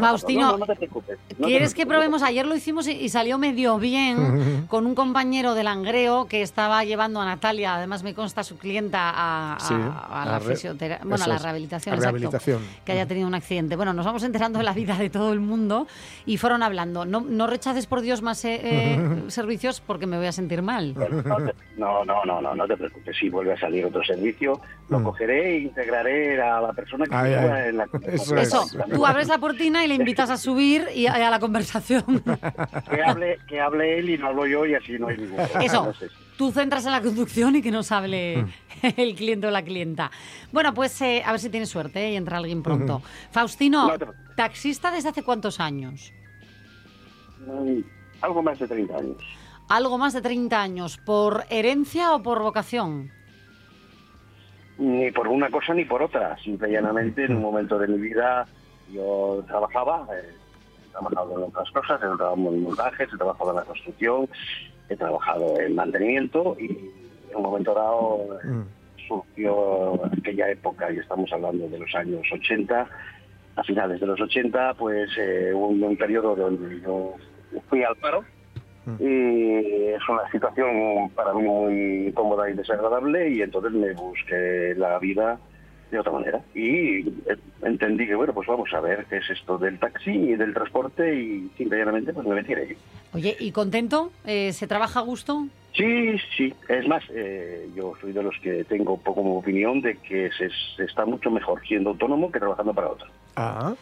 Faustino, 0.00 0.40
No, 0.46 0.52
no, 0.52 0.58
no 0.58 0.66
te 0.66 0.74
preocupes. 0.74 1.18
no 1.30 1.36
te 1.36 1.44
¿Quieres 1.44 1.72
que 1.74 1.86
probemos? 1.86 2.22
Ayer 2.22 2.44
lo 2.46 2.56
hicimos 2.56 2.88
y, 2.88 2.92
y 2.92 3.08
salió 3.08 3.38
medio 3.38 3.78
bien 3.78 4.66
con 4.68 4.86
un 4.86 4.94
compañero 4.96 5.54
del 5.54 5.66
Langreo 5.66 6.26
que 6.26 6.42
estaba 6.42 6.82
llevando 6.84 7.20
a 7.20 7.24
Natalia, 7.24 7.76
además 7.76 8.02
me 8.02 8.12
consta 8.14 8.42
su 8.42 8.58
clienta, 8.58 9.10
a, 9.10 9.54
a- 9.54 9.60
Sí, 9.60 9.74
a 9.74 10.24
la 10.26 10.36
a 10.36 10.40
fisioterapia, 10.40 11.04
bueno, 11.08 11.24
a 11.24 11.28
la 11.28 11.38
rehabilitación, 11.38 11.94
exacto, 11.94 12.12
rehabilitación. 12.16 12.62
que 12.84 12.92
haya 12.92 13.06
tenido 13.06 13.28
un 13.28 13.34
accidente. 13.34 13.76
Bueno, 13.76 13.92
nos 13.92 14.04
vamos 14.04 14.22
enterando 14.24 14.58
de 14.58 14.64
la 14.64 14.72
vida 14.72 14.96
de 14.96 15.10
todo 15.10 15.32
el 15.32 15.40
mundo 15.40 15.86
y 16.26 16.38
fueron 16.38 16.62
hablando. 16.64 17.04
No, 17.04 17.20
no 17.20 17.46
rechaces 17.46 17.86
por 17.86 18.00
Dios 18.00 18.20
más 18.22 18.44
eh, 18.44 18.60
eh, 18.62 19.22
servicios 19.28 19.80
porque 19.80 20.06
me 20.06 20.16
voy 20.16 20.26
a 20.26 20.32
sentir 20.32 20.62
mal. 20.62 20.94
No, 21.76 22.04
no, 22.04 22.24
no, 22.24 22.40
no, 22.40 22.54
no 22.54 22.66
te 22.66 22.76
preocupes. 22.76 23.16
Si 23.18 23.28
vuelve 23.28 23.52
a 23.52 23.60
salir 23.60 23.84
otro 23.84 24.02
servicio, 24.04 24.60
lo 24.88 25.00
Mm. 25.00 25.04
cogeré 25.04 25.56
e 25.56 25.58
integraré 25.60 26.40
a 26.40 26.60
la 26.62 26.72
persona 26.72 27.04
que 27.04 27.14
Ay, 27.14 27.34
ay. 27.34 27.68
en 27.68 27.76
la 27.76 27.84
Eso 28.10 28.36
Eso, 28.36 28.62
es. 28.64 28.90
tú 28.94 29.04
abres 29.04 29.28
la 29.28 29.38
cortina 29.38 29.84
y 29.84 29.88
le 29.88 29.94
invitas 29.94 30.30
a 30.30 30.36
subir 30.38 30.86
y 30.94 31.06
a, 31.06 31.14
a 31.14 31.30
la 31.30 31.38
conversación. 31.38 32.04
Que 32.90 33.02
hable, 33.02 33.38
que 33.46 33.60
hable 33.60 33.98
él 33.98 34.10
y 34.10 34.18
no 34.18 34.28
hablo 34.28 34.46
yo 34.46 34.64
y 34.64 34.74
así 34.74 34.92
no 34.98 35.08
hay 35.08 35.18
ningún 35.18 35.36
problema. 35.36 35.64
Eso, 35.64 35.84
No 35.86 35.94
sé. 35.94 36.08
tú 36.38 36.50
centras 36.52 36.86
en 36.86 36.92
la 36.92 37.02
conducción 37.02 37.54
y 37.56 37.60
que 37.62 37.70
nos 37.70 37.92
hable 37.92 38.46
el 38.96 39.14
cliente 39.14 39.46
o 39.46 39.50
la 39.50 39.62
clienta. 39.62 40.10
Bueno, 40.52 40.72
pues 40.72 40.98
eh, 41.02 41.22
a 41.24 41.32
ver 41.32 41.40
si 41.40 41.50
tienes 41.50 41.68
suerte 41.68 42.06
¿eh? 42.06 42.12
y 42.12 42.16
entra 42.16 42.38
alguien 42.38 42.62
pronto. 42.62 43.02
Faustino, 43.30 43.88
No 43.88 43.92
te 43.92 44.06
preocupes. 44.06 44.36
taxista 44.36 44.90
desde 44.90 45.10
hace 45.10 45.22
cuántos 45.22 45.60
años? 45.60 46.12
Mm, 47.46 47.80
Algo 48.22 48.42
más 48.42 48.58
de 48.58 48.66
30 48.68 48.96
años. 48.96 49.16
Algo 49.68 49.98
más 49.98 50.14
de 50.14 50.22
30 50.22 50.62
años. 50.62 50.96
¿Por 50.96 51.44
herencia 51.50 52.14
o 52.14 52.22
por 52.22 52.40
vocación? 52.40 53.12
Ni 54.78 55.10
por 55.10 55.28
una 55.28 55.50
cosa 55.50 55.74
ni 55.74 55.84
por 55.84 56.02
otra. 56.02 56.36
Simple 56.38 56.68
y 56.68 56.72
llanamente, 56.72 57.24
en 57.24 57.36
un 57.36 57.42
momento 57.42 57.78
de 57.78 57.88
mi 57.88 57.98
vida 57.98 58.46
yo 58.92 59.44
trabajaba, 59.46 60.06
eh, 60.14 60.32
he 60.86 60.90
trabajado 60.92 61.36
en 61.36 61.44
otras 61.44 61.70
cosas, 61.70 61.96
he 61.98 62.16
trabajado 62.16 62.34
en 62.34 62.62
montajes, 62.62 63.08
he 63.12 63.16
trabajado 63.16 63.50
en 63.50 63.56
la 63.56 63.64
construcción, 63.64 64.28
he 64.88 64.96
trabajado 64.96 65.60
en 65.60 65.74
mantenimiento 65.74 66.56
y 66.58 66.66
en 67.30 67.36
un 67.36 67.42
momento 67.42 67.74
dado 67.74 68.38
eh, 68.44 68.64
surgió 69.06 70.06
aquella 70.06 70.50
época, 70.50 70.92
y 70.92 70.98
estamos 70.98 71.30
hablando 71.32 71.68
de 71.68 71.78
los 71.78 71.94
años 71.94 72.22
80, 72.32 72.88
a 73.56 73.64
finales 73.64 74.00
de 74.00 74.06
los 74.06 74.20
80, 74.20 74.74
pues 74.74 75.10
eh, 75.18 75.50
hubo 75.52 75.68
un, 75.68 75.82
un 75.82 75.96
periodo 75.96 76.36
donde 76.36 76.80
yo 76.80 77.14
fui 77.68 77.82
al 77.82 77.96
paro 77.96 78.24
y 78.98 79.88
es 79.88 80.08
una 80.08 80.30
situación 80.30 81.10
para 81.14 81.32
mí 81.34 81.42
muy 81.42 82.08
incómoda 82.08 82.48
y 82.50 82.54
desagradable 82.54 83.30
y 83.30 83.42
entonces 83.42 83.72
me 83.72 83.92
busqué 83.94 84.74
la 84.76 84.98
vida 84.98 85.38
de 85.90 85.98
otra 85.98 86.12
manera 86.12 86.40
y 86.54 87.04
entendí 87.62 88.06
que 88.06 88.14
bueno 88.14 88.34
pues 88.34 88.46
vamos 88.46 88.72
a 88.74 88.80
ver 88.80 89.06
qué 89.06 89.18
es 89.18 89.30
esto 89.30 89.56
del 89.58 89.78
taxi 89.78 90.10
y 90.10 90.36
del 90.36 90.52
transporte 90.52 91.14
y 91.14 91.50
simplemente 91.56 92.12
pues 92.12 92.26
me 92.26 92.34
metí 92.34 92.52
en 92.52 92.58
ello. 92.58 92.76
Oye, 93.14 93.36
¿y 93.38 93.52
contento? 93.52 94.12
Eh, 94.24 94.52
¿Se 94.52 94.66
trabaja 94.66 95.00
a 95.00 95.02
gusto? 95.02 95.46
Sí, 95.74 96.18
sí. 96.36 96.52
Es 96.68 96.86
más, 96.88 97.04
eh, 97.10 97.68
yo 97.74 97.94
soy 98.00 98.12
de 98.12 98.22
los 98.22 98.34
que 98.42 98.64
tengo 98.64 98.98
poco 98.98 99.20
opinión 99.20 99.80
de 99.80 99.96
que 99.96 100.30
se, 100.36 100.50
se 100.76 100.84
está 100.84 101.06
mucho 101.06 101.30
mejor 101.30 101.60
siendo 101.66 101.90
autónomo 101.90 102.32
que 102.32 102.38
trabajando 102.38 102.74
para 102.74 102.88
otro. 102.88 103.08
Ah, 103.36 103.74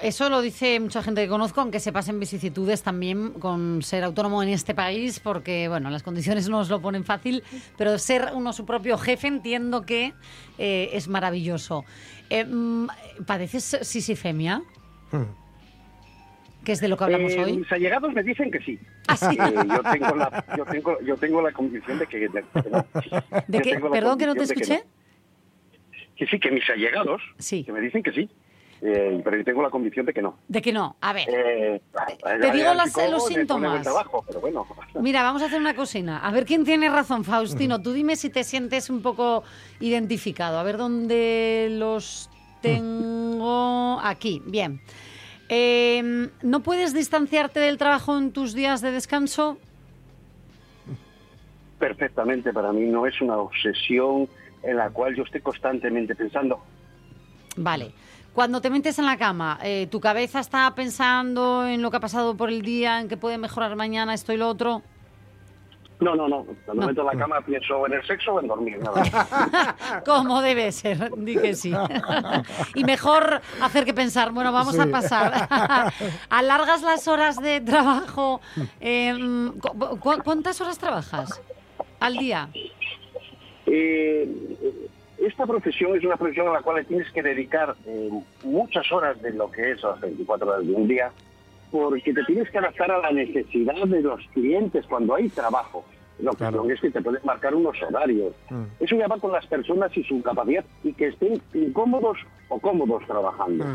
Eso 0.00 0.30
lo 0.30 0.40
dice 0.40 0.78
mucha 0.78 1.02
gente 1.02 1.22
que 1.22 1.28
conozco, 1.28 1.60
aunque 1.60 1.80
se 1.80 1.92
pasen 1.92 2.20
vicisitudes 2.20 2.82
también 2.82 3.30
con 3.32 3.82
ser 3.82 4.04
autónomo 4.04 4.42
en 4.42 4.50
este 4.50 4.74
país, 4.74 5.18
porque 5.18 5.68
bueno, 5.68 5.90
las 5.90 6.02
condiciones 6.02 6.48
no 6.48 6.60
os 6.60 6.68
lo 6.68 6.80
ponen 6.80 7.04
fácil, 7.04 7.42
pero 7.76 7.98
ser 7.98 8.30
uno 8.34 8.52
su 8.52 8.64
propio 8.64 8.96
jefe 8.98 9.26
entiendo 9.26 9.84
que 9.84 10.14
eh, 10.58 10.90
es 10.92 11.08
maravilloso. 11.08 11.84
Eh, 12.30 12.44
mm, 12.44 12.86
¿Padeces 13.26 13.78
sisifemia? 13.82 14.62
Que 16.64 16.72
es 16.72 16.80
de 16.80 16.88
lo 16.88 16.96
que 16.96 17.04
hablamos 17.04 17.32
Eh, 17.32 17.44
hoy. 17.44 17.58
Mis 17.58 17.70
allegados 17.70 18.12
me 18.12 18.22
dicen 18.22 18.50
que 18.50 18.60
sí. 18.60 18.78
¿Ah, 19.06 19.16
sí? 19.16 19.36
Eh, 19.38 19.54
yo, 19.68 19.82
tengo 19.92 20.16
la, 20.16 20.44
yo, 20.56 20.64
tengo, 20.64 21.00
yo 21.00 21.16
tengo 21.16 21.42
la 21.42 21.52
convicción 21.52 21.98
de 21.98 22.06
que, 22.06 22.28
Perdón 23.90 24.18
que 24.18 24.26
no 24.26 24.34
te 24.34 24.42
escuché. 24.42 24.78
Que, 24.78 24.84
no. 24.84 26.16
Que 26.16 26.26
sí, 26.26 26.40
que 26.40 26.50
mis 26.50 26.68
allegados 26.68 27.22
que 27.64 27.72
me 27.72 27.80
dicen 27.80 28.02
que 28.02 28.12
sí. 28.12 28.28
Eh, 28.82 29.20
pero 29.24 29.38
yo 29.38 29.44
tengo 29.44 29.62
la 29.62 29.70
convicción 29.70 30.04
de 30.06 30.12
que 30.12 30.20
no. 30.20 30.36
De 30.48 30.60
que 30.60 30.72
no. 30.72 30.96
A 31.00 31.12
ver. 31.12 31.26
Eh, 31.30 31.80
Te 32.40 32.50
digo 32.52 32.74
las- 32.74 32.88
psicólogo 32.88 33.12
los 33.12 33.26
síntomas. 33.26 33.82
trabajo, 33.82 34.22
pero 34.26 34.40
bueno. 34.40 34.66
Mira, 35.00 35.22
vamos 35.22 35.42
a 35.42 35.46
hacer 35.46 35.60
una 35.60 35.74
cocina. 35.74 36.18
A 36.18 36.30
ver 36.30 36.44
quién 36.44 36.64
tiene 36.64 36.90
razón, 36.90 37.24
Faustino. 37.24 37.80
Tú 37.80 37.92
dime 37.92 38.16
si 38.16 38.28
te 38.30 38.44
sientes 38.44 38.90
un 38.90 39.00
poco 39.02 39.44
identificado. 39.80 40.58
A 40.58 40.62
ver 40.62 40.76
dónde 40.76 41.68
los 41.72 42.28
tengo. 42.60 43.98
Aquí, 44.02 44.42
bien. 44.44 44.80
Eh, 45.48 46.28
¿No 46.42 46.60
puedes 46.60 46.92
distanciarte 46.92 47.60
del 47.60 47.78
trabajo 47.78 48.18
en 48.18 48.32
tus 48.32 48.52
días 48.52 48.80
de 48.82 48.90
descanso? 48.90 49.58
Perfectamente, 51.78 52.52
para 52.52 52.72
mí 52.72 52.86
no 52.86 53.06
es 53.06 53.20
una 53.20 53.36
obsesión 53.36 54.28
en 54.62 54.76
la 54.76 54.90
cual 54.90 55.14
yo 55.14 55.22
esté 55.24 55.40
constantemente 55.40 56.14
pensando. 56.14 56.60
Vale. 57.56 57.92
Cuando 58.36 58.60
te 58.60 58.68
metes 58.68 58.98
en 58.98 59.06
la 59.06 59.16
cama, 59.16 59.58
eh, 59.62 59.88
¿tu 59.90 59.98
cabeza 59.98 60.40
está 60.40 60.70
pensando 60.74 61.66
en 61.66 61.80
lo 61.80 61.90
que 61.90 61.96
ha 61.96 62.00
pasado 62.00 62.36
por 62.36 62.50
el 62.50 62.60
día, 62.60 63.00
en 63.00 63.08
que 63.08 63.16
puede 63.16 63.38
mejorar 63.38 63.74
mañana 63.76 64.12
esto 64.12 64.30
y 64.34 64.36
lo 64.36 64.46
otro? 64.48 64.82
No, 66.00 66.14
no, 66.14 66.28
no. 66.28 66.44
Cuando 66.66 66.82
me 66.82 66.88
meto 66.88 67.00
en 67.00 67.06
la 67.06 67.12
cama 67.24 67.40
pienso 67.40 67.86
en 67.86 67.94
el 67.94 68.06
sexo 68.06 68.34
o 68.34 68.40
en 68.40 68.46
dormir. 68.48 68.78
nada 68.78 69.00
más. 69.00 70.02
Como 70.04 70.42
debe 70.42 70.70
ser, 70.70 71.10
di 71.16 71.34
que 71.38 71.54
sí. 71.54 71.72
y 72.74 72.84
mejor 72.84 73.40
hacer 73.62 73.86
que 73.86 73.94
pensar, 73.94 74.30
bueno, 74.32 74.52
vamos 74.52 74.78
a 74.78 74.84
pasar. 74.88 75.48
¿Alargas 76.28 76.82
las 76.82 77.08
horas 77.08 77.40
de 77.40 77.62
trabajo? 77.62 78.42
Eh, 78.82 79.14
cu- 79.98 80.18
¿Cuántas 80.22 80.60
horas 80.60 80.76
trabajas 80.78 81.40
al 82.00 82.18
día? 82.18 82.50
Eh, 83.64 84.28
esta 85.26 85.46
profesión 85.46 85.96
es 85.96 86.04
una 86.04 86.16
profesión 86.16 86.48
a 86.48 86.52
la 86.52 86.62
cual 86.62 86.84
tienes 86.86 87.10
que 87.10 87.22
dedicar 87.22 87.74
eh, 87.86 88.10
muchas 88.44 88.90
horas 88.92 89.20
de 89.20 89.32
lo 89.32 89.50
que 89.50 89.72
es 89.72 89.82
las 89.82 90.00
24 90.00 90.48
horas 90.48 90.66
de 90.66 90.72
un 90.72 90.86
día, 90.86 91.10
porque 91.70 92.12
te 92.12 92.22
tienes 92.24 92.48
que 92.50 92.58
adaptar 92.58 92.90
a 92.90 92.98
la 92.98 93.10
necesidad 93.10 93.74
de 93.74 94.02
los 94.02 94.20
clientes 94.32 94.86
cuando 94.86 95.14
hay 95.14 95.28
trabajo. 95.28 95.84
Lo 96.18 96.32
que 96.32 96.46
que 96.48 96.72
es 96.72 96.80
que 96.80 96.90
te 96.90 97.02
puedes 97.02 97.22
marcar 97.26 97.54
unos 97.54 97.76
horarios. 97.82 98.32
Eso 98.80 98.96
ya 98.96 99.06
va 99.06 99.18
con 99.18 99.32
las 99.32 99.46
personas 99.46 99.94
y 99.94 100.02
su 100.02 100.22
capacidad 100.22 100.64
y 100.82 100.94
que 100.94 101.08
estén 101.08 101.42
incómodos 101.52 102.18
o 102.48 102.58
cómodos 102.58 103.04
trabajando. 103.06 103.66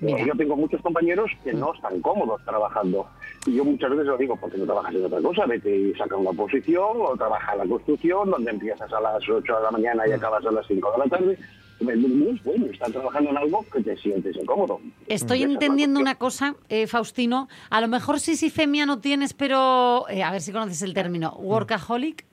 Yo 0.00 0.34
tengo 0.36 0.56
muchos 0.56 0.80
compañeros 0.80 1.30
que 1.44 1.52
no 1.52 1.74
están 1.74 2.00
cómodos 2.00 2.42
trabajando. 2.44 3.06
Y 3.46 3.54
yo 3.54 3.64
muchas 3.64 3.90
veces 3.90 4.06
lo 4.06 4.16
digo, 4.16 4.36
porque 4.36 4.56
no 4.56 4.64
trabajas 4.64 4.94
en 4.94 5.04
otra 5.04 5.20
cosa? 5.20 5.46
Vete 5.46 5.76
y 5.76 5.94
saca 5.94 6.16
una 6.16 6.32
posición 6.32 6.96
o 7.00 7.16
trabaja 7.16 7.52
en 7.52 7.58
la 7.58 7.66
construcción, 7.66 8.30
donde 8.30 8.50
empiezas 8.50 8.90
a 8.92 9.00
las 9.00 9.28
8 9.28 9.56
de 9.56 9.62
la 9.62 9.70
mañana 9.70 10.08
y 10.08 10.12
acabas 10.12 10.44
a 10.46 10.50
las 10.50 10.66
5 10.66 10.92
de 10.92 10.98
la 10.98 11.04
tarde. 11.04 11.38
Bueno 11.80 12.66
estar 12.70 12.90
trabajando 12.90 13.30
en 13.30 13.38
algo 13.38 13.64
que 13.72 13.82
te 13.82 13.96
sientes 13.96 14.36
incómodo. 14.36 14.80
Estoy 15.06 15.42
Esa 15.42 15.52
entendiendo 15.52 15.98
una 15.98 16.14
cosa, 16.16 16.54
eh, 16.68 16.86
Faustino. 16.86 17.48
A 17.70 17.80
lo 17.80 17.88
mejor 17.88 18.20
sisifemia 18.20 18.84
no 18.84 19.00
tienes, 19.00 19.32
pero 19.32 20.06
eh, 20.10 20.22
a 20.22 20.30
ver 20.30 20.42
si 20.42 20.52
conoces 20.52 20.82
el 20.82 20.92
término. 20.92 21.34
Workaholic. 21.38 22.26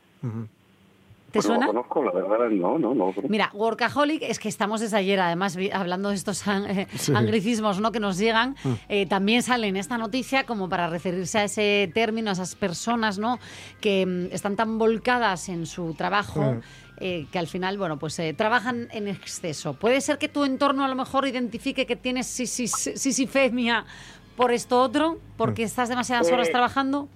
¿Te 1.32 1.42
suena? 1.42 1.68
No 1.68 1.74
lo 1.74 1.84
conozco, 1.88 2.04
la 2.06 2.12
verdad, 2.28 2.50
no, 2.50 2.80
no, 2.80 2.96
no. 2.96 3.14
Mira, 3.28 3.50
workaholic 3.54 4.22
es 4.24 4.40
que 4.40 4.48
estamos 4.48 4.80
desde 4.80 4.96
ayer, 4.98 5.20
además, 5.20 5.58
hablando 5.74 6.10
de 6.10 6.16
estos 6.16 6.42
eh, 6.48 6.88
Sí. 6.96 7.14
anglicismos 7.14 7.82
¿no? 7.82 7.92
que 7.92 8.00
nos 8.00 8.18
llegan, 8.18 8.56
Mm. 8.64 8.70
eh, 8.88 9.06
también 9.08 9.44
sale 9.44 9.68
en 9.68 9.76
esta 9.76 9.98
noticia 9.98 10.46
como 10.46 10.70
para 10.70 10.90
referirse 10.90 11.40
a 11.40 11.44
ese 11.44 11.92
término, 11.94 12.30
a 12.30 12.34
esas 12.34 12.56
personas 12.56 13.20
¿no? 13.20 13.40
que 13.82 14.06
mm, 14.06 14.34
están 14.34 14.56
tan 14.56 14.78
volcadas 14.78 15.50
en 15.50 15.66
su 15.66 15.94
trabajo. 15.96 16.42
Mm. 16.54 16.60
eh, 17.00 17.28
que 17.32 17.38
al 17.38 17.46
final, 17.46 17.78
bueno, 17.78 18.00
pues 18.00 18.18
eh, 18.18 18.34
trabajan 18.34 18.88
en 18.92 19.08
exceso. 19.08 19.76
Puede 19.76 20.02
ser 20.02 20.18
que 20.18 20.28
tu 20.30 20.46
entorno 20.46 20.84
a 20.84 20.88
lo 20.88 20.96
mejor 20.96 21.28
identifique 21.28 21.86
que 21.86 21.96
tienes 21.96 22.26
sisifemia 22.26 23.86
por 24.36 24.52
esto 24.52 24.82
otro, 24.82 25.20
porque 25.38 25.62
estás 25.62 25.90
demasiadas 25.90 26.32
horas 26.32 26.48
Eh, 26.48 26.52
trabajando. 26.52 27.08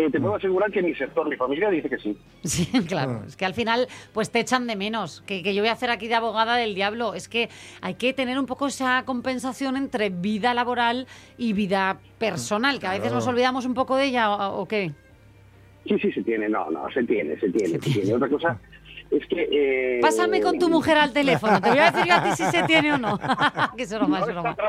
Eh, 0.00 0.08
te 0.12 0.20
puedo 0.20 0.36
asegurar 0.36 0.70
que 0.70 0.80
mi 0.80 0.94
sector, 0.94 1.28
mi 1.28 1.34
familia 1.34 1.70
dice 1.70 1.88
que 1.90 1.98
sí. 1.98 2.16
Sí, 2.44 2.66
claro. 2.86 3.24
Es 3.26 3.36
que 3.36 3.44
al 3.44 3.54
final, 3.54 3.88
pues 4.12 4.30
te 4.30 4.38
echan 4.38 4.68
de 4.68 4.76
menos. 4.76 5.22
Que, 5.26 5.42
que 5.42 5.54
yo 5.54 5.62
voy 5.62 5.70
a 5.70 5.72
hacer 5.72 5.90
aquí 5.90 6.06
de 6.06 6.14
abogada 6.14 6.54
del 6.54 6.76
diablo. 6.76 7.14
Es 7.14 7.28
que 7.28 7.48
hay 7.80 7.94
que 7.94 8.12
tener 8.12 8.38
un 8.38 8.46
poco 8.46 8.68
esa 8.68 9.02
compensación 9.04 9.76
entre 9.76 10.10
vida 10.10 10.54
laboral 10.54 11.08
y 11.36 11.52
vida 11.52 11.98
personal, 12.18 12.78
que 12.78 12.86
a 12.86 12.90
veces 12.90 13.02
Claro. 13.08 13.16
nos 13.16 13.26
olvidamos 13.26 13.66
un 13.66 13.74
poco 13.74 13.96
de 13.96 14.04
ella, 14.04 14.30
¿o, 14.30 14.60
o 14.60 14.68
qué? 14.68 14.92
Sí, 15.88 15.98
sí, 15.98 16.12
se 16.12 16.22
tiene, 16.22 16.48
no, 16.48 16.70
no, 16.70 16.88
se 16.92 17.02
tiene, 17.02 17.36
se 17.40 17.48
tiene, 17.50 17.80
se 17.80 17.90
tiene. 17.90 18.14
Otra 18.14 18.28
cosa 18.28 18.60
es 19.10 19.26
que... 19.26 19.48
eh, 19.50 20.00
Pásame 20.02 20.40
con 20.40 20.58
tu 20.58 20.68
mujer 20.68 20.96
al 20.98 21.12
teléfono. 21.12 21.60
Te 21.60 21.70
voy 21.70 21.78
a 21.78 21.90
decir 21.90 22.06
yo 22.08 22.14
a 22.14 22.22
ti 22.24 22.30
si 22.36 22.44
se 22.44 22.62
tiene 22.64 22.92
o 22.94 22.98
no. 22.98 23.18
que 23.76 23.82
es 23.84 23.92
broma, 23.94 24.20
no 24.20 24.26
broma. 24.26 24.50
Está 24.50 24.64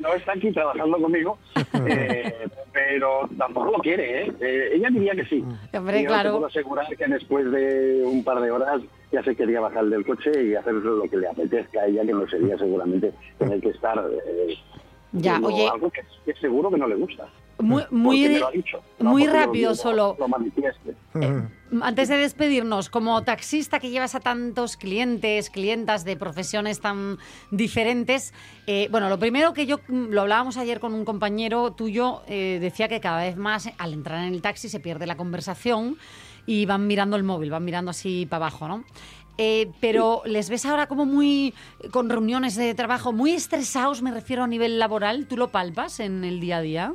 no 0.00 0.14
está 0.14 0.32
aquí 0.32 0.50
trabajando 0.52 0.98
conmigo, 0.98 1.38
eh, 1.86 2.48
pero 2.72 3.28
tampoco 3.38 3.72
lo 3.72 3.78
quiere, 3.78 4.22
¿eh? 4.26 4.32
Eh, 4.40 4.70
Ella 4.74 4.88
diría 4.90 5.12
que 5.14 5.24
sí. 5.26 5.44
Hombre, 5.74 6.00
Y 6.00 6.06
claro. 6.06 6.30
te 6.30 6.36
puedo 6.36 6.46
asegurar 6.46 6.86
que 6.96 7.06
después 7.06 7.50
de 7.50 8.02
un 8.04 8.24
par 8.24 8.40
de 8.40 8.50
horas 8.50 8.80
ya 9.12 9.22
se 9.22 9.36
quería 9.36 9.60
bajar 9.60 9.84
del 9.86 10.04
coche 10.06 10.30
y 10.42 10.54
hacer 10.54 10.72
lo 10.74 11.02
que 11.08 11.16
le 11.18 11.28
apetezca 11.28 11.80
a 11.82 11.86
ella, 11.86 12.02
que 12.04 12.12
no 12.12 12.26
sería 12.28 12.56
seguramente 12.58 13.12
tener 13.38 13.60
que 13.60 13.68
estar... 13.70 13.98
eh, 13.98 14.54
Ya, 15.12 15.38
oye. 15.42 15.68
Algo 15.68 15.90
que, 15.90 16.00
que 16.24 16.34
seguro 16.40 16.70
que 16.70 16.78
no 16.78 16.88
le 16.88 16.94
gusta. 16.94 17.26
Muy, 17.58 17.84
muy, 17.90 18.26
dicho, 18.52 18.82
no 18.98 19.10
muy 19.10 19.26
lo 19.26 19.32
rápido 19.34 19.74
solo. 19.74 20.16
Lo 20.18 20.26
manifieste. 20.26 20.94
Antes 21.80 22.08
de 22.08 22.18
despedirnos, 22.18 22.90
como 22.90 23.22
taxista 23.22 23.80
que 23.80 23.88
llevas 23.88 24.14
a 24.14 24.20
tantos 24.20 24.76
clientes, 24.76 25.48
clientas 25.48 26.04
de 26.04 26.16
profesiones 26.16 26.80
tan 26.80 27.18
diferentes, 27.50 28.34
eh, 28.66 28.88
bueno, 28.90 29.08
lo 29.08 29.18
primero 29.18 29.54
que 29.54 29.64
yo, 29.64 29.78
mm, 29.88 30.10
lo 30.10 30.20
hablábamos 30.20 30.58
ayer 30.58 30.80
con 30.80 30.92
un 30.92 31.06
compañero 31.06 31.72
tuyo, 31.72 32.22
eh, 32.26 32.58
decía 32.60 32.88
que 32.88 33.00
cada 33.00 33.22
vez 33.22 33.38
más 33.38 33.66
eh, 33.66 33.74
al 33.78 33.94
entrar 33.94 34.22
en 34.22 34.34
el 34.34 34.42
taxi 34.42 34.68
se 34.68 34.80
pierde 34.80 35.06
la 35.06 35.16
conversación 35.16 35.96
y 36.44 36.66
van 36.66 36.86
mirando 36.86 37.16
el 37.16 37.22
móvil, 37.22 37.50
van 37.50 37.64
mirando 37.64 37.90
así 37.90 38.26
para 38.26 38.46
abajo, 38.46 38.68
¿no? 38.68 38.84
Pero 39.80 40.22
les 40.24 40.50
ves 40.50 40.66
ahora 40.66 40.86
como 40.86 41.04
muy, 41.04 41.52
con 41.90 42.08
reuniones 42.08 42.54
de 42.54 42.74
trabajo, 42.74 43.12
muy 43.12 43.32
estresados, 43.32 44.00
me 44.00 44.12
refiero 44.12 44.44
a 44.44 44.46
nivel 44.46 44.78
laboral, 44.78 45.26
¿tú 45.26 45.36
lo 45.36 45.48
palpas 45.48 45.98
en 45.98 46.22
el 46.22 46.38
día 46.38 46.58
a 46.58 46.60
día? 46.60 46.94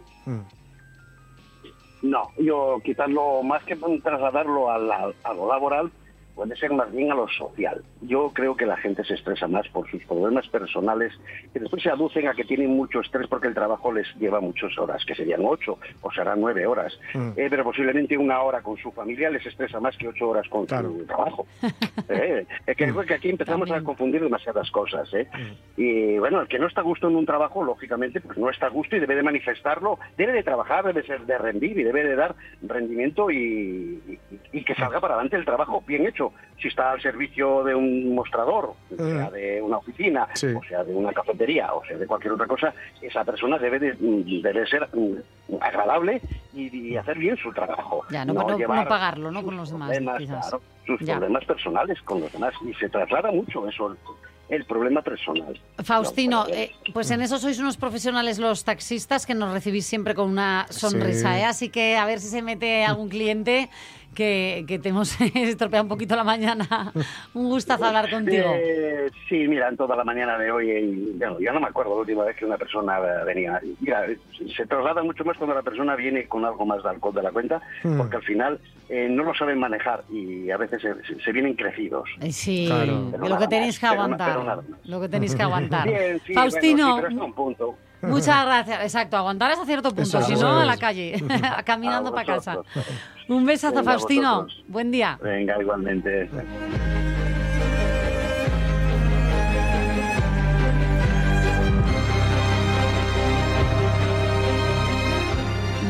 No, 2.02 2.32
yo 2.38 2.80
quitarlo, 2.84 3.44
más 3.44 3.64
que 3.66 3.76
trasladarlo 4.04 4.70
a, 4.70 4.78
la- 4.78 5.14
a 5.24 5.34
lo 5.34 5.48
laboral, 5.48 5.92
puede 6.38 6.56
ser 6.56 6.72
más 6.72 6.90
bien 6.94 7.12
a 7.12 7.16
lo 7.16 7.28
social. 7.28 7.84
Yo 8.02 8.32
creo 8.34 8.56
que 8.56 8.66
la 8.66 8.78
gente 8.78 9.04
se 9.04 9.16
estresa 9.16 9.48
más 9.48 9.68
por 9.70 9.90
sus 9.92 10.02
problemas 10.06 10.48
personales, 10.48 11.12
que 11.52 11.60
después 11.60 11.84
se 11.84 11.90
aducen 11.90 12.28
a 12.30 12.34
que 12.34 12.46
tienen 12.46 12.70
mucho 12.70 13.02
estrés 13.02 13.28
porque 13.28 13.48
el 13.50 13.54
trabajo 13.56 13.92
les 13.92 14.08
lleva 14.16 14.40
muchas 14.40 14.78
horas, 14.78 15.04
que 15.04 15.16
serían 15.16 15.42
ocho 15.44 15.80
o 16.02 16.12
serán 16.12 16.40
nueve 16.40 16.66
horas. 16.66 16.98
Mm. 17.14 17.32
Eh, 17.36 17.48
pero 17.50 17.64
posiblemente 17.66 18.18
una 18.18 18.42
hora 18.42 18.62
con 18.62 18.78
su 18.78 18.92
familia 18.92 19.30
les 19.32 19.46
estresa 19.46 19.80
más 19.82 19.98
que 19.98 20.08
ocho 20.08 20.30
horas 20.30 20.48
con 20.48 20.62
su 20.68 21.06
trabajo. 21.06 21.46
Eh, 22.10 22.46
es 22.66 22.78
que, 22.78 22.94
que 23.06 23.14
aquí 23.16 23.30
empezamos 23.30 23.70
a 23.70 23.82
confundir 23.82 24.22
demasiadas 24.22 24.72
cosas. 24.72 25.14
¿eh? 25.14 25.28
Y 25.76 26.18
bueno, 26.20 26.40
el 26.40 26.48
que 26.48 26.58
no 26.60 26.68
está 26.68 26.80
a 26.80 26.84
gusto 26.86 27.10
en 27.10 27.18
un 27.18 27.26
trabajo, 27.26 27.64
lógicamente, 27.64 28.22
pues 28.22 28.38
no 28.38 28.50
está 28.50 28.68
a 28.68 28.70
gusto 28.70 28.96
y 28.96 29.00
debe 29.02 29.16
de 29.16 29.24
manifestarlo, 29.24 30.00
debe 30.18 30.32
de 30.32 30.44
trabajar, 30.44 30.86
debe 30.86 31.04
ser 31.04 31.26
de 31.26 31.38
rendir 31.38 31.78
y 31.78 31.84
debe 31.84 32.04
de 32.06 32.16
dar 32.16 32.36
rendimiento 32.62 33.30
y, 33.30 34.02
y- 34.08 34.20
y 34.54 34.64
que 34.64 34.76
salga 34.76 35.02
para 35.02 35.16
adelante 35.16 35.36
el 35.36 35.44
trabajo 35.46 35.84
bien 35.86 36.08
hecho. 36.08 36.27
Si 36.62 36.70
está 36.70 36.92
al 36.92 37.02
servicio 37.02 37.64
de 37.64 37.76
un 37.76 38.16
mostrador, 38.16 38.74
sea 38.96 39.30
de 39.30 39.62
una 39.62 39.78
oficina, 39.78 40.28
o 40.34 40.64
sea 40.68 40.84
de 40.84 40.92
una 40.96 41.14
cafetería, 41.14 41.72
o 41.72 41.86
sea 41.86 41.98
de 41.98 42.08
cualquier 42.08 42.34
otra 42.34 42.48
cosa, 42.48 42.74
esa 43.00 43.24
persona 43.24 43.60
debe 43.60 43.78
de, 43.78 43.94
debe 44.42 44.66
ser 44.66 44.90
mm, 44.92 45.56
agradable 45.62 46.20
y, 46.56 46.76
y 46.76 46.98
hacer 46.98 47.20
bien 47.20 47.38
su 47.38 47.52
trabajo. 47.54 48.04
Ya, 48.10 48.26
no, 48.26 48.34
no- 48.34 48.42
no 48.48 48.58
llevar 48.58 48.88
pagarlo, 48.88 49.30
¿no? 49.30 49.44
Con 49.44 49.56
los 49.56 49.70
demás, 49.72 49.98
claro, 50.00 50.62
sus 50.86 51.00
Ya. 51.02 51.18
problemas 51.18 51.46
personales 51.46 52.02
con 52.02 52.22
los 52.22 52.32
demás. 52.32 52.54
Y 52.68 52.74
se 52.74 52.90
traslada 52.90 53.32
mucho 53.32 53.68
eso, 53.68 53.92
el, 53.92 53.98
el 54.50 54.66
problema 54.66 55.04
personal. 55.04 55.60
Faustino, 55.84 56.48
eh, 56.48 56.72
pues 56.92 57.12
en 57.12 57.22
eso 57.22 57.38
sois 57.38 57.60
unos 57.60 57.78
profesionales 57.78 58.40
los 58.40 58.64
taxistas 58.64 59.26
que 59.28 59.36
nos 59.36 59.54
recibís 59.54 59.86
siempre 59.86 60.16
con 60.16 60.28
una 60.30 60.66
sonrisa, 60.70 61.34
Sí. 61.36 61.40
¿eh? 61.42 61.46
Así 61.46 61.70
que 61.70 61.98
a 61.98 62.06
ver 62.08 62.20
si 62.20 62.30
se 62.30 62.42
mete 62.42 62.84
algún 62.84 63.10
cliente 63.10 63.70
que, 64.18 64.66
que 64.68 64.80
te 64.80 64.90
hemos 64.90 65.16
estropeado 65.36 65.84
un 65.84 65.90
poquito 65.90 66.16
la 66.16 66.24
mañana. 66.24 66.92
Un 67.36 67.50
gustazo 67.50 67.86
hablar 67.86 68.10
contigo. 68.10 68.52
Eh, 68.56 69.12
sí, 69.30 69.48
mira, 69.48 69.70
en 69.70 69.78
toda 69.78 69.96
la 69.96 70.04
mañana 70.04 70.40
de 70.40 70.52
hoy, 70.52 70.72
y, 70.72 71.12
bueno, 71.18 71.40
ya 71.40 71.52
no 71.54 71.60
me 71.60 71.68
acuerdo 71.68 71.94
la 71.94 72.00
última 72.02 72.24
vez 72.24 72.36
que 72.36 72.44
una 72.46 72.58
persona 72.58 73.00
venía. 73.26 73.62
Mira, 73.80 74.08
se 74.56 74.66
traslada 74.66 75.04
mucho 75.04 75.24
más 75.24 75.38
cuando 75.38 75.54
la 75.56 75.62
persona 75.62 75.96
viene 75.96 76.28
con 76.28 76.44
algo 76.46 76.66
más 76.66 76.82
de 76.82 76.90
alcohol 76.90 77.14
de 77.14 77.22
la 77.22 77.32
cuenta, 77.32 77.62
Hmm. 77.84 77.98
porque 77.98 78.16
al 78.16 78.24
final 78.24 78.60
eh, 78.90 79.08
no 79.10 79.24
lo 79.24 79.36
saben 79.36 79.60
manejar 79.60 80.04
y 80.12 80.50
a 80.50 80.58
veces 80.58 80.82
se, 80.82 81.20
se 81.24 81.32
vienen 81.32 81.54
crecidos. 81.54 82.10
Eh, 82.22 82.32
Sí, 82.32 82.66
Claro. 82.68 83.12
Lo 83.30 83.38
que 83.38 83.48
tenéis 83.48 83.80
más, 83.84 83.92
que 83.92 83.96
pero 83.96 84.02
aguantar. 84.02 84.60
Lo 84.86 85.02
que 85.02 85.10
tenéis 85.10 85.36
que 85.36 85.44
aguantar. 85.48 85.88
Faustino, 86.34 86.94
bueno, 86.94 86.96
sí, 86.98 87.02
pero 87.02 87.08
hasta 87.10 87.24
un 87.26 87.34
punto. 87.34 87.76
Muchas 88.02 88.46
gracias. 88.46 88.82
Exacto, 88.84 89.18
aguantar 89.18 89.52
hasta 89.52 89.66
cierto 89.66 89.94
punto, 89.94 90.22
si 90.22 90.36
no, 90.36 90.60
a 90.60 90.66
la 90.66 90.78
calle, 90.78 91.22
caminando 91.66 92.12
para 92.14 92.26
casa. 92.26 92.58
Un 93.28 93.46
besazo, 93.46 93.76
Venga, 93.76 93.92
Faustino. 93.92 94.36
vosotros. 94.44 94.64
Buen 94.68 94.92
día. 94.92 95.20
Venga, 95.22 95.60
igualmente. 95.60 96.30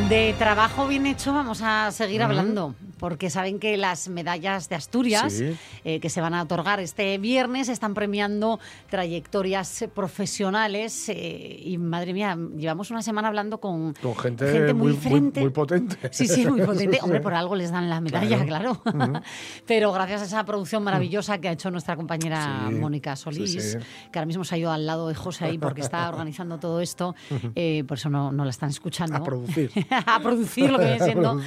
De 0.09 0.33
trabajo 0.37 0.87
bien 0.87 1.05
hecho 1.05 1.33
vamos 1.33 1.61
a 1.61 1.91
seguir 1.91 2.23
hablando, 2.23 2.75
porque 2.99 3.29
saben 3.29 3.59
que 3.59 3.77
las 3.77 4.07
medallas 4.09 4.69
de 4.69 4.75
Asturias 4.75 5.33
Sí. 5.33 5.55
eh, 5.83 5.99
que 5.99 6.09
se 6.09 6.21
van 6.21 6.33
a 6.33 6.41
otorgar 6.43 6.79
este 6.79 7.17
viernes 7.17 7.69
están 7.69 7.93
premiando 7.93 8.59
trayectorias 8.89 9.85
profesionales 9.93 11.09
eh, 11.09 11.59
y 11.63 11.77
madre 11.77 12.13
mía, 12.13 12.37
llevamos 12.55 12.89
una 12.91 13.01
semana 13.01 13.27
hablando 13.27 13.59
con, 13.59 13.93
Con 14.01 14.15
gente, 14.15 14.51
Gente 14.51 14.73
muy 14.73 14.93
muy, 14.93 15.21
muy, 15.21 15.49
potente. 15.49 15.97
Sí, 16.11 16.27
sí, 16.27 16.45
muy 16.45 16.61
potente. 16.65 16.99
Hombre, 17.01 17.21
por 17.21 17.33
algo 17.33 17.55
les 17.55 17.71
dan 17.71 17.89
la 17.89 18.01
medalla, 18.01 18.43
claro. 18.45 18.81
Pero 19.67 19.91
gracias 19.91 20.21
a 20.21 20.25
esa 20.25 20.45
producción 20.45 20.83
maravillosa 20.83 21.37
que 21.39 21.49
ha 21.49 21.51
hecho 21.51 21.69
nuestra 21.71 21.95
compañera 21.95 22.65
Sí, 22.69 22.75
Mónica 22.75 23.15
Solís, 23.15 23.71
sí, 23.73 23.77
que 24.11 24.19
ahora 24.19 24.25
mismo 24.25 24.43
se 24.43 24.55
ha 24.55 24.57
ido 24.57 24.71
al 24.71 24.85
lado 24.85 25.07
de 25.07 25.15
José 25.15 25.45
ahí 25.45 25.57
porque 25.57 25.81
está 25.81 26.07
organizando 26.13 26.57
todo 26.59 26.81
esto, 26.81 27.15
eh, 27.55 27.83
por 27.87 27.97
eso 27.97 28.09
no, 28.09 28.31
no 28.31 28.43
la 28.43 28.49
están 28.49 28.69
escuchando. 28.69 29.15
A 29.17 29.23
producir. 29.23 29.71
a 29.89 30.19
producir 30.19 30.71
lo 30.71 30.79
que 30.79 30.85
viene 30.85 31.03
siendo. 31.03 31.41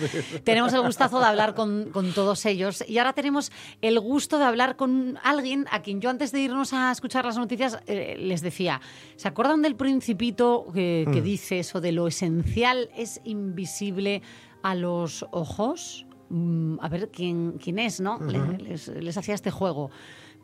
tenemos 0.44 0.72
el 0.72 0.82
gustazo 0.82 1.18
de 1.18 1.26
hablar 1.26 1.39
con, 1.54 1.90
con 1.90 2.12
todos 2.12 2.44
ellos. 2.46 2.84
Y 2.88 2.98
ahora 2.98 3.12
tenemos 3.12 3.50
el 3.80 3.98
gusto 4.00 4.38
de 4.38 4.44
hablar 4.44 4.76
con 4.76 5.18
alguien 5.22 5.66
a 5.70 5.82
quien 5.82 6.00
yo 6.00 6.10
antes 6.10 6.32
de 6.32 6.40
irnos 6.40 6.72
a 6.72 6.92
escuchar 6.92 7.24
las 7.24 7.36
noticias 7.38 7.80
eh, 7.86 8.16
les 8.18 8.40
decía, 8.42 8.80
¿se 9.16 9.28
acuerdan 9.28 9.62
del 9.62 9.74
principito 9.76 10.66
que, 10.72 11.06
que 11.12 11.20
Mm. 11.20 11.24
dice 11.24 11.58
eso 11.58 11.80
de 11.80 11.92
lo 11.92 12.06
esencial 12.06 12.90
es 12.96 13.20
invisible 13.24 14.22
a 14.62 14.74
los 14.74 15.26
ojos? 15.32 16.06
Mm, 16.28 16.76
a 16.80 16.88
ver 16.88 17.10
quién, 17.10 17.58
quién 17.62 17.78
es, 17.78 18.00
¿no? 18.00 18.18
Les 18.20 19.16
hacía 19.16 19.34
este 19.34 19.50
juego. 19.50 19.90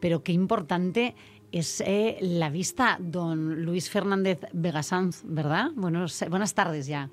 Pero 0.01 0.22
qué 0.24 0.32
importante 0.32 1.14
es 1.53 1.80
eh, 1.86 2.18
la 2.20 2.51
vista, 2.51 2.99
don 3.01 3.62
Luis 3.64 3.88
Fernández 3.88 4.40
Vegasanz, 4.53 5.22
¿verdad? 5.24 5.70
Buenos, 5.76 6.22
buenas 6.28 6.53
tardes 6.55 6.86
ya. 6.86 7.09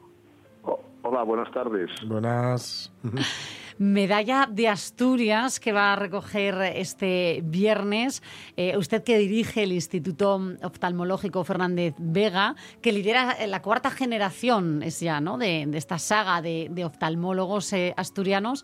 Hola, 1.05 1.23
buenas 1.23 1.51
tardes. 1.53 1.89
Buenas. 2.07 2.91
Medalla 3.77 4.47
de 4.51 4.67
Asturias 4.67 5.59
que 5.59 5.71
va 5.71 5.93
a 5.93 5.95
recoger 5.95 6.55
este 6.75 7.41
viernes. 7.45 8.21
Eh, 8.57 8.77
usted 8.77 9.03
que 9.03 9.17
dirige 9.17 9.63
el 9.63 9.71
Instituto 9.71 10.41
Oftalmológico 10.61 11.43
Fernández 11.43 11.95
Vega, 11.97 12.55
que 12.81 12.91
lidera 12.91 13.35
la 13.47 13.61
cuarta 13.61 13.89
generación, 13.91 14.83
es 14.83 14.99
ya, 14.99 15.19
¿no? 15.21 15.37
De, 15.37 15.65
de 15.67 15.77
esta 15.77 15.97
saga 15.99 16.41
de, 16.41 16.67
de 16.71 16.85
oftalmólogos 16.85 17.73
eh, 17.73 17.93
asturianos. 17.97 18.63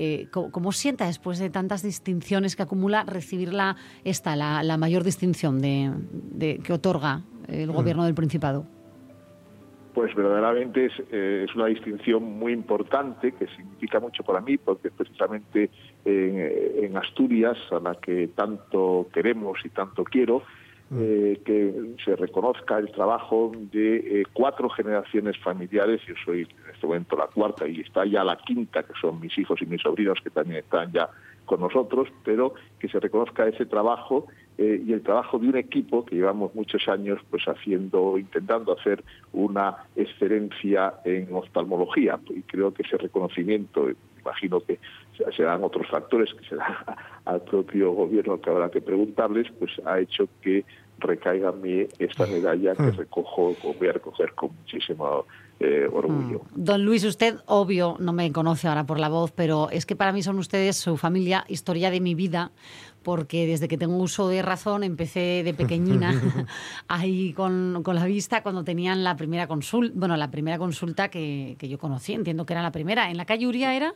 Eh, 0.00 0.28
¿cómo, 0.32 0.52
cómo 0.52 0.70
sienta 0.72 1.06
después 1.06 1.40
de 1.40 1.50
tantas 1.50 1.82
distinciones 1.82 2.54
que 2.54 2.62
acumula 2.62 3.02
recibir 3.02 3.52
la, 3.52 3.74
esta, 4.04 4.36
la, 4.36 4.62
la 4.62 4.76
mayor 4.76 5.02
distinción 5.02 5.58
de, 5.60 5.92
de- 6.12 6.58
que 6.58 6.72
otorga 6.72 7.24
el 7.48 7.68
Mm. 7.70 7.72
gobierno 7.72 8.04
del 8.04 8.14
Principado? 8.14 8.64
Pues 9.94 10.14
verdaderamente 10.14 10.86
es, 10.86 10.92
eh, 11.10 11.46
es 11.48 11.54
una 11.56 11.66
distinción 11.66 12.22
muy 12.22 12.52
importante 12.52 13.32
que 13.32 13.46
significa 13.48 13.98
mucho 14.00 14.22
para 14.22 14.40
mí 14.40 14.56
porque 14.58 14.90
precisamente 14.90 15.70
en, 16.04 16.84
en 16.84 16.96
Asturias, 16.96 17.56
a 17.70 17.80
la 17.80 17.94
que 17.96 18.28
tanto 18.28 19.08
queremos 19.12 19.58
y 19.64 19.70
tanto 19.70 20.04
quiero, 20.04 20.42
eh, 20.90 21.42
que 21.44 21.96
se 22.02 22.16
reconozca 22.16 22.78
el 22.78 22.90
trabajo 22.90 23.52
de 23.54 23.96
eh, 23.96 24.24
cuatro 24.32 24.70
generaciones 24.70 25.36
familiares. 25.36 26.00
Yo 26.08 26.14
soy 26.24 26.42
en 26.42 26.74
este 26.74 26.86
momento 26.86 27.14
la 27.14 27.26
cuarta 27.26 27.68
y 27.68 27.80
está 27.80 28.06
ya 28.06 28.24
la 28.24 28.38
quinta, 28.38 28.82
que 28.82 28.94
son 28.98 29.20
mis 29.20 29.36
hijos 29.36 29.60
y 29.60 29.66
mis 29.66 29.82
sobrinos 29.82 30.18
que 30.24 30.30
también 30.30 30.60
están 30.60 30.90
ya 30.90 31.10
con 31.44 31.60
nosotros, 31.60 32.08
pero 32.24 32.54
que 32.78 32.88
se 32.88 33.00
reconozca 33.00 33.46
ese 33.46 33.66
trabajo 33.66 34.28
eh, 34.58 34.82
y 34.84 34.92
el 34.92 35.02
trabajo 35.02 35.38
de 35.38 35.48
un 35.48 35.56
equipo 35.56 36.04
que 36.04 36.16
llevamos 36.16 36.52
muchos 36.52 36.88
años 36.88 37.20
pues 37.30 37.44
haciendo, 37.44 38.18
intentando 38.18 38.76
hacer 38.76 39.04
una 39.32 39.76
excelencia 39.94 40.94
en 41.04 41.32
oftalmología. 41.32 42.18
Y 42.30 42.42
creo 42.42 42.74
que 42.74 42.82
ese 42.82 42.96
reconocimiento, 42.96 43.88
imagino 44.20 44.58
que 44.60 44.80
serán 45.36 45.62
otros 45.62 45.86
factores 45.88 46.34
que 46.34 46.44
será 46.48 46.84
al 47.24 47.40
propio 47.42 47.92
gobierno 47.92 48.40
que 48.40 48.50
habrá 48.50 48.68
que 48.68 48.80
preguntarles, 48.80 49.46
pues 49.60 49.70
ha 49.86 50.00
hecho 50.00 50.28
que 50.42 50.64
recaiga 50.98 51.50
en 51.50 51.62
mí 51.62 51.86
esta 52.00 52.26
medalla 52.26 52.74
que 52.74 52.90
recojo, 52.90 53.54
o 53.62 53.74
voy 53.74 53.88
a 53.88 53.92
recoger 53.92 54.32
con 54.34 54.50
muchísimo 54.56 55.24
eh, 55.60 55.88
orgullo. 55.92 56.42
Don 56.54 56.84
Luis, 56.84 57.04
usted, 57.04 57.36
obvio, 57.46 57.96
no 57.98 58.12
me 58.12 58.30
conoce 58.32 58.68
ahora 58.68 58.86
por 58.86 59.00
la 59.00 59.08
voz, 59.08 59.32
pero 59.32 59.70
es 59.70 59.86
que 59.86 59.96
para 59.96 60.12
mí 60.12 60.22
son 60.22 60.38
ustedes 60.38 60.76
su 60.76 60.96
familia, 60.96 61.44
historia 61.48 61.90
de 61.90 62.00
mi 62.00 62.14
vida, 62.14 62.52
porque 63.02 63.46
desde 63.46 63.66
que 63.66 63.76
tengo 63.76 63.96
uso 63.96 64.28
de 64.28 64.42
razón 64.42 64.84
empecé 64.84 65.42
de 65.44 65.54
pequeñina 65.54 66.12
ahí 66.88 67.32
con, 67.32 67.82
con 67.82 67.96
la 67.96 68.04
vista 68.04 68.42
cuando 68.42 68.62
tenían 68.62 69.02
la 69.02 69.16
primera 69.16 69.46
consulta, 69.46 69.92
bueno, 69.96 70.16
la 70.16 70.30
primera 70.30 70.58
consulta 70.58 71.08
que, 71.08 71.56
que 71.58 71.68
yo 71.68 71.78
conocí, 71.78 72.12
entiendo 72.12 72.46
que 72.46 72.52
era 72.52 72.62
la 72.62 72.72
primera. 72.72 73.10
¿En 73.10 73.16
la 73.16 73.24
calle 73.24 73.46
Uría 73.46 73.74
era? 73.74 73.94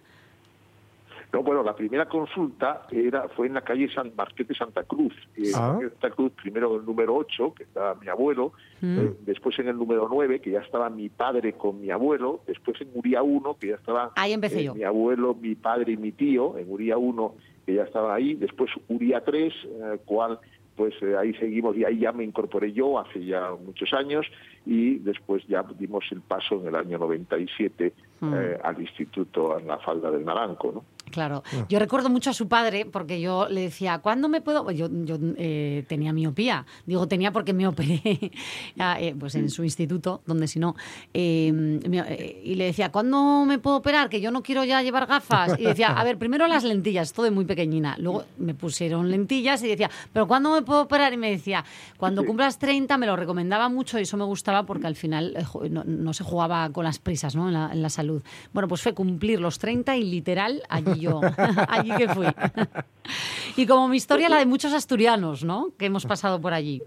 No, 1.32 1.42
bueno, 1.42 1.62
la 1.62 1.74
primera 1.74 2.06
consulta 2.06 2.86
era 2.90 3.26
fue 3.30 3.46
en 3.46 3.54
la 3.54 3.62
calle 3.62 3.88
San 3.92 4.12
Marquete 4.14 4.54
Santa 4.54 4.82
Cruz. 4.84 5.14
Eh, 5.36 5.50
Ah. 5.54 5.78
Santa 5.80 6.10
Cruz, 6.10 6.32
primero 6.32 6.74
en 6.74 6.80
el 6.80 6.86
número 6.86 7.14
8, 7.16 7.54
que 7.56 7.62
estaba 7.62 7.94
mi 7.94 8.08
abuelo, 8.08 8.52
Mm. 8.82 8.98
eh, 8.98 9.12
después 9.24 9.58
en 9.58 9.68
el 9.68 9.76
número 9.76 10.06
9, 10.10 10.40
que 10.40 10.50
ya 10.50 10.60
estaba 10.60 10.90
mi 10.90 11.08
padre 11.08 11.54
con 11.54 11.80
mi 11.80 11.90
abuelo, 11.90 12.42
después 12.46 12.78
en 12.82 12.88
Uría 12.94 13.22
1, 13.22 13.56
que 13.58 13.68
ya 13.68 13.76
estaban 13.76 14.10
Ahí 14.16 14.32
empecé 14.34 14.60
eh, 14.60 14.64
yo. 14.64 14.74
mi 14.74 14.82
abuelo, 14.82 15.34
mi 15.34 15.54
padre 15.54 15.92
y 15.92 15.96
mi 15.96 16.12
tío, 16.12 16.58
en 16.58 16.70
Uría 16.70 16.98
1, 16.98 17.34
que 17.64 17.74
ya 17.74 17.84
estaba 17.84 18.14
ahí, 18.14 18.34
después 18.34 18.70
Uría 18.88 19.24
3, 19.24 19.54
eh, 19.64 19.98
cual 20.04 20.38
pues 20.74 20.94
eh, 21.02 21.14
ahí 21.18 21.34
seguimos 21.34 21.76
y 21.76 21.84
ahí 21.84 21.98
ya 21.98 22.12
me 22.12 22.24
incorporé 22.24 22.72
yo 22.72 22.98
hace 22.98 23.22
ya 23.22 23.50
muchos 23.62 23.92
años 23.92 24.24
y 24.64 24.94
después 25.00 25.46
ya 25.46 25.62
dimos 25.78 26.02
el 26.10 26.22
paso 26.22 26.60
en 26.62 26.68
el 26.68 26.74
año 26.74 26.96
97 26.98 27.92
Mm. 28.20 28.34
eh, 28.34 28.58
al 28.62 28.80
instituto 28.80 29.58
en 29.58 29.66
la 29.66 29.78
falda 29.78 30.08
del 30.10 30.24
Naranco, 30.24 30.70
¿no? 30.72 30.84
Claro. 31.12 31.42
Yo 31.68 31.78
recuerdo 31.78 32.08
mucho 32.10 32.30
a 32.30 32.32
su 32.32 32.48
padre 32.48 32.84
porque 32.86 33.20
yo 33.20 33.48
le 33.48 33.60
decía, 33.60 33.98
¿cuándo 33.98 34.28
me 34.28 34.40
puedo...? 34.40 34.68
Yo, 34.72 34.88
yo 35.04 35.18
eh, 35.36 35.84
tenía 35.88 36.12
miopía. 36.12 36.66
Digo, 36.86 37.06
tenía 37.06 37.30
porque 37.32 37.52
me 37.52 37.66
operé 37.68 38.32
ah, 38.78 39.00
eh, 39.00 39.14
pues 39.18 39.34
en 39.36 39.48
su 39.50 39.62
instituto, 39.62 40.22
donde 40.26 40.48
si 40.48 40.58
no... 40.58 40.74
eh, 41.14 41.52
me- 41.52 42.00
eh, 42.00 42.42
y 42.44 42.54
le 42.56 42.64
decía, 42.64 42.90
¿cuándo 42.90 43.44
me 43.46 43.58
puedo 43.58 43.76
operar? 43.76 44.08
Que 44.08 44.20
yo 44.20 44.30
no 44.30 44.42
quiero 44.42 44.64
ya 44.64 44.82
llevar 44.82 45.06
gafas. 45.06 45.58
Y 45.58 45.64
decía, 45.64 45.88
a 45.88 46.02
ver, 46.02 46.18
primero 46.18 46.46
las 46.48 46.64
lentillas, 46.64 47.08
esto 47.08 47.22
de 47.22 47.30
muy 47.30 47.44
pequeñina. 47.44 47.94
Luego 47.98 48.24
me 48.38 48.54
pusieron 48.54 49.10
lentillas 49.10 49.62
y 49.62 49.68
decía, 49.68 49.90
¿pero 50.12 50.26
cuándo 50.26 50.50
me 50.52 50.62
puedo 50.62 50.82
operar? 50.82 51.12
Y 51.12 51.16
me 51.18 51.30
decía, 51.30 51.64
cuando 51.98 52.24
cumplas 52.24 52.58
30 52.58 52.96
me 52.98 53.06
lo 53.06 53.16
recomendaba 53.16 53.68
mucho 53.68 53.98
y 53.98 54.02
eso 54.02 54.16
me 54.16 54.24
gustaba 54.24 54.64
porque 54.64 54.86
al 54.86 54.96
final 54.96 55.36
no, 55.70 55.84
no 55.84 56.12
se 56.14 56.24
jugaba 56.24 56.70
con 56.70 56.84
las 56.84 56.98
prisas 56.98 57.36
¿no? 57.36 57.48
en, 57.48 57.54
la, 57.54 57.70
en 57.72 57.82
la 57.82 57.90
salud. 57.90 58.22
Bueno, 58.52 58.68
pues 58.68 58.80
fue 58.82 58.94
cumplir 58.94 59.40
los 59.40 59.58
30 59.58 59.96
y 59.96 60.04
literal 60.04 60.62
allí 60.68 61.01
yo, 61.03 61.20
allí 61.68 61.90
que 61.96 62.09
fui. 62.09 62.26
y 63.57 63.66
como 63.66 63.88
mi 63.88 63.96
historia, 63.96 64.28
la 64.28 64.38
de 64.38 64.46
muchos 64.46 64.72
asturianos, 64.72 65.44
¿no? 65.44 65.70
Que 65.78 65.86
hemos 65.86 66.07
pasado 66.07 66.40
por 66.40 66.55
allí. 66.55 66.82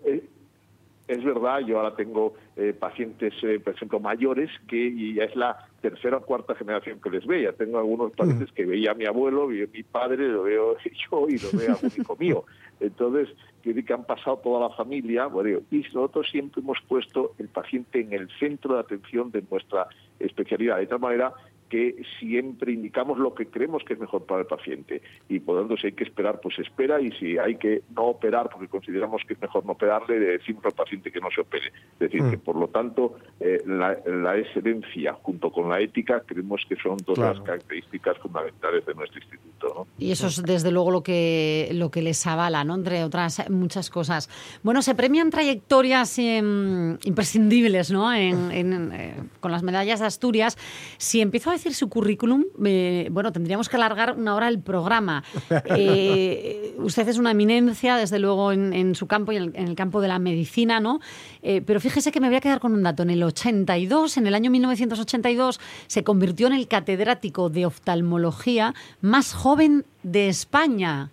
Es 1.08 1.24
verdad, 1.24 1.60
yo 1.60 1.78
ahora 1.78 1.96
tengo 1.96 2.34
eh, 2.56 2.74
pacientes, 2.74 3.32
eh, 3.44 3.60
por 3.64 3.76
ejemplo, 3.76 4.00
mayores 4.00 4.50
que 4.68 4.88
y 4.88 5.14
ya 5.14 5.26
es 5.26 5.36
la 5.36 5.68
tercera 5.80 6.18
o 6.18 6.22
cuarta 6.22 6.56
generación 6.56 7.00
que 7.00 7.12
les 7.12 7.28
ve. 7.28 7.44
Ya 7.44 7.52
tengo 7.52 7.78
algunos 7.78 8.12
pacientes 8.14 8.52
que 8.54 8.66
veía 8.66 8.92
a 8.92 8.96
mi 8.96 9.06
abuelo, 9.06 9.46
vi 9.46 9.62
a 9.62 9.68
mi 9.72 9.84
padre, 9.84 10.28
lo 10.28 10.44
veo 10.44 10.78
yo 11.12 11.30
y 11.30 11.38
lo 11.38 11.52
veo 11.52 11.74
a 11.74 11.80
un 11.80 11.92
hijo 11.96 12.16
mío. 12.16 12.46
Entonces, 12.80 13.30
que 13.74 13.94
han 13.94 14.06
pasado 14.06 14.38
toda 14.38 14.68
la 14.68 14.76
familia. 14.76 15.28
Bueno, 15.28 15.60
y 15.72 15.78
nosotros 15.94 16.28
siempre 16.32 16.62
hemos 16.62 16.78
puesto 16.88 17.34
el 17.38 17.50
paciente 17.50 18.02
en 18.02 18.14
el 18.14 18.30
centro 18.40 18.76
de 18.76 18.80
atención 18.80 19.32
de 19.32 19.44
nuestra 19.50 19.88
especialidad, 20.20 20.78
de 20.78 20.88
tal 20.88 21.00
manera 21.00 21.34
que 21.76 22.02
siempre 22.20 22.72
indicamos 22.72 23.18
lo 23.18 23.34
que 23.34 23.48
creemos 23.48 23.84
que 23.84 23.94
es 23.94 24.00
mejor 24.00 24.26
para 24.26 24.42
el 24.42 24.48
paciente 24.48 25.02
y 25.28 25.40
por 25.40 25.56
lo 25.56 25.62
tanto 25.62 25.76
si 25.78 25.88
hay 25.88 25.94
que 25.94 26.06
esperar 26.06 26.40
pues 26.42 26.56
se 26.56 26.62
espera 26.62 27.02
y 27.02 27.12
si 27.20 27.38
hay 27.38 27.56
que 27.58 27.82
no 27.96 28.04
operar 28.04 28.50
porque 28.50 28.68
consideramos 28.70 29.22
que 29.28 29.34
es 29.34 29.42
mejor 29.42 29.66
no 29.66 29.74
operarle 29.74 30.20
le 30.20 30.26
decimos 30.38 30.64
al 30.66 30.72
paciente 30.72 31.12
que 31.12 31.20
no 31.20 31.30
se 31.36 31.42
opere 31.42 31.68
es 31.94 32.00
decir 32.00 32.22
Mm. 32.24 32.32
que 32.32 32.38
por 32.38 32.56
lo 32.56 32.68
tanto 32.70 33.16
eh, 33.42 33.62
la, 33.66 33.98
la 34.06 34.38
excelencia 34.38 35.14
junto 35.22 35.52
con 35.52 35.68
la 35.70 35.82
ética 35.82 36.22
creemos 36.26 36.62
que 36.70 36.76
son 36.78 36.96
dos 37.06 37.16
Claro. 37.16 37.34
las 37.34 37.44
características 37.44 38.18
fundamentales 38.20 38.86
de 38.86 38.94
nuestro 38.94 39.20
instituto 39.20 39.68
¿no? 39.76 39.88
Y 39.98 40.12
eso 40.12 40.28
es 40.28 40.42
desde 40.44 40.72
luego 40.72 40.92
lo 40.92 41.02
que, 41.04 41.70
lo 41.74 41.90
que 41.92 42.02
les 42.02 42.26
avala, 42.28 42.64
¿no? 42.64 42.76
entre 42.76 43.04
otras 43.04 43.50
muchas 43.50 43.90
cosas. 43.90 44.30
Bueno, 44.64 44.82
se 44.82 44.94
premian 44.96 45.30
trayectorias 45.30 46.20
em, 46.20 46.98
imprescindibles 47.04 47.92
¿no? 47.92 48.14
En- 48.14 48.52
en, 48.52 48.92
eh, 48.94 49.14
con 49.40 49.52
las 49.52 49.64
medallas 49.64 50.00
de 50.00 50.06
Asturias. 50.06 50.58
Si 50.98 51.20
empiezo 51.22 51.50
a 51.50 51.54
decir 51.54 51.65
su 51.74 51.90
currículum, 51.90 52.46
eh, 52.66 53.08
bueno, 53.12 53.32
tendríamos 53.32 53.68
que 53.70 53.76
alargar 53.76 54.16
una 54.18 54.36
hora 54.36 54.48
el 54.48 54.60
programa. 54.62 55.24
Eh, 55.78 56.76
usted 56.78 57.08
es 57.08 57.18
una 57.18 57.32
eminencia, 57.32 57.98
desde 57.98 58.20
luego, 58.20 58.52
en, 58.52 58.74
en 58.74 58.96
su 58.96 59.08
campo 59.08 59.32
y 59.32 59.38
en 59.38 59.44
el, 59.44 59.52
en 59.56 59.68
el 59.68 59.76
campo 59.76 60.02
de 60.02 60.08
la 60.08 60.20
medicina, 60.20 60.80
¿no? 60.80 61.00
Eh, 61.42 61.62
pero 61.66 61.80
fíjese 61.80 62.12
que 62.12 62.20
me 62.20 62.28
voy 62.28 62.38
a 62.38 62.42
quedar 62.42 62.60
con 62.60 62.74
un 62.74 62.84
dato. 62.84 63.04
En 63.04 63.10
el 63.10 63.24
82, 63.24 64.18
en 64.18 64.28
el 64.28 64.36
año 64.36 64.52
1982, 64.52 65.60
se 65.88 66.04
convirtió 66.04 66.48
en 66.48 66.54
el 66.54 66.68
catedrático 66.68 67.50
de 67.50 67.66
oftalmología 67.66 68.74
más 69.02 69.34
joven 69.34 69.86
de 70.04 70.28
España. 70.30 71.10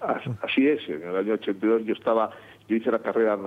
As- 0.00 0.22
Así 0.42 0.66
es, 0.66 0.80
en 0.88 1.02
el 1.06 1.16
año 1.16 1.34
82 1.34 1.82
yo 1.84 1.92
estaba, 1.94 2.30
yo 2.70 2.76
hice 2.76 2.92
la 2.92 3.00
carrera 3.00 3.34
en, 3.34 3.42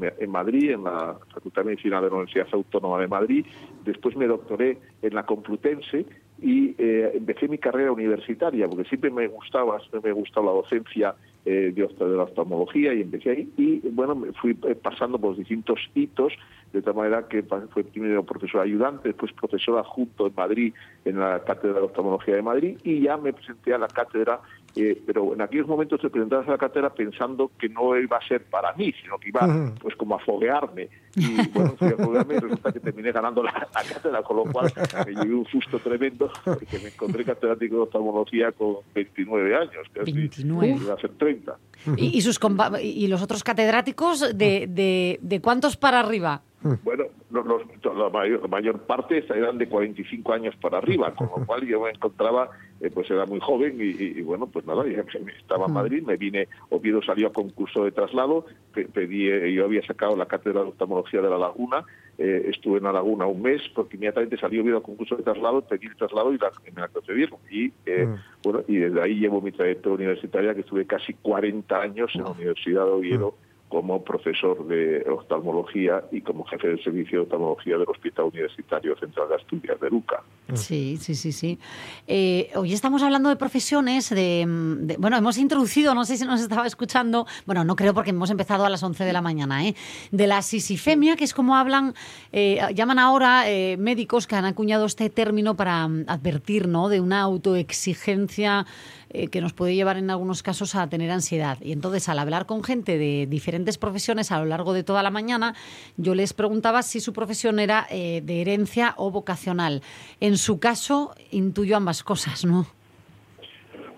la- 0.00 0.26
Madrid, 0.28 0.70
en 0.70 0.84
la 0.84 1.18
Facultad 1.34 1.62
de 1.62 1.66
Medicina 1.66 2.00
de 2.00 2.08
la 2.08 2.14
Universidad 2.14 2.48
Autónoma 2.52 2.98
de 2.98 3.06
Madrid, 3.06 3.44
después 3.84 4.16
me 4.16 4.26
doctoré 4.26 4.78
en 5.02 5.14
la 5.14 5.26
Complutense 5.26 6.06
y 6.40 6.74
eh, 6.78 7.12
empecé 7.14 7.48
mi 7.48 7.58
carrera 7.58 7.92
universitaria, 7.92 8.66
porque 8.66 8.88
siempre 8.88 9.10
me 9.10 9.26
gustaba, 9.28 9.78
siempre 9.80 10.00
me 10.10 10.12
gustaba 10.12 10.46
la 10.46 10.52
docencia 10.52 11.14
eh, 11.44 11.72
de, 11.74 12.06
la 12.16 12.22
oftalmología 12.22 12.94
y 12.94 13.02
empecé 13.02 13.30
ahí. 13.30 13.52
Y 13.58 13.80
bueno, 13.90 14.14
me 14.14 14.32
fui 14.32 14.56
eh, 14.66 14.74
pasando 14.74 15.18
por 15.18 15.36
distintos 15.36 15.78
hitos, 15.94 16.32
de 16.72 16.80
tal 16.82 16.94
manera 16.94 17.28
que 17.28 17.42
fue 17.42 17.84
primero 17.84 18.22
profesor 18.24 18.62
ayudante, 18.62 19.08
después 19.08 19.32
profesor 19.32 19.78
adjunto 19.78 20.26
en 20.26 20.34
Madrid, 20.34 20.74
en 21.04 21.18
la 21.18 21.42
Cátedra 21.44 21.74
de 21.80 21.86
Oftalmología 21.86 22.36
de 22.36 22.42
Madrid 22.42 22.78
y 22.84 23.00
ya 23.02 23.16
me 23.16 23.32
presenté 23.32 23.72
a 23.72 23.78
la 23.78 23.88
cátedra 23.88 24.40
eh, 24.76 25.02
pero 25.06 25.32
en 25.34 25.40
aquellos 25.40 25.66
momentos 25.66 26.00
te 26.00 26.10
presentabas 26.10 26.46
a 26.48 26.52
la 26.52 26.58
cátedra 26.58 26.90
pensando 26.92 27.50
que 27.58 27.68
no 27.68 27.96
iba 27.98 28.16
a 28.18 28.28
ser 28.28 28.44
para 28.44 28.72
mí, 28.74 28.92
sino 29.02 29.18
que 29.18 29.28
iba 29.30 29.40
pues 29.80 29.96
como 29.96 30.14
a 30.14 30.18
foguearme. 30.18 30.88
Y 31.16 31.48
bueno, 31.48 31.74
fui 31.78 31.88
a 31.88 31.96
foguearme 31.96 32.34
y 32.34 32.38
resulta 32.38 32.72
que 32.72 32.80
terminé 32.80 33.10
ganando 33.10 33.42
la, 33.42 33.52
la 33.52 33.82
cátedra, 33.82 34.22
con 34.22 34.36
lo 34.36 34.44
cual 34.44 34.70
me 35.06 35.12
llevé 35.14 35.34
un 35.34 35.46
susto 35.46 35.78
tremendo 35.78 36.30
porque 36.44 36.78
me 36.78 36.88
encontré 36.88 37.24
catedrático 37.24 37.76
de 37.76 37.80
oftalmología 37.82 38.52
con 38.52 38.76
29 38.94 39.56
años, 39.56 39.86
casi 39.94 40.12
29. 40.12 40.68
iba 40.84 40.94
a 40.94 40.98
ser 41.00 41.10
30. 41.12 41.56
¿Y, 41.96 42.18
y 42.18 42.20
sus 42.20 42.38
compa- 42.40 42.78
y 42.82 43.06
los 43.06 43.22
otros 43.22 43.42
catedráticos 43.44 44.36
de, 44.36 44.66
de, 44.68 45.18
de 45.22 45.40
cuántos 45.40 45.76
para 45.76 46.00
arriba? 46.00 46.42
Bueno, 46.84 47.04
los- 47.30 47.46
los- 47.46 47.96
la, 47.96 48.08
mayor, 48.10 48.40
la 48.42 48.48
mayor 48.48 48.80
parte 48.80 49.24
eran 49.28 49.58
de 49.58 49.68
45 49.68 50.32
años 50.32 50.54
para 50.56 50.78
arriba, 50.78 51.14
con 51.14 51.28
lo 51.28 51.46
cual 51.46 51.66
yo 51.66 51.80
me 51.80 51.90
encontraba, 51.90 52.50
eh, 52.80 52.90
pues 52.92 53.10
era 53.10 53.24
muy 53.26 53.40
joven 53.40 53.76
y, 53.80 53.84
y- 53.84 54.14
y 54.18 54.22
bueno, 54.22 54.46
pues 54.46 54.66
nada, 54.66 54.84
estaba 54.86 55.66
en 55.66 55.72
Madrid, 55.72 56.02
me 56.02 56.16
vine, 56.16 56.48
Oviedo 56.70 57.02
salió 57.02 57.28
a 57.28 57.32
concurso 57.32 57.84
de 57.84 57.92
traslado, 57.92 58.46
pe- 58.74 58.86
pedí, 58.86 59.28
eh, 59.28 59.52
yo 59.52 59.64
había 59.64 59.82
sacado 59.86 60.16
la 60.16 60.26
cátedra 60.26 60.62
de 60.62 60.68
oftalmología 60.68 61.20
de 61.20 61.30
La 61.30 61.38
Laguna, 61.38 61.84
eh, 62.18 62.46
estuve 62.50 62.78
en 62.78 62.84
La 62.84 62.92
Laguna 62.92 63.26
un 63.26 63.42
mes 63.42 63.60
porque 63.74 63.96
inmediatamente 63.96 64.38
salió 64.38 64.62
Oviedo 64.62 64.78
a 64.78 64.82
concurso 64.82 65.16
de 65.16 65.22
traslado, 65.22 65.60
pedí 65.62 65.86
el 65.86 65.96
traslado 65.96 66.32
y, 66.32 66.38
la, 66.38 66.50
me 66.74 66.80
la 66.80 66.88
concedieron. 66.88 67.38
Y 67.50 67.66
eh, 67.84 68.06
bueno, 68.42 68.62
y 68.68 68.76
desde 68.76 69.02
ahí 69.02 69.16
llevo 69.16 69.40
mi 69.42 69.52
trayectoria 69.52 70.06
universitaria, 70.06 70.54
que 70.54 70.60
estuve 70.60 70.86
casi 70.86 71.12
40 71.14 71.80
años 71.80 72.10
en 72.14 72.22
la 72.24 72.30
Universidad 72.30 72.84
de 72.86 72.90
Oviedo 72.92 73.34
como 73.68 74.04
profesor 74.04 74.66
de 74.68 75.04
oftalmología 75.10 76.04
y 76.12 76.20
como 76.20 76.44
jefe 76.44 76.68
del 76.68 76.82
servicio 76.84 77.18
de 77.18 77.22
oftalmología 77.24 77.76
del 77.76 77.88
Hospital 77.88 78.26
Universitario 78.26 78.96
Central 78.96 79.28
de 79.28 79.34
Asturias 79.34 79.80
de 79.80 79.90
Luca. 79.90 80.22
Sí, 80.54 80.96
sí, 80.98 81.16
sí, 81.16 81.32
sí. 81.32 81.58
Eh, 82.06 82.50
hoy 82.54 82.72
estamos 82.72 83.02
hablando 83.02 83.28
de 83.28 83.34
profesiones, 83.36 84.10
de, 84.10 84.44
mm, 84.46 84.86
de- 84.86 84.96
Bueno, 84.98 85.16
hemos 85.16 85.36
introducido, 85.38 85.94
no 85.96 86.04
sé 86.04 86.16
si 86.16 86.24
nos 86.24 86.40
estaba 86.40 86.66
escuchando, 86.66 87.26
bueno, 87.44 87.64
no 87.64 87.74
creo 87.74 87.92
porque 87.92 88.10
hemos 88.10 88.30
empezado 88.30 88.64
a 88.64 88.70
las 88.70 88.82
11 88.84 89.04
de 89.04 89.12
la 89.12 89.20
mañana, 89.20 89.66
¿eh? 89.66 89.74
de 90.12 90.26
la 90.28 90.42
sisifemia, 90.42 91.16
que 91.16 91.24
es 91.24 91.34
como 91.34 91.56
hablan, 91.56 91.94
eh, 92.32 92.60
llaman 92.72 93.00
ahora 93.00 93.50
eh, 93.50 93.76
médicos 93.76 94.28
que 94.28 94.36
han 94.36 94.44
acuñado 94.44 94.86
este 94.86 95.10
término 95.10 95.56
para 95.56 95.88
mm, 95.88 96.04
advertir 96.06 96.68
¿no? 96.68 96.88
de 96.88 97.00
una 97.00 97.22
autoexigencia 97.22 98.66
eh, 99.10 99.28
que 99.28 99.40
nos 99.40 99.52
puede 99.52 99.74
llevar 99.74 99.96
en 99.96 100.10
algunos 100.10 100.42
casos 100.42 100.74
a 100.74 100.88
tener 100.88 101.10
ansiedad. 101.10 101.58
Y 101.60 101.72
entonces, 101.72 102.08
al 102.08 102.18
hablar 102.18 102.46
con 102.46 102.62
gente 102.64 102.98
de 102.98 103.26
diferentes 103.26 103.78
profesiones 103.78 104.32
a 104.32 104.38
lo 104.38 104.46
largo 104.46 104.72
de 104.72 104.82
toda 104.82 105.02
la 105.02 105.10
mañana, 105.10 105.54
yo 105.96 106.14
les 106.14 106.32
preguntaba 106.32 106.82
si 106.82 107.00
su 107.00 107.12
profesión 107.12 107.58
era 107.58 107.86
eh, 107.90 108.20
de 108.24 108.40
herencia 108.40 108.94
o 108.96 109.10
vocacional. 109.10 109.82
En 110.20 110.36
su 110.36 110.58
caso, 110.58 111.14
intuyo 111.30 111.76
ambas 111.76 112.02
cosas, 112.02 112.44
¿no? 112.44 112.66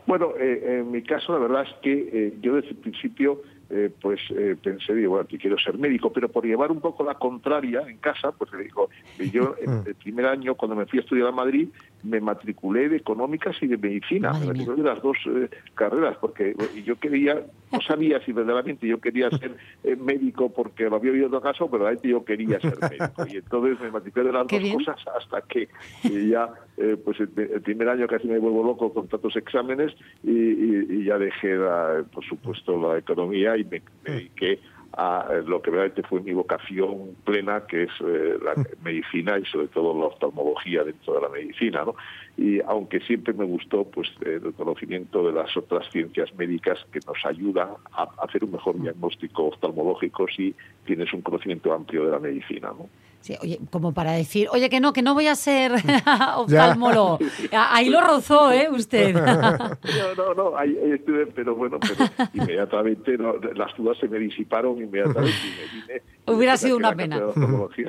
Bueno, 0.07 0.33
eh, 0.41 0.79
en 0.81 0.91
mi 0.91 1.03
caso 1.03 1.33
la 1.33 1.39
verdad 1.39 1.65
es 1.65 1.75
que 1.83 1.93
eh, 2.13 2.35
yo 2.41 2.55
desde 2.55 2.71
el 2.71 2.77
principio 2.77 3.43
eh, 3.71 3.91
pues 4.01 4.19
eh, 4.31 4.57
pensé, 4.63 4.95
digo, 4.95 5.11
bueno, 5.11 5.29
que 5.29 5.37
quiero 5.37 5.59
ser 5.59 5.77
médico, 5.77 6.11
pero 6.11 6.31
por 6.31 6.47
llevar 6.47 6.73
un 6.73 6.81
poco 6.81 7.05
la 7.05 7.15
contraria 7.15 7.83
en 7.87 7.99
casa, 7.99 8.33
pues 8.33 8.51
le 8.53 8.65
digo, 8.65 8.89
yo 9.31 9.57
en 9.61 9.83
el 9.87 9.95
primer 9.95 10.25
año 10.25 10.55
cuando 10.55 10.75
me 10.75 10.87
fui 10.87 11.01
a 11.01 11.03
estudiar 11.03 11.29
a 11.29 11.33
Madrid 11.33 11.69
me 12.03 12.21
matriculé 12.21 12.89
de 12.89 12.97
económicas 12.97 13.57
y 13.61 13.67
de 13.67 13.77
medicina, 13.77 14.33
me 14.33 14.47
matriculé 14.47 14.83
de 14.83 14.89
las 14.89 15.03
dos 15.03 15.17
eh, 15.27 15.49
carreras, 15.75 16.17
porque 16.21 16.51
eh, 16.51 16.83
yo 16.85 16.97
quería, 16.97 17.45
no 17.73 17.81
sabía 17.81 18.21
si 18.25 18.33
verdaderamente 18.33 18.87
yo 18.87 19.01
quería 19.01 19.31
ser 19.31 19.57
eh, 19.83 19.97
médico 19.97 20.53
porque 20.53 20.85
lo 20.89 20.97
había 20.97 21.13
oído 21.13 21.27
otro 21.27 21.41
caso, 21.41 21.71
pero 21.71 21.85
realmente 21.85 22.09
yo 22.09 22.25
quería 22.25 22.61
ser 22.61 22.79
médico. 22.89 23.27
Y 23.27 23.37
entonces 23.37 23.81
me 23.81 23.91
matriculé 23.91 24.27
de 24.27 24.33
las 24.33 24.47
Qué 24.47 24.57
dos 24.57 24.63
bien. 24.65 24.77
cosas 24.77 24.97
hasta 25.17 25.43
que 25.43 25.63
eh, 25.63 26.29
ya, 26.31 26.49
eh, 26.77 26.97
pues 27.05 27.19
el, 27.21 27.31
el 27.37 27.63
primer 27.63 27.89
año 27.89 28.07
casi 28.07 28.29
me 28.29 28.39
vuelvo 28.39 28.63
loco 28.63 28.93
con 28.95 29.09
tantos 29.09 29.35
exámenes 29.37 29.93
y, 30.23 30.31
y- 30.33 30.87
y 30.91 31.05
ya 31.05 31.19
dejé, 31.19 31.57
la- 31.57 32.05
por 32.13 32.25
supuesto, 32.25 32.81
la 32.93 32.99
economía 32.99 33.57
y 33.57 33.65
me, 33.65 33.83
me 34.05 34.11
dediqué 34.13 34.61
a 34.93 35.43
lo 35.47 35.61
que 35.61 35.71
realmente 35.71 36.03
fue 36.03 36.21
mi 36.21 36.33
vocación 36.33 37.17
plena, 37.25 37.67
que 37.67 37.85
es 37.85 37.91
eh, 38.01 38.39
la 38.43 38.55
medicina 38.83 39.39
y 39.39 39.45
sobre 39.45 39.69
todo 39.69 39.99
la 39.99 40.07
oftalmología 40.07 40.83
dentro 40.85 41.15
de 41.15 41.21
la 41.21 41.29
medicina, 41.29 41.85
¿no? 41.85 41.95
Y 42.37 42.61
aunque 42.63 43.01
siempre 43.01 43.35
me 43.35 43.45
gustó, 43.45 43.85
pues, 43.85 44.09
el 44.25 44.53
conocimiento 44.55 45.27
de 45.27 45.33
las 45.33 45.57
otras 45.57 45.91
ciencias 45.91 46.35
médicas 46.37 46.79
que 46.93 47.01
nos 47.07 47.25
ayuda 47.25 47.77
a 47.93 48.09
hacer 48.23 48.45
un 48.45 48.53
mejor 48.53 48.81
diagnóstico 48.81 49.47
oftalmológico 49.47 50.27
si 50.29 50.55
tienes 50.85 51.13
un 51.13 51.23
conocimiento 51.23 51.73
amplio 51.73 52.05
de 52.05 52.11
la 52.13 52.19
medicina, 52.19 52.69
¿no? 52.69 52.89
Sí, 53.21 53.35
oye, 53.43 53.59
como 53.71 53.93
para 53.93 54.13
decir, 54.13 54.49
oye, 54.53 54.71
que 54.71 54.81
no, 54.81 54.93
que 54.93 55.03
no 55.03 55.13
voy 55.13 55.27
a 55.27 55.35
ser 55.35 55.73
oftalmólogo. 56.37 57.19
Ahí 57.53 57.89
lo 57.91 58.01
rozó, 58.01 58.51
¿eh? 58.53 58.69
Usted. 58.71 59.15
No, 60.17 60.35
no, 60.35 60.35
no, 60.35 60.57
ahí, 60.57 60.77
ahí 60.85 60.93
estuve, 60.93 61.27
pero 61.27 61.55
bueno, 61.55 61.79
pero 61.81 62.09
inmediatamente 62.35 63.17
no, 63.19 63.35
las 63.55 63.77
dudas 63.77 63.97
se 63.99 64.09
me 64.09 64.19
disiparon 64.19 64.79
inmediatamente 64.81 65.37
y 65.45 65.51
me 65.51 65.81
vine. 65.81 66.03
Hubiera 66.27 66.57
sido 66.57 66.77
una 66.77 66.95
pena. 66.95 67.17
y 67.77 67.83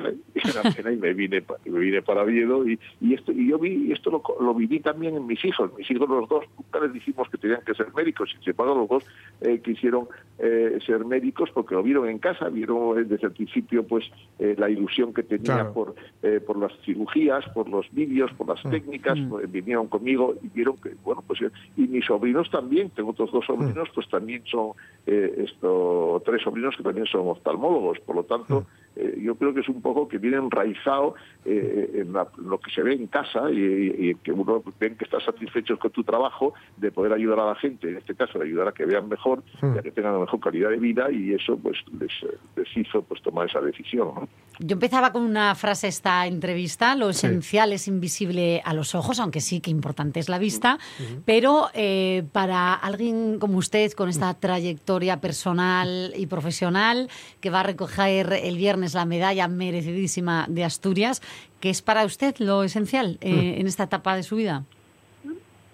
una 0.50 0.72
pena 0.74 0.92
y 0.92 0.96
me 0.96 1.12
vine, 1.12 1.42
me 1.66 1.78
vine 1.78 2.02
para 2.02 2.22
Oviedo 2.22 2.66
y, 2.68 2.78
y 3.00 3.14
esto 3.14 3.32
y 3.32 3.48
yo 3.50 3.58
vi 3.58 3.88
y 3.88 3.92
esto 3.92 4.10
lo, 4.10 4.22
co- 4.22 4.36
lo 4.40 4.54
viví 4.54 4.80
también 4.80 5.16
en 5.16 5.26
mis 5.26 5.44
hijos. 5.44 5.70
Mis 5.76 5.90
hijos 5.90 6.08
los 6.08 6.28
dos 6.28 6.44
nunca 6.56 6.80
les 6.80 6.92
dijimos 6.92 7.28
que 7.28 7.38
tenían 7.38 7.60
que 7.64 7.74
ser 7.74 7.92
médicos 7.94 8.30
y 8.34 8.42
sin 8.42 8.50
embargo 8.50 8.74
los 8.74 8.88
dos 8.88 9.04
eh, 9.42 9.60
quisieron 9.62 10.08
eh, 10.38 10.78
ser 10.86 11.04
médicos 11.04 11.50
porque 11.52 11.74
lo 11.74 11.82
vieron 11.82 12.08
en 12.08 12.18
casa, 12.18 12.48
vieron 12.48 12.98
eh, 12.98 13.04
desde 13.04 13.26
el 13.26 13.32
principio 13.32 13.86
pues 13.86 14.04
eh, 14.38 14.54
la 14.58 14.70
ilusión 14.70 15.12
que 15.12 15.19
tenía 15.22 15.54
Claro. 15.54 15.72
por 15.72 15.94
eh, 16.22 16.40
por 16.40 16.58
las 16.58 16.72
cirugías, 16.84 17.44
por 17.54 17.68
los 17.68 17.90
vídeos, 17.92 18.30
por 18.34 18.48
las 18.48 18.62
técnicas, 18.62 19.18
pues, 19.28 19.50
vinieron 19.50 19.88
conmigo 19.88 20.34
y 20.42 20.48
vieron 20.48 20.76
que, 20.76 20.94
bueno, 21.02 21.22
pues 21.26 21.40
y 21.76 21.82
mis 21.82 22.04
sobrinos 22.04 22.50
también, 22.50 22.90
tengo 22.90 23.10
otros 23.10 23.32
dos 23.32 23.46
sobrinos, 23.46 23.88
pues 23.94 24.08
también 24.08 24.42
son 24.46 24.72
eh, 25.06 25.46
esto, 25.46 26.22
tres 26.24 26.42
sobrinos 26.42 26.76
que 26.76 26.82
también 26.82 27.06
son 27.06 27.28
oftalmólogos, 27.28 27.98
por 28.00 28.16
lo 28.16 28.24
tanto, 28.24 28.66
eh, 28.96 29.18
yo 29.22 29.34
creo 29.36 29.54
que 29.54 29.60
es 29.60 29.68
un 29.68 29.80
poco 29.80 30.08
que 30.08 30.18
viene 30.18 30.36
enraizado 30.38 31.14
eh, 31.44 32.02
en 32.02 32.12
la- 32.12 32.26
lo 32.38 32.58
que 32.60 32.70
se 32.70 32.82
ve 32.82 32.92
en 32.94 33.06
casa 33.06 33.50
y, 33.50 33.56
y- 33.58 34.10
y 34.10 34.14
que 34.16 34.32
uno 34.32 34.62
ven 34.78 34.96
que 34.96 35.04
está 35.04 35.20
satisfecho 35.20 35.78
con 35.78 35.90
tu 35.90 36.02
trabajo 36.04 36.54
de 36.76 36.90
poder 36.90 37.12
ayudar 37.12 37.40
a 37.40 37.46
la 37.46 37.54
gente, 37.54 37.88
en 37.88 37.96
este 37.98 38.14
caso 38.14 38.38
de 38.38 38.44
ayudar 38.46 38.68
a 38.68 38.72
que 38.72 38.84
vean 38.84 39.08
mejor, 39.08 39.42
y 39.62 39.78
a 39.78 39.82
que 39.82 39.90
tengan 39.92 40.12
una 40.12 40.20
mejor 40.24 40.40
calidad 40.40 40.70
de 40.70 40.76
vida 40.78 41.10
y 41.10 41.32
eso 41.32 41.56
pues 41.56 41.78
les, 41.98 42.10
eh, 42.24 42.36
les 42.56 42.76
hizo 42.76 43.02
pues 43.02 43.22
tomar 43.22 43.48
esa 43.48 43.60
decisión. 43.60 44.08
¿no? 44.14 44.28
Yo 44.58 44.74
empezaba 44.74 45.12
con 45.12 45.22
una 45.22 45.54
frase 45.54 45.88
esta 45.88 46.26
entrevista, 46.26 46.94
lo 46.96 47.08
esencial 47.10 47.72
es 47.72 47.88
invisible 47.88 48.60
a 48.64 48.74
los 48.74 48.94
ojos, 48.94 49.18
aunque 49.20 49.40
sí 49.40 49.60
que 49.60 49.70
importante 49.70 50.20
es 50.20 50.28
la 50.28 50.38
vista, 50.38 50.78
pero 51.24 51.68
eh, 51.72 52.24
para 52.32 52.74
alguien 52.74 53.38
como 53.38 53.56
usted, 53.56 53.92
con 53.92 54.08
esta 54.10 54.34
trayectoria 54.34 55.20
personal 55.20 56.12
y 56.16 56.26
profesional 56.26 57.08
que 57.40 57.48
va 57.50 57.60
a 57.60 57.62
recoger 57.62 58.32
el 58.42 58.56
viernes 58.56 58.79
viernes 58.80 58.94
la 58.94 59.04
medalla 59.04 59.46
merecidísima 59.46 60.46
de 60.48 60.64
Asturias. 60.64 61.20
¿Qué 61.60 61.70
es 61.70 61.82
para 61.82 62.04
usted 62.04 62.34
lo 62.38 62.62
esencial 62.62 63.18
eh, 63.20 63.56
en 63.58 63.66
esta 63.66 63.84
etapa 63.84 64.16
de 64.16 64.22
su 64.22 64.36
vida? 64.36 64.64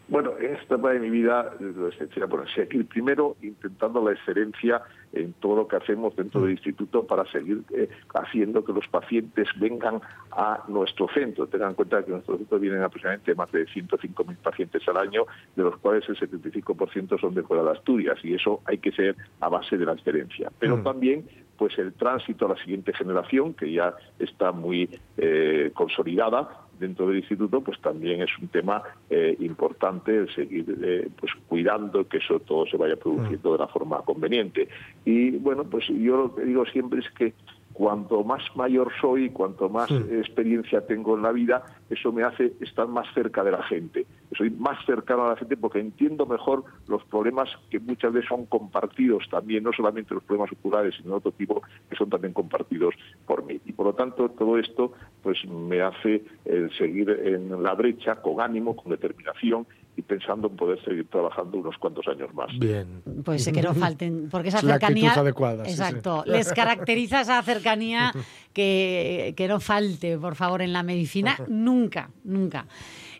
Bueno, 0.09 0.35
en 0.39 0.55
esta 0.55 0.75
etapa 0.75 0.93
de 0.93 1.01
mi 1.01 1.11
vida, 1.11 1.53
lo 1.59 1.89
esencial, 1.89 2.29
bueno, 2.29 2.47
seguir 2.55 2.87
primero 2.87 3.37
intentando 3.43 4.05
la 4.05 4.13
excelencia 4.13 4.81
en 5.13 5.33
todo 5.35 5.57
lo 5.57 5.69
que 5.69 5.77
hacemos 5.77 6.15
dentro 6.15 6.43
del 6.43 6.53
instituto 6.53 7.05
para 7.05 7.25
seguir 7.33 7.63
eh, 7.75 7.89
haciendo 8.15 8.65
que 8.65 8.73
los 8.73 8.87
pacientes 8.87 9.49
vengan 9.59 10.01
a 10.31 10.63
nuestro 10.69 11.09
centro. 11.09 11.49
Tengan 11.49 11.71
en 11.71 11.75
cuenta 11.75 12.01
que 12.03 12.07
en 12.07 12.13
nuestro 12.13 12.37
centro 12.37 12.59
vienen 12.61 12.83
aproximadamente 12.83 13.35
más 13.35 13.51
de 13.51 13.67
105.000 13.67 14.37
pacientes 14.37 14.87
al 14.87 14.97
año, 14.99 15.25
de 15.57 15.63
los 15.65 15.77
cuales 15.79 16.09
el 16.09 16.17
75% 16.17 17.21
son 17.21 17.35
de 17.35 17.43
fuera 17.43 17.65
de 17.65 17.71
Asturias, 17.71 18.19
y 18.23 18.35
eso 18.35 18.61
hay 18.65 18.79
que 18.79 18.93
ser 18.93 19.17
a 19.41 19.49
base 19.49 19.77
de 19.77 19.87
la 19.87 19.95
excelencia. 19.95 20.53
Pero 20.61 20.77
Mm. 20.77 20.85
también 20.85 21.25
pues 21.57 21.77
el 21.79 21.95
tránsito 21.95 22.47
a 22.47 22.51
la 22.51 22.57
siguiente 22.57 22.93
generación, 22.93 23.55
que 23.55 23.73
ya 23.73 23.95
está 24.19 24.53
muy 24.53 24.91
eh, 25.17 25.71
consolidada 25.75 26.66
dentro 26.79 27.09
del 27.09 27.19
instituto, 27.19 27.61
pues 27.61 27.81
también 27.81 28.23
es 28.23 28.31
un 28.41 28.49
tema 28.49 28.83
eh, 29.11 29.37
importante 29.41 30.17
el 30.17 30.35
seguir 30.35 30.65
eh, 30.83 31.09
pues 31.19 31.33
cuidando 31.49 32.07
que 32.09 32.19
eso 32.19 32.41
todo 32.41 32.67
se 32.67 32.77
vaya 32.77 32.97
produciendo 32.97 33.53
de 33.53 33.59
la 33.59 33.69
forma 33.69 33.99
conveniente. 34.03 34.69
Y 35.05 35.31
bueno, 35.33 35.65
pues 35.65 35.87
yo 35.89 36.17
lo 36.17 36.35
que 36.35 36.45
digo 36.45 36.65
siempre 36.67 37.01
es 37.01 37.11
que 37.11 37.33
cuanto 37.77 38.25
más 38.25 38.43
mayor 38.57 38.91
soy, 39.03 39.29
cuanto 39.29 39.69
más 39.69 39.91
experiencia 39.91 40.87
tengo 40.87 41.15
en 41.15 41.23
la 41.23 41.31
vida, 41.31 41.63
eso 41.91 42.11
me 42.11 42.23
hace 42.23 42.55
estar 42.63 42.89
más 42.89 43.07
cerca 43.13 43.45
de 43.45 43.51
la 43.51 43.63
gente. 43.65 44.07
Soy 44.35 44.49
más 44.49 44.83
cercano 44.87 45.27
a 45.27 45.29
la 45.31 45.37
gente 45.37 45.59
porque 45.59 45.81
entiendo 45.81 46.25
mejor 46.25 46.65
los 46.89 47.05
problemas 47.05 47.51
que 47.69 47.79
muchas 47.79 48.15
veces 48.15 48.31
son 48.31 48.47
compartidos 48.47 49.25
también, 49.31 49.63
no 49.63 49.73
solamente 49.75 50.15
los 50.15 50.25
problemas 50.25 50.51
oculares, 50.53 50.95
sino 50.97 51.11
de 51.11 51.17
otro 51.17 51.33
tipo 51.33 51.61
que 51.91 51.97
son 51.97 52.09
también 52.09 52.33
compartidos 52.33 52.95
por 53.27 53.45
mí. 53.45 53.61
Y 53.67 53.73
por 53.73 53.85
lo 53.85 53.93
tanto, 53.93 54.31
todo 54.31 54.57
esto 54.57 54.93
pues 55.23 55.45
me 55.45 55.83
hace 55.83 56.25
eh, 56.47 56.69
seguir 56.79 57.11
en 57.11 57.63
la 57.63 57.75
brecha 57.75 58.23
con 58.23 58.41
ánimo, 58.41 58.75
con 58.75 58.91
determinación 58.91 59.67
y 59.97 60.03
pensando 60.03 60.49
en 60.49 60.57
poder 60.57 60.83
seguir 60.85 61.09
trabajando 61.09 61.59
unos 61.59 61.77
cuantos 61.79 62.07
años 62.07 62.33
más. 62.35 62.49
Bien. 62.59 63.03
Pues 63.25 63.51
que 63.51 63.63
no 63.63 63.75
falten, 63.75 64.29
porque 64.31 64.49
esa 64.49 64.59
Es 64.59 64.65
la 64.65 64.75
cercanía. 64.75 65.15
adecuada, 65.15 65.65
sí, 65.65 65.73
sí. 65.73 65.81
exacto. 65.81 66.23
Les 66.27 66.53
caracteriza 66.53 67.23
esa 67.23 67.43
cercanía 67.43 68.13
que, 68.53 69.33
que 69.37 69.49
no 69.49 69.59
falte, 69.59 70.19
por 70.19 70.35
favor, 70.35 70.61
en 70.61 70.73
la 70.73 70.83
medicina. 70.83 71.37
Nunca, 71.49 72.11
nunca. 72.25 72.67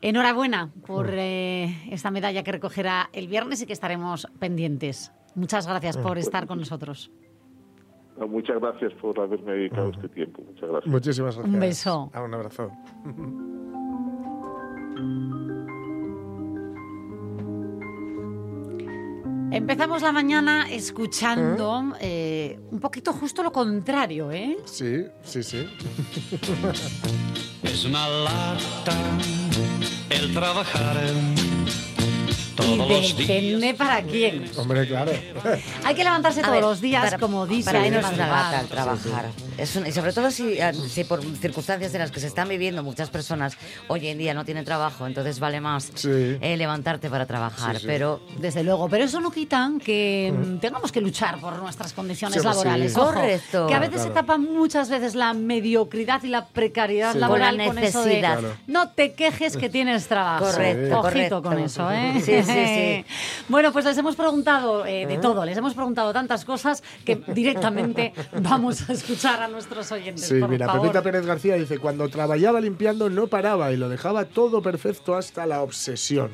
Enhorabuena 0.03 0.71
por 0.87 1.09
eh, 1.11 1.75
esta 1.91 2.11
medalla 2.11 2.43
que 2.43 2.53
recogerá 2.53 3.09
el 3.15 3.29
viernes 3.29 3.63
y 3.63 3.67
que 3.67 3.73
estaremos 3.73 4.29
pendientes. 4.39 5.13
Muchas 5.35 5.67
gracias 5.67 5.97
por 5.97 6.19
estar 6.19 6.47
con 6.47 6.59
nosotros. 6.59 7.11
No, 8.19 8.29
Muchas 8.29 8.59
gracias 8.61 8.93
por 8.95 9.19
haberme 9.21 9.53
dedicado 9.53 9.91
este 9.91 10.09
tiempo. 10.09 10.43
Muchas 10.43 10.71
gracias. 10.71 10.93
Muchísimas 10.93 11.37
gracias. 11.37 11.55
Un 11.55 11.61
beso. 11.61 12.11
Ah, 12.13 12.23
un 12.23 12.35
abrazo. 12.35 12.71
Empezamos 19.51 20.03
la 20.03 20.13
mañana 20.13 20.67
escuchando 20.71 21.95
eh, 22.01 22.59
un 22.71 22.81
poquito 22.81 23.13
justo 23.13 23.43
lo 23.43 23.53
contrario, 23.53 24.31
¿eh? 24.33 24.57
Sí, 24.65 25.07
sí, 25.23 25.43
sí. 25.43 25.69
Es 27.63 27.85
una 27.85 28.09
lata 28.09 28.95
el 30.11 30.33
trabajar 30.33 30.97
todos 32.57 32.69
Y 32.71 32.77
los 32.77 32.89
días. 32.89 33.17
depende 33.17 33.75
para 33.75 34.03
quién. 34.03 34.51
Hombre, 34.57 34.87
claro. 34.87 35.13
Hay 35.85 35.95
que 35.95 36.03
levantarse 36.05 36.41
A 36.41 36.45
todos 36.45 36.55
ver, 36.55 36.63
los 36.65 36.81
días, 36.81 37.05
para- 37.05 37.19
como 37.19 37.47
dice. 37.47 37.67
Para 37.71 37.81
no 37.81 37.85
de 37.85 38.17
gata 38.17 38.59
al 38.61 38.67
trabajar. 38.67 39.27
Es 39.59 39.77
un- 39.77 39.87
y 39.87 39.93
sobre 39.93 40.13
todo 40.13 40.31
si, 40.31 40.55
eh, 40.59 40.73
si 40.89 41.05
por 41.05 41.23
circunstancias 41.23 41.93
en 41.95 42.01
las 42.01 42.11
que 42.11 42.21
se 42.21 42.27
están 42.27 42.49
viviendo 42.49 42.83
muchas 42.83 43.11
personas 43.11 43.57
hoy 43.89 44.07
en 44.09 44.19
día 44.19 44.35
no 44.35 44.45
tienen 44.45 44.65
trabajo, 44.65 45.07
entonces 45.07 45.39
vale 45.41 45.61
más 45.61 45.91
eh, 46.05 46.55
levantarte 46.57 47.09
para 47.11 47.27
trabajar. 47.27 47.75
Sí, 47.77 47.81
sí. 47.83 47.87
Pero 47.87 48.21
Desde 48.39 48.63
luego, 48.65 48.89
pero 48.89 49.05
eso 49.05 49.21
no 49.21 49.31
quita 49.31 49.71
que 49.85 50.33
mm, 50.37 50.59
tengamos 50.59 50.93
que 50.93 51.01
luchar 51.01 51.39
por 51.41 51.57
nuestras 51.59 51.93
condiciones 51.93 52.35
Sí, 52.35 52.47
hombre, 52.47 52.55
laborales. 52.57 52.97
Ojo, 52.97 53.07
Correcto. 53.15 53.67
Que 53.67 53.75
a 53.75 53.79
veces 53.79 53.95
Claro. 53.97 54.09
se 54.09 54.15
tapa 54.15 54.39
muchas 54.39 54.89
veces 54.91 55.15
la 55.15 55.33
mediocridad 55.35 56.23
y 56.23 56.29
la 56.29 56.47
precariedad 56.47 57.13
Sí. 57.13 57.19
laboral 57.19 57.57
Con 57.57 57.59
la 57.59 57.67
con 57.67 57.79
eso 57.79 58.01
de 58.01 58.07
necesidad. 58.07 58.39
Claro. 58.39 58.55
no 58.67 58.89
te 58.91 59.13
quejes 59.15 59.57
que 59.57 59.69
tienes 59.69 60.07
trabajo. 60.07 60.45
Correcto, 60.47 61.01
Ojito 61.01 61.03
correcto. 61.03 61.43
con 61.43 61.59
eso, 61.59 61.91
¿eh? 61.91 62.13
Sí, 62.47 62.67
sí. 62.67 63.05
Bueno, 63.49 63.73
pues 63.73 63.85
les 63.85 63.97
hemos 63.97 64.17
preguntado 64.17 64.85
eh, 64.87 65.07
de 65.07 65.19
todo, 65.19 65.45
les 65.45 65.57
hemos 65.57 65.75
preguntado 65.75 66.13
tantas 66.13 66.45
cosas 66.45 66.83
que 67.05 67.17
directamente 67.29 68.13
vamos 68.43 68.89
a 68.89 68.93
escuchar 68.93 69.43
a 69.43 69.49
nuestros 69.49 69.91
oyentes. 69.93 70.27
Sí, 70.27 70.41
por 70.41 70.49
mira, 70.49 70.67
favor. 70.67 70.83
Pepita 70.83 71.03
Pérez 71.03 71.27
García 71.27 71.55
dice, 71.55 71.79
cuando 71.79 72.09
trabajaba 72.09 72.61
limpiando 72.61 73.09
no 73.09 73.27
paraba 73.29 73.73
y 73.73 73.77
lo 73.77 73.89
dejaba 73.89 74.25
todo 74.25 74.63
perfecto 74.63 75.15
hasta 75.15 75.47
la 75.47 75.63
obsesión. 75.63 76.31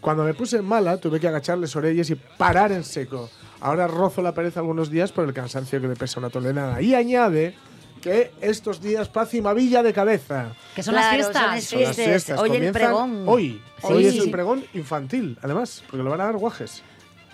Cuando 0.00 0.24
me 0.24 0.34
puse 0.34 0.62
mala 0.62 0.96
tuve 0.96 1.20
que 1.20 1.28
agachar 1.28 1.58
las 1.58 1.76
orejas 1.76 2.10
y 2.10 2.14
parar 2.14 2.72
en 2.72 2.84
seco. 2.84 3.28
Ahora 3.60 3.86
rozo 3.86 4.22
la 4.22 4.32
pereza 4.32 4.60
algunos 4.60 4.90
días 4.90 5.12
por 5.12 5.26
el 5.26 5.34
cansancio 5.34 5.80
que 5.80 5.88
me 5.88 5.96
pesa 5.96 6.18
una 6.20 6.30
tonelada. 6.30 6.80
Y 6.80 6.94
añade 6.94 7.54
que 8.00 8.32
estos 8.40 8.80
días 8.80 9.08
paz 9.08 9.34
y 9.34 9.40
mavilla 9.40 9.82
de 9.82 9.92
cabeza. 9.92 10.52
Que 10.74 10.82
son 10.82 10.94
las 10.94 11.14
fiestas. 11.14 11.42
son 11.42 11.50
las 11.52 11.64
Son 11.64 11.82
las 11.82 11.96
fiestas. 11.96 12.40
Hoy 12.40 12.50
el 12.56 12.72
pregón. 12.72 13.24
Hoy. 13.28 13.60
Hoy, 13.82 13.94
Hoy 13.94 14.06
es 14.06 14.16
el 14.16 14.30
pregón 14.30 14.64
infantil, 14.74 15.38
además, 15.42 15.82
porque 15.88 16.02
lo 16.02 16.10
van 16.10 16.20
a 16.20 16.24
dar 16.24 16.36
guajes. 16.36 16.82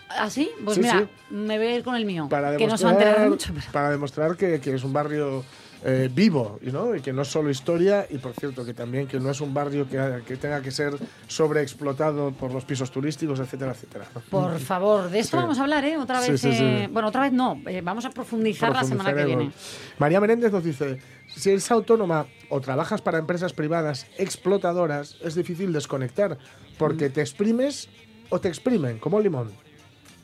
¿Ah, 0.09 0.31
sí? 0.31 0.51
Pues 0.65 0.77
Sí, 0.77 0.83
mira, 0.83 1.01
sí. 1.01 1.35
me 1.35 1.59
voy 1.59 1.67
a 1.67 1.75
ir 1.77 1.83
con 1.83 1.97
el 1.97 2.05
mío. 2.05 2.29
Para 2.31 2.57
que 2.57 2.67
no 2.67 2.77
se 2.79 2.85
va 2.85 2.91
a 2.91 2.93
enterar 2.93 3.21
demostrar, 3.21 3.53
mucho. 3.55 3.61
pero- 3.61 3.73
para 3.73 3.91
demostrar 3.91 4.37
que, 4.37 4.61
que 4.61 4.75
es 4.75 4.85
un 4.85 4.93
barrio 4.93 5.45
eh, 5.89 6.11
vivo 6.13 6.59
y, 6.63 6.73
¿no? 6.73 6.97
y 6.97 7.01
que 7.01 7.13
no 7.13 7.23
es 7.23 7.29
solo 7.29 7.49
historia 7.49 8.07
y 8.11 8.19
por 8.19 8.33
cierto 8.33 8.65
que 8.65 8.75
también 8.75 9.07
que 9.07 9.21
no 9.21 9.31
es 9.31 9.41
un 9.41 9.55
barrio 9.55 9.89
que, 9.89 10.23
que 10.27 10.37
tenga 10.37 10.61
que 10.61 10.73
ser 10.73 10.95
sobreexplotado 11.29 12.33
por 12.33 12.53
los 12.53 12.65
pisos 12.65 12.91
turísticos, 12.91 13.39
etcétera, 13.39 13.71
etcétera. 13.73 14.07
Por 14.31 14.59
favor, 14.73 15.09
de 15.11 15.21
esto 15.21 15.37
Sí. 15.37 15.43
vamos 15.43 15.59
a 15.59 15.63
hablar, 15.63 15.85
¿eh? 15.85 15.97
Otra 15.97 16.19
vez. 16.21 16.41
sí, 16.41 16.53
sí. 16.53 16.59
eh, 16.61 16.89
Bueno, 16.91 17.09
otra 17.09 17.23
vez 17.23 17.33
no. 17.33 17.61
eh, 17.69 17.83
vamos 17.83 18.05
a 18.05 18.11
profundizar 18.11 18.73
la 18.73 18.83
semana 18.83 19.15
que 19.15 19.25
viene. 19.25 19.51
María 19.99 20.21
Menéndez 20.21 20.51
nos 20.53 20.65
dice, 20.65 20.99
si 21.29 21.51
eres 21.51 21.71
autónoma 21.71 22.27
o 22.49 22.61
trabajas 22.61 23.01
para 23.01 23.19
empresas 23.19 23.53
privadas 23.53 24.07
explotadoras, 24.19 25.17
es 25.23 25.35
difícil 25.37 25.73
desconectar 25.73 26.33
Mm. 26.37 26.79
porque 26.79 27.11
te 27.11 27.21
exprimes 27.21 27.89
o 28.29 28.41
te 28.41 28.49
exprimen, 28.49 28.99
como 28.99 29.21
limón. 29.21 29.53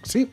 Sí, 0.03 0.31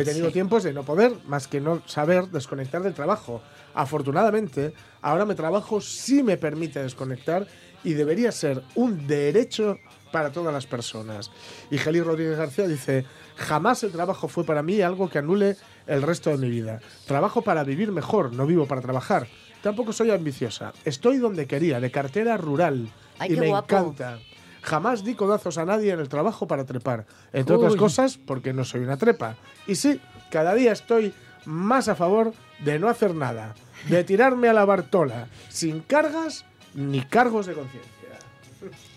he 0.00 0.04
tenido 0.04 0.26
Sí. 0.28 0.32
tiempos 0.34 0.62
de 0.62 0.72
no 0.72 0.84
poder, 0.84 1.12
más 1.26 1.48
que 1.48 1.60
no 1.60 1.82
saber 1.86 2.28
desconectar 2.28 2.82
del 2.82 2.94
trabajo. 2.94 3.42
Afortunadamente, 3.74 4.72
ahora 5.00 5.24
mi 5.24 5.34
trabajo 5.34 5.80
sí 5.80 6.22
me 6.22 6.36
permite 6.36 6.82
desconectar 6.82 7.46
y 7.84 7.94
debería 7.94 8.32
ser 8.32 8.62
un 8.74 9.06
derecho 9.06 9.78
para 10.12 10.30
todas 10.32 10.52
las 10.52 10.66
personas. 10.66 11.30
Y 11.70 11.78
Geli 11.78 12.00
Rodríguez 12.00 12.36
García 12.36 12.66
dice, 12.66 13.04
jamás 13.36 13.82
el 13.84 13.92
trabajo 13.92 14.28
fue 14.28 14.44
para 14.44 14.62
mí 14.62 14.80
algo 14.80 15.08
que 15.08 15.18
anule 15.18 15.56
el 15.86 16.02
resto 16.02 16.30
de 16.30 16.38
mi 16.38 16.48
vida. 16.50 16.80
Trabajo 17.06 17.42
para 17.42 17.64
vivir 17.64 17.92
mejor, 17.92 18.32
no 18.32 18.46
vivo 18.46 18.66
para 18.66 18.80
trabajar. 18.80 19.28
Tampoco 19.62 19.92
soy 19.92 20.10
ambiciosa. 20.10 20.72
Estoy 20.84 21.18
donde 21.18 21.46
quería, 21.46 21.80
de 21.80 21.90
cartera 21.90 22.36
rural. 22.36 22.88
Ay, 23.18 23.32
y 23.32 23.36
me 23.36 23.48
guapo. 23.48 23.76
encanta. 23.76 24.18
Jamás 24.66 25.04
di 25.04 25.14
codazos 25.14 25.58
a 25.58 25.64
nadie 25.64 25.92
en 25.92 26.00
el 26.00 26.08
trabajo 26.08 26.48
para 26.48 26.64
trepar. 26.64 27.06
Entre 27.32 27.54
otras 27.54 27.76
cosas, 27.76 28.18
porque 28.18 28.52
no 28.52 28.64
soy 28.64 28.80
una 28.80 28.96
trepa. 28.96 29.36
Y 29.68 29.76
sí, 29.76 30.00
cada 30.28 30.54
día 30.54 30.72
estoy 30.72 31.14
más 31.44 31.86
a 31.86 31.94
favor 31.94 32.34
de 32.64 32.80
no 32.80 32.88
hacer 32.88 33.14
nada. 33.14 33.54
De 33.88 34.02
tirarme 34.02 34.48
a 34.48 34.52
la 34.52 34.64
Bartola, 34.64 35.28
sin 35.48 35.80
cargas 35.80 36.44
ni 36.74 37.00
cargos 37.02 37.46
de 37.46 37.54
conciencia. 37.54 37.92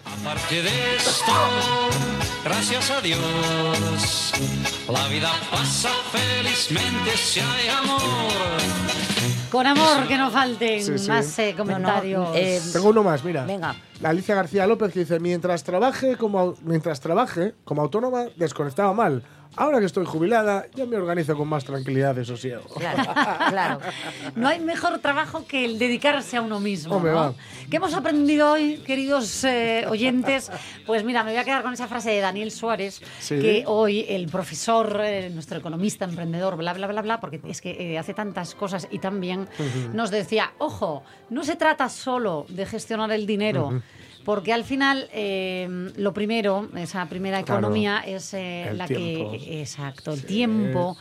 Aparte 0.06 0.64
de 0.64 0.96
esto, 0.96 1.34
gracias 2.44 2.90
a 2.90 3.02
Dios, 3.02 4.34
la 4.90 5.08
vida 5.08 5.32
pasa 5.52 5.92
felizmente 6.12 7.16
si 7.16 7.42
hay 7.42 7.68
amor. 7.68 8.89
Con 9.52 9.66
amor, 9.66 10.08
que 10.08 10.16
no 10.18 10.30
falten 10.30 10.84
Sí, 10.84 10.98
sí. 11.00 11.08
más 11.08 11.40
eh, 11.40 11.56
comentarios. 11.58 12.30
eh, 12.36 12.62
Tengo 12.72 12.90
uno 12.90 13.04
más, 13.04 13.24
mira. 13.24 13.46
Venga. 13.46 13.76
La 14.00 14.10
Alicia 14.10 14.36
García 14.36 14.68
López 14.68 14.94
que 14.94 15.00
dice, 15.00 15.20
mientras 15.20 15.64
trabaje 15.64 16.18
como, 16.18 16.54
mientras 16.64 17.00
trabaje 17.00 17.56
como 17.64 17.82
autónoma, 17.82 18.26
desconectaba 18.36 18.94
mal. 18.94 19.24
Ahora 19.56 19.80
que 19.80 19.86
estoy 19.88 20.06
jubilada, 20.06 20.68
ya 20.76 20.86
me 20.86 20.96
organizo 20.96 21.36
con 21.36 21.48
más 21.48 21.66
tranquilidad 21.66 22.16
y 22.18 22.24
sosiego. 22.24 22.64
Claro, 22.78 23.04
claro. 23.50 23.80
No 24.36 24.48
hay 24.48 24.60
mejor 24.60 25.00
trabajo 25.00 25.46
que 25.48 25.66
el 25.66 25.78
dedicarse 25.80 26.38
a 26.38 26.42
uno 26.42 26.60
mismo. 26.60 26.96
Hombre, 26.96 27.12
¿no? 27.12 27.18
va. 27.18 27.34
¿Qué 27.70 27.78
hemos 27.78 27.94
aprendido 27.94 28.52
hoy, 28.52 28.78
queridos 28.86 29.44
eh, 29.44 29.86
oyentes? 29.90 30.52
Pues 30.86 31.04
mira, 31.04 31.24
me 31.24 31.32
voy 31.32 31.40
a 31.40 31.44
quedar 31.44 31.64
con 31.64 31.74
esa 31.74 31.88
frase 31.88 32.12
de 32.12 32.20
Daniel 32.22 32.52
Suárez, 32.52 33.02
Sí. 33.20 33.40
que 33.40 33.64
hoy 33.68 34.06
el 34.08 34.28
profesor, 34.28 35.02
eh, 35.04 35.30
nuestro 35.30 35.58
economista, 35.58 36.06
emprendedor, 36.06 36.56
bla, 36.56 36.74
bla, 36.74 36.88
bla, 36.88 37.02
bla, 37.02 37.20
porque 37.20 37.42
es 37.48 37.60
que 37.60 37.72
eh, 37.94 37.98
hace 38.00 38.14
tantas 38.14 38.56
cosas 38.56 38.88
y 38.92 39.00
también 39.00 39.42
Ujú. 39.42 39.94
nos 39.94 40.12
decía, 40.12 40.52
ojo, 40.60 41.04
no 41.30 41.44
se 41.44 41.56
trata 41.56 41.90
solo 41.90 42.46
de 42.50 42.66
gestionar 42.66 43.12
el 43.12 43.26
dinero. 43.26 43.82
Porque 44.26 44.54
al 44.54 44.64
final, 44.64 45.10
eh, 45.14 45.68
lo 45.96 46.14
primero, 46.14 46.70
esa 46.76 47.08
primera 47.08 47.42
Claro. 47.44 47.60
economía 47.62 48.04
es 48.06 48.34
eh, 48.34 48.72
la 48.76 48.86
tiempo. 48.86 49.32
que. 49.32 49.62
Exacto, 49.62 50.14
el 50.14 50.24
tiempo. 50.26 50.98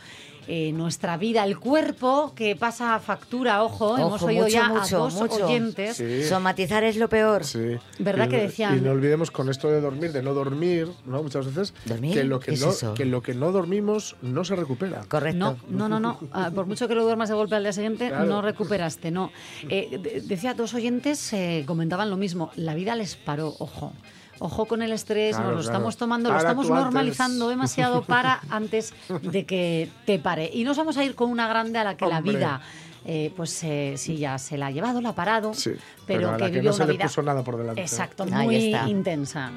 Eh, 0.51 0.71
nuestra 0.73 1.15
vida, 1.17 1.43
el 1.43 1.59
cuerpo 1.59 2.33
que 2.35 2.55
pasa 2.55 2.99
factura, 2.99 3.63
ojo, 3.63 3.97
hemos 3.97 4.15
Ojo, 4.15 4.25
oído 4.25 4.43
mucho, 4.45 4.53
ya 4.53 4.69
mucho, 4.69 4.95
a 4.97 4.99
dos 4.99 5.13
mucho. 5.13 5.45
oyentes. 5.45 5.95
Sí. 5.97 6.23
Somatizar 6.23 6.83
es 6.83 6.97
lo 6.97 7.07
peor. 7.07 7.43
Sí. 7.45 7.77
¿Verdad 7.99 8.25
Y 8.25 8.29
que 8.29 8.37
no- 8.37 8.43
decían? 8.43 8.77
Y 8.77 8.81
no 8.81 8.91
olvidemos 8.91 9.29
con 9.29 9.49
esto 9.49 9.69
de 9.69 9.79
dormir, 9.79 10.11
de 10.11 10.23
no 10.23 10.33
dormir, 10.33 10.87
¿no? 11.05 11.21
Muchas 11.21 11.45
veces. 11.45 11.73
¿Dormir? 11.85 12.15
Que 12.15 12.23
lo 12.23 12.39
que, 12.39 12.47
¿Qué 12.47 12.53
es 12.55 12.61
no, 12.61 12.71
eso? 12.71 12.93
que 12.95 13.05
lo 13.05 13.21
que 13.21 13.35
no 13.35 13.51
dormimos 13.51 14.15
no 14.23 14.43
se 14.43 14.55
recupera. 14.55 15.03
Correcto. 15.07 15.57
No, 15.69 15.87
no, 15.87 15.87
no, 15.87 15.99
no. 15.99 16.19
Ah, 16.31 16.49
por 16.53 16.65
mucho 16.65 16.87
que 16.87 16.95
lo 16.95 17.03
duermas 17.03 17.29
de 17.29 17.35
golpe 17.35 17.55
al 17.55 17.61
día 17.63 17.73
siguiente, 17.73 18.07
Claro. 18.09 18.25
no 18.25 18.41
recuperaste, 18.41 19.11
no. 19.11 19.31
Eh, 19.69 19.99
de- 20.01 20.21
decía, 20.21 20.55
dos 20.55 20.73
oyentes 20.73 21.31
eh, 21.33 21.63
comentaban 21.67 22.09
lo 22.09 22.17
mismo. 22.17 22.49
La 22.55 22.73
vida 22.73 22.95
les 22.95 23.15
paró, 23.15 23.53
ojo. 23.59 23.93
Ojo 24.41 24.65
con 24.65 24.81
el 24.81 24.91
estrés, 24.93 25.35
Claro, 25.35 25.51
nos 25.51 25.57
lo 25.57 25.61
claro. 25.63 25.77
estamos 25.77 25.97
tomando, 25.97 26.31
lo 26.31 26.37
estamos 26.37 26.65
antes. 26.69 26.83
normalizando 26.83 27.49
demasiado 27.49 28.01
para 28.07 28.39
antes 28.49 28.93
de 29.21 29.45
que 29.45 29.89
te 30.05 30.17
pare. 30.19 30.49
Y 30.53 30.63
nos 30.63 30.77
vamos 30.77 30.97
a 30.97 31.03
ir 31.03 31.13
con 31.15 31.29
una 31.29 31.47
grande 31.47 31.77
a 31.79 31.83
la 31.83 31.97
que 31.97 32.05
la 32.07 32.21
vida, 32.21 32.61
eh, 33.05 33.33
pues 33.35 33.61
eh, 33.63 33.95
sí, 33.97 34.17
ya 34.17 34.37
se 34.37 34.57
la 34.57 34.67
ha 34.67 34.71
llevado, 34.71 35.01
la 35.01 35.09
ha 35.09 35.15
parado, 35.15 35.53
Sí, 35.53 35.71
pero, 36.07 36.19
pero 36.21 36.29
a 36.29 36.37
que 36.37 36.43
la 36.43 36.47
que 36.47 36.53
vivió 36.55 36.69
no 36.69 36.73
se 36.73 36.83
una 36.83 36.87
le 36.87 36.93
vida. 36.97 37.05
puso 37.05 37.21
nada 37.21 37.43
por 37.43 37.57
delante. 37.57 37.81
Exacto, 37.81 38.25
Ahí 38.31 38.45
muy 38.45 38.55
está. 38.73 38.87
intensa. 38.87 39.51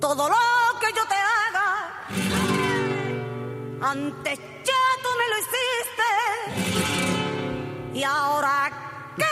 Todo 0.00 0.28
lo 0.28 0.34
que 0.80 0.86
yo 0.94 1.02
te 1.08 1.14
haga, 1.14 1.68
antes 3.90 4.38
Y 7.94 8.02
ahora, 8.02 8.72
¿qué 9.16 9.24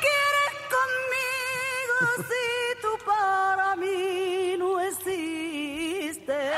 quieres 0.00 0.52
conmigo 0.70 1.98
si 2.28 2.44
tú 2.80 2.90
para 3.04 3.74
mí 3.74 4.54
no 4.56 4.80
existes? 4.80 6.54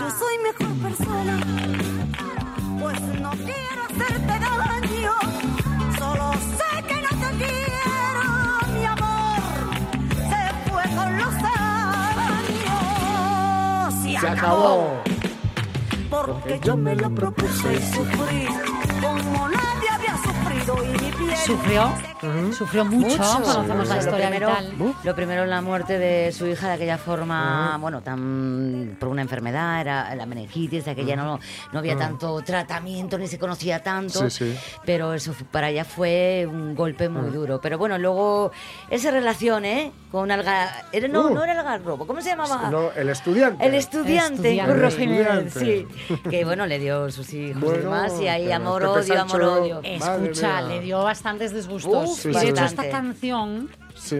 Yo 0.00 0.10
soy 0.16 0.38
mejor 0.38 0.72
persona, 0.88 1.34
pues 2.78 3.00
no 3.20 3.30
quiero 3.30 3.82
hacerte 3.90 4.34
daño. 4.38 5.14
Solo 5.98 6.32
sé 6.56 6.70
que 6.86 6.94
no 6.94 7.08
te 7.08 7.30
quiero, 7.42 8.24
mi 8.74 8.84
amor 8.84 9.40
se 10.30 10.42
fue 10.70 10.84
con 10.94 11.10
los 11.18 11.34
años. 14.06 14.20
Se 14.20 14.28
acabó. 14.28 15.02
Porque 16.10 16.60
yo 16.60 16.76
me 16.76 16.94
lo 16.94 17.10
propuse 17.12 17.74
y 17.74 17.82
sufrí 17.92 18.69
como 19.22 19.48
nadie 19.48 19.69
y. 20.84 21.00
Sufrió, 21.36 21.92
sufrió 22.52 22.84
mucho, 22.84 23.16
conocemos 23.18 23.88
la 23.88 23.94
Lo 23.94 24.00
historia 24.00 24.28
primero, 24.28 24.48
vital. 24.48 24.94
lo 25.04 25.14
primero, 25.14 25.46
la 25.46 25.60
muerte 25.62 25.98
de 25.98 26.32
su 26.32 26.46
hija 26.46 26.68
de 26.68 26.74
aquella 26.74 26.98
forma, 26.98 27.76
bueno, 27.80 28.02
tan 28.02 28.96
por 28.98 29.08
una 29.08 29.22
enfermedad, 29.22 29.80
era 29.80 30.14
la 30.14 30.26
meningitis, 30.26 30.84
de 30.84 30.90
aquella 30.90 31.16
no, 31.16 31.38
no 31.72 31.78
había 31.78 31.96
tanto 31.96 32.40
tratamiento, 32.42 33.16
ni 33.16 33.26
se 33.26 33.38
conocía 33.38 33.82
tanto, 33.82 34.28
Sí, 34.28 34.50
sí. 34.50 34.58
pero 34.84 35.14
eso 35.14 35.34
para 35.50 35.70
ella 35.70 35.84
fue 35.84 36.46
un 36.50 36.74
golpe 36.74 37.08
muy 37.08 37.30
duro. 37.30 37.60
Pero 37.60 37.78
bueno, 37.78 37.96
luego 37.98 38.50
esa 38.90 39.10
relación, 39.10 39.64
¿eh? 39.64 39.92
Con 40.10 40.30
Alga... 40.30 40.86
Era, 40.92 41.06
no, 41.08 41.28
Uh. 41.28 41.34
no 41.34 41.44
era 41.44 41.52
el 41.52 41.58
Algarrobo, 41.58 42.06
¿cómo 42.06 42.20
se 42.20 42.30
llamaba? 42.30 42.68
No, 42.70 42.90
el 42.92 43.08
estudiante. 43.10 43.64
El 43.64 43.74
estudiante, 43.74 44.58
Estudiante. 44.58 44.86
El 44.86 44.90
Jiménez, 44.92 45.52
sí. 45.54 45.86
estudiante. 46.00 46.30
Que 46.30 46.44
bueno, 46.44 46.66
le 46.66 46.78
dio 46.80 47.10
sus 47.12 47.32
hijos 47.32 47.62
y 47.62 47.64
Bueno, 47.64 47.78
demás, 47.84 48.12
y 48.20 48.26
ahí 48.26 48.44
pero 48.44 48.56
amor, 48.56 48.82
Pepe 48.82 48.90
odio, 49.12 49.20
amor, 49.20 49.30
Sancho- 49.40 49.52
odio. 49.62 49.74
Madre 50.00 50.24
Escucha, 50.30 50.59
le 50.68 50.80
dio 50.80 51.02
bastantes 51.02 51.54
disgustos. 51.54 52.10
Uf, 52.10 52.26
y 52.26 52.32
de 52.32 52.48
hecho, 52.50 52.64
esta 52.64 52.88
canción 52.88 53.68
Sí. 53.94 54.18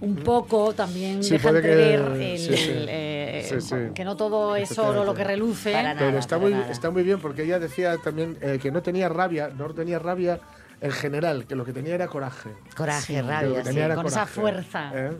un 0.00 0.16
poco 0.16 0.72
también 0.74 1.22
Sí, 1.22 1.30
deja 1.34 1.50
que- 1.50 1.56
entrever 1.58 2.00
el, 2.20 2.38
sí, 2.38 2.56
sí. 2.56 2.70
el, 2.70 2.86
eh, 2.90 3.46
Sí, 3.48 3.60
sí. 3.60 3.74
que 3.94 4.04
no 4.04 4.16
todo 4.16 4.56
es 4.56 4.76
oro 4.78 5.04
lo 5.04 5.14
que 5.14 5.24
reluce. 5.24 5.72
Para 5.72 5.94
nada. 5.94 6.06
Pero 6.06 6.18
está 6.18 6.36
para 6.36 6.40
muy, 6.50 6.50
nada. 6.58 6.70
está 6.72 6.90
muy 6.90 7.02
bien 7.02 7.18
porque 7.20 7.42
ella 7.44 7.58
decía 7.58 7.96
también 7.98 8.36
eh, 8.40 8.58
que 8.60 8.70
no 8.70 8.82
tenía 8.82 9.08
rabia, 9.08 9.50
no 9.56 9.72
tenía 9.74 9.98
rabia 9.98 10.40
en 10.80 10.90
general, 10.90 11.46
que 11.46 11.54
lo 11.54 11.64
que 11.64 11.72
tenía 11.72 11.94
era 11.94 12.08
coraje. 12.08 12.50
Coraje, 12.76 13.14
Que 13.14 13.22
rabia, 13.22 13.62
que 13.62 13.94
con 13.94 14.06
esa 14.06 14.26
fuerza. 14.26 14.90
¿Eh? 14.94 15.12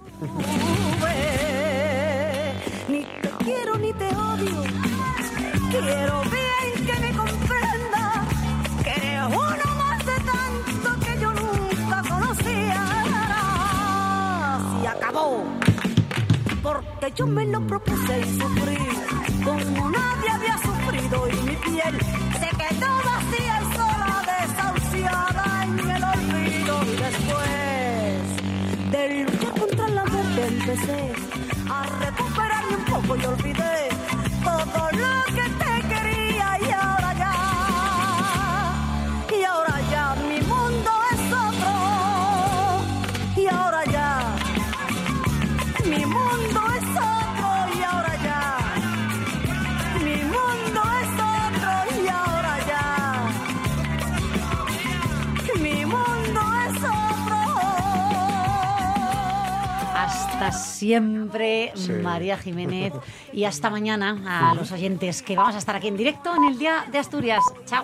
Ni 2.88 3.04
te 3.22 3.30
quiero 3.44 3.76
ni 3.78 3.92
te 3.92 4.08
odio. 4.08 4.62
Quiero 5.70 6.20
bien 6.22 6.43
Porque 16.64 17.12
yo 17.14 17.26
me 17.26 17.44
lo 17.44 17.60
propuse 17.66 18.20
y 18.20 18.40
sufrí 18.40 18.78
como 19.44 19.90
nadie 19.90 20.30
había 20.30 20.56
sufrido 20.56 21.28
y 21.28 21.32
mi 21.42 21.56
piel 21.56 22.00
se 22.40 22.48
quedó 22.56 22.90
vacía 23.04 23.60
y 23.60 23.64
sola 23.76 24.22
desahuciada 24.32 25.64
en 25.64 25.90
el 25.90 26.04
olvido. 26.04 26.74
Y 26.84 26.96
después 27.04 28.22
de 28.92 29.24
luchar 29.24 29.60
contra 29.60 29.88
la 29.88 30.04
muerte 30.06 30.46
empecé 30.46 31.12
a 31.70 31.86
recuperarme 32.00 32.76
un 32.76 32.84
poco 32.86 33.16
y 33.16 33.24
olvidé 33.26 33.88
todo 34.42 34.90
lo 34.92 35.34
que 35.34 35.46
te 35.64 35.73
Siempre, 60.52 61.72
Sí. 61.74 61.92
María 61.92 62.36
Jiménez. 62.38 62.92
Y 63.32 63.44
hasta 63.44 63.68
mañana 63.68 64.50
a 64.50 64.54
los 64.54 64.70
oyentes 64.70 65.20
que 65.22 65.34
vamos 65.34 65.56
a 65.56 65.58
estar 65.58 65.74
aquí 65.74 65.88
en 65.88 65.96
directo 65.96 66.34
en 66.36 66.44
el 66.44 66.58
Día 66.58 66.84
de 66.92 66.98
Asturias. 66.98 67.42
Chao. 67.66 67.82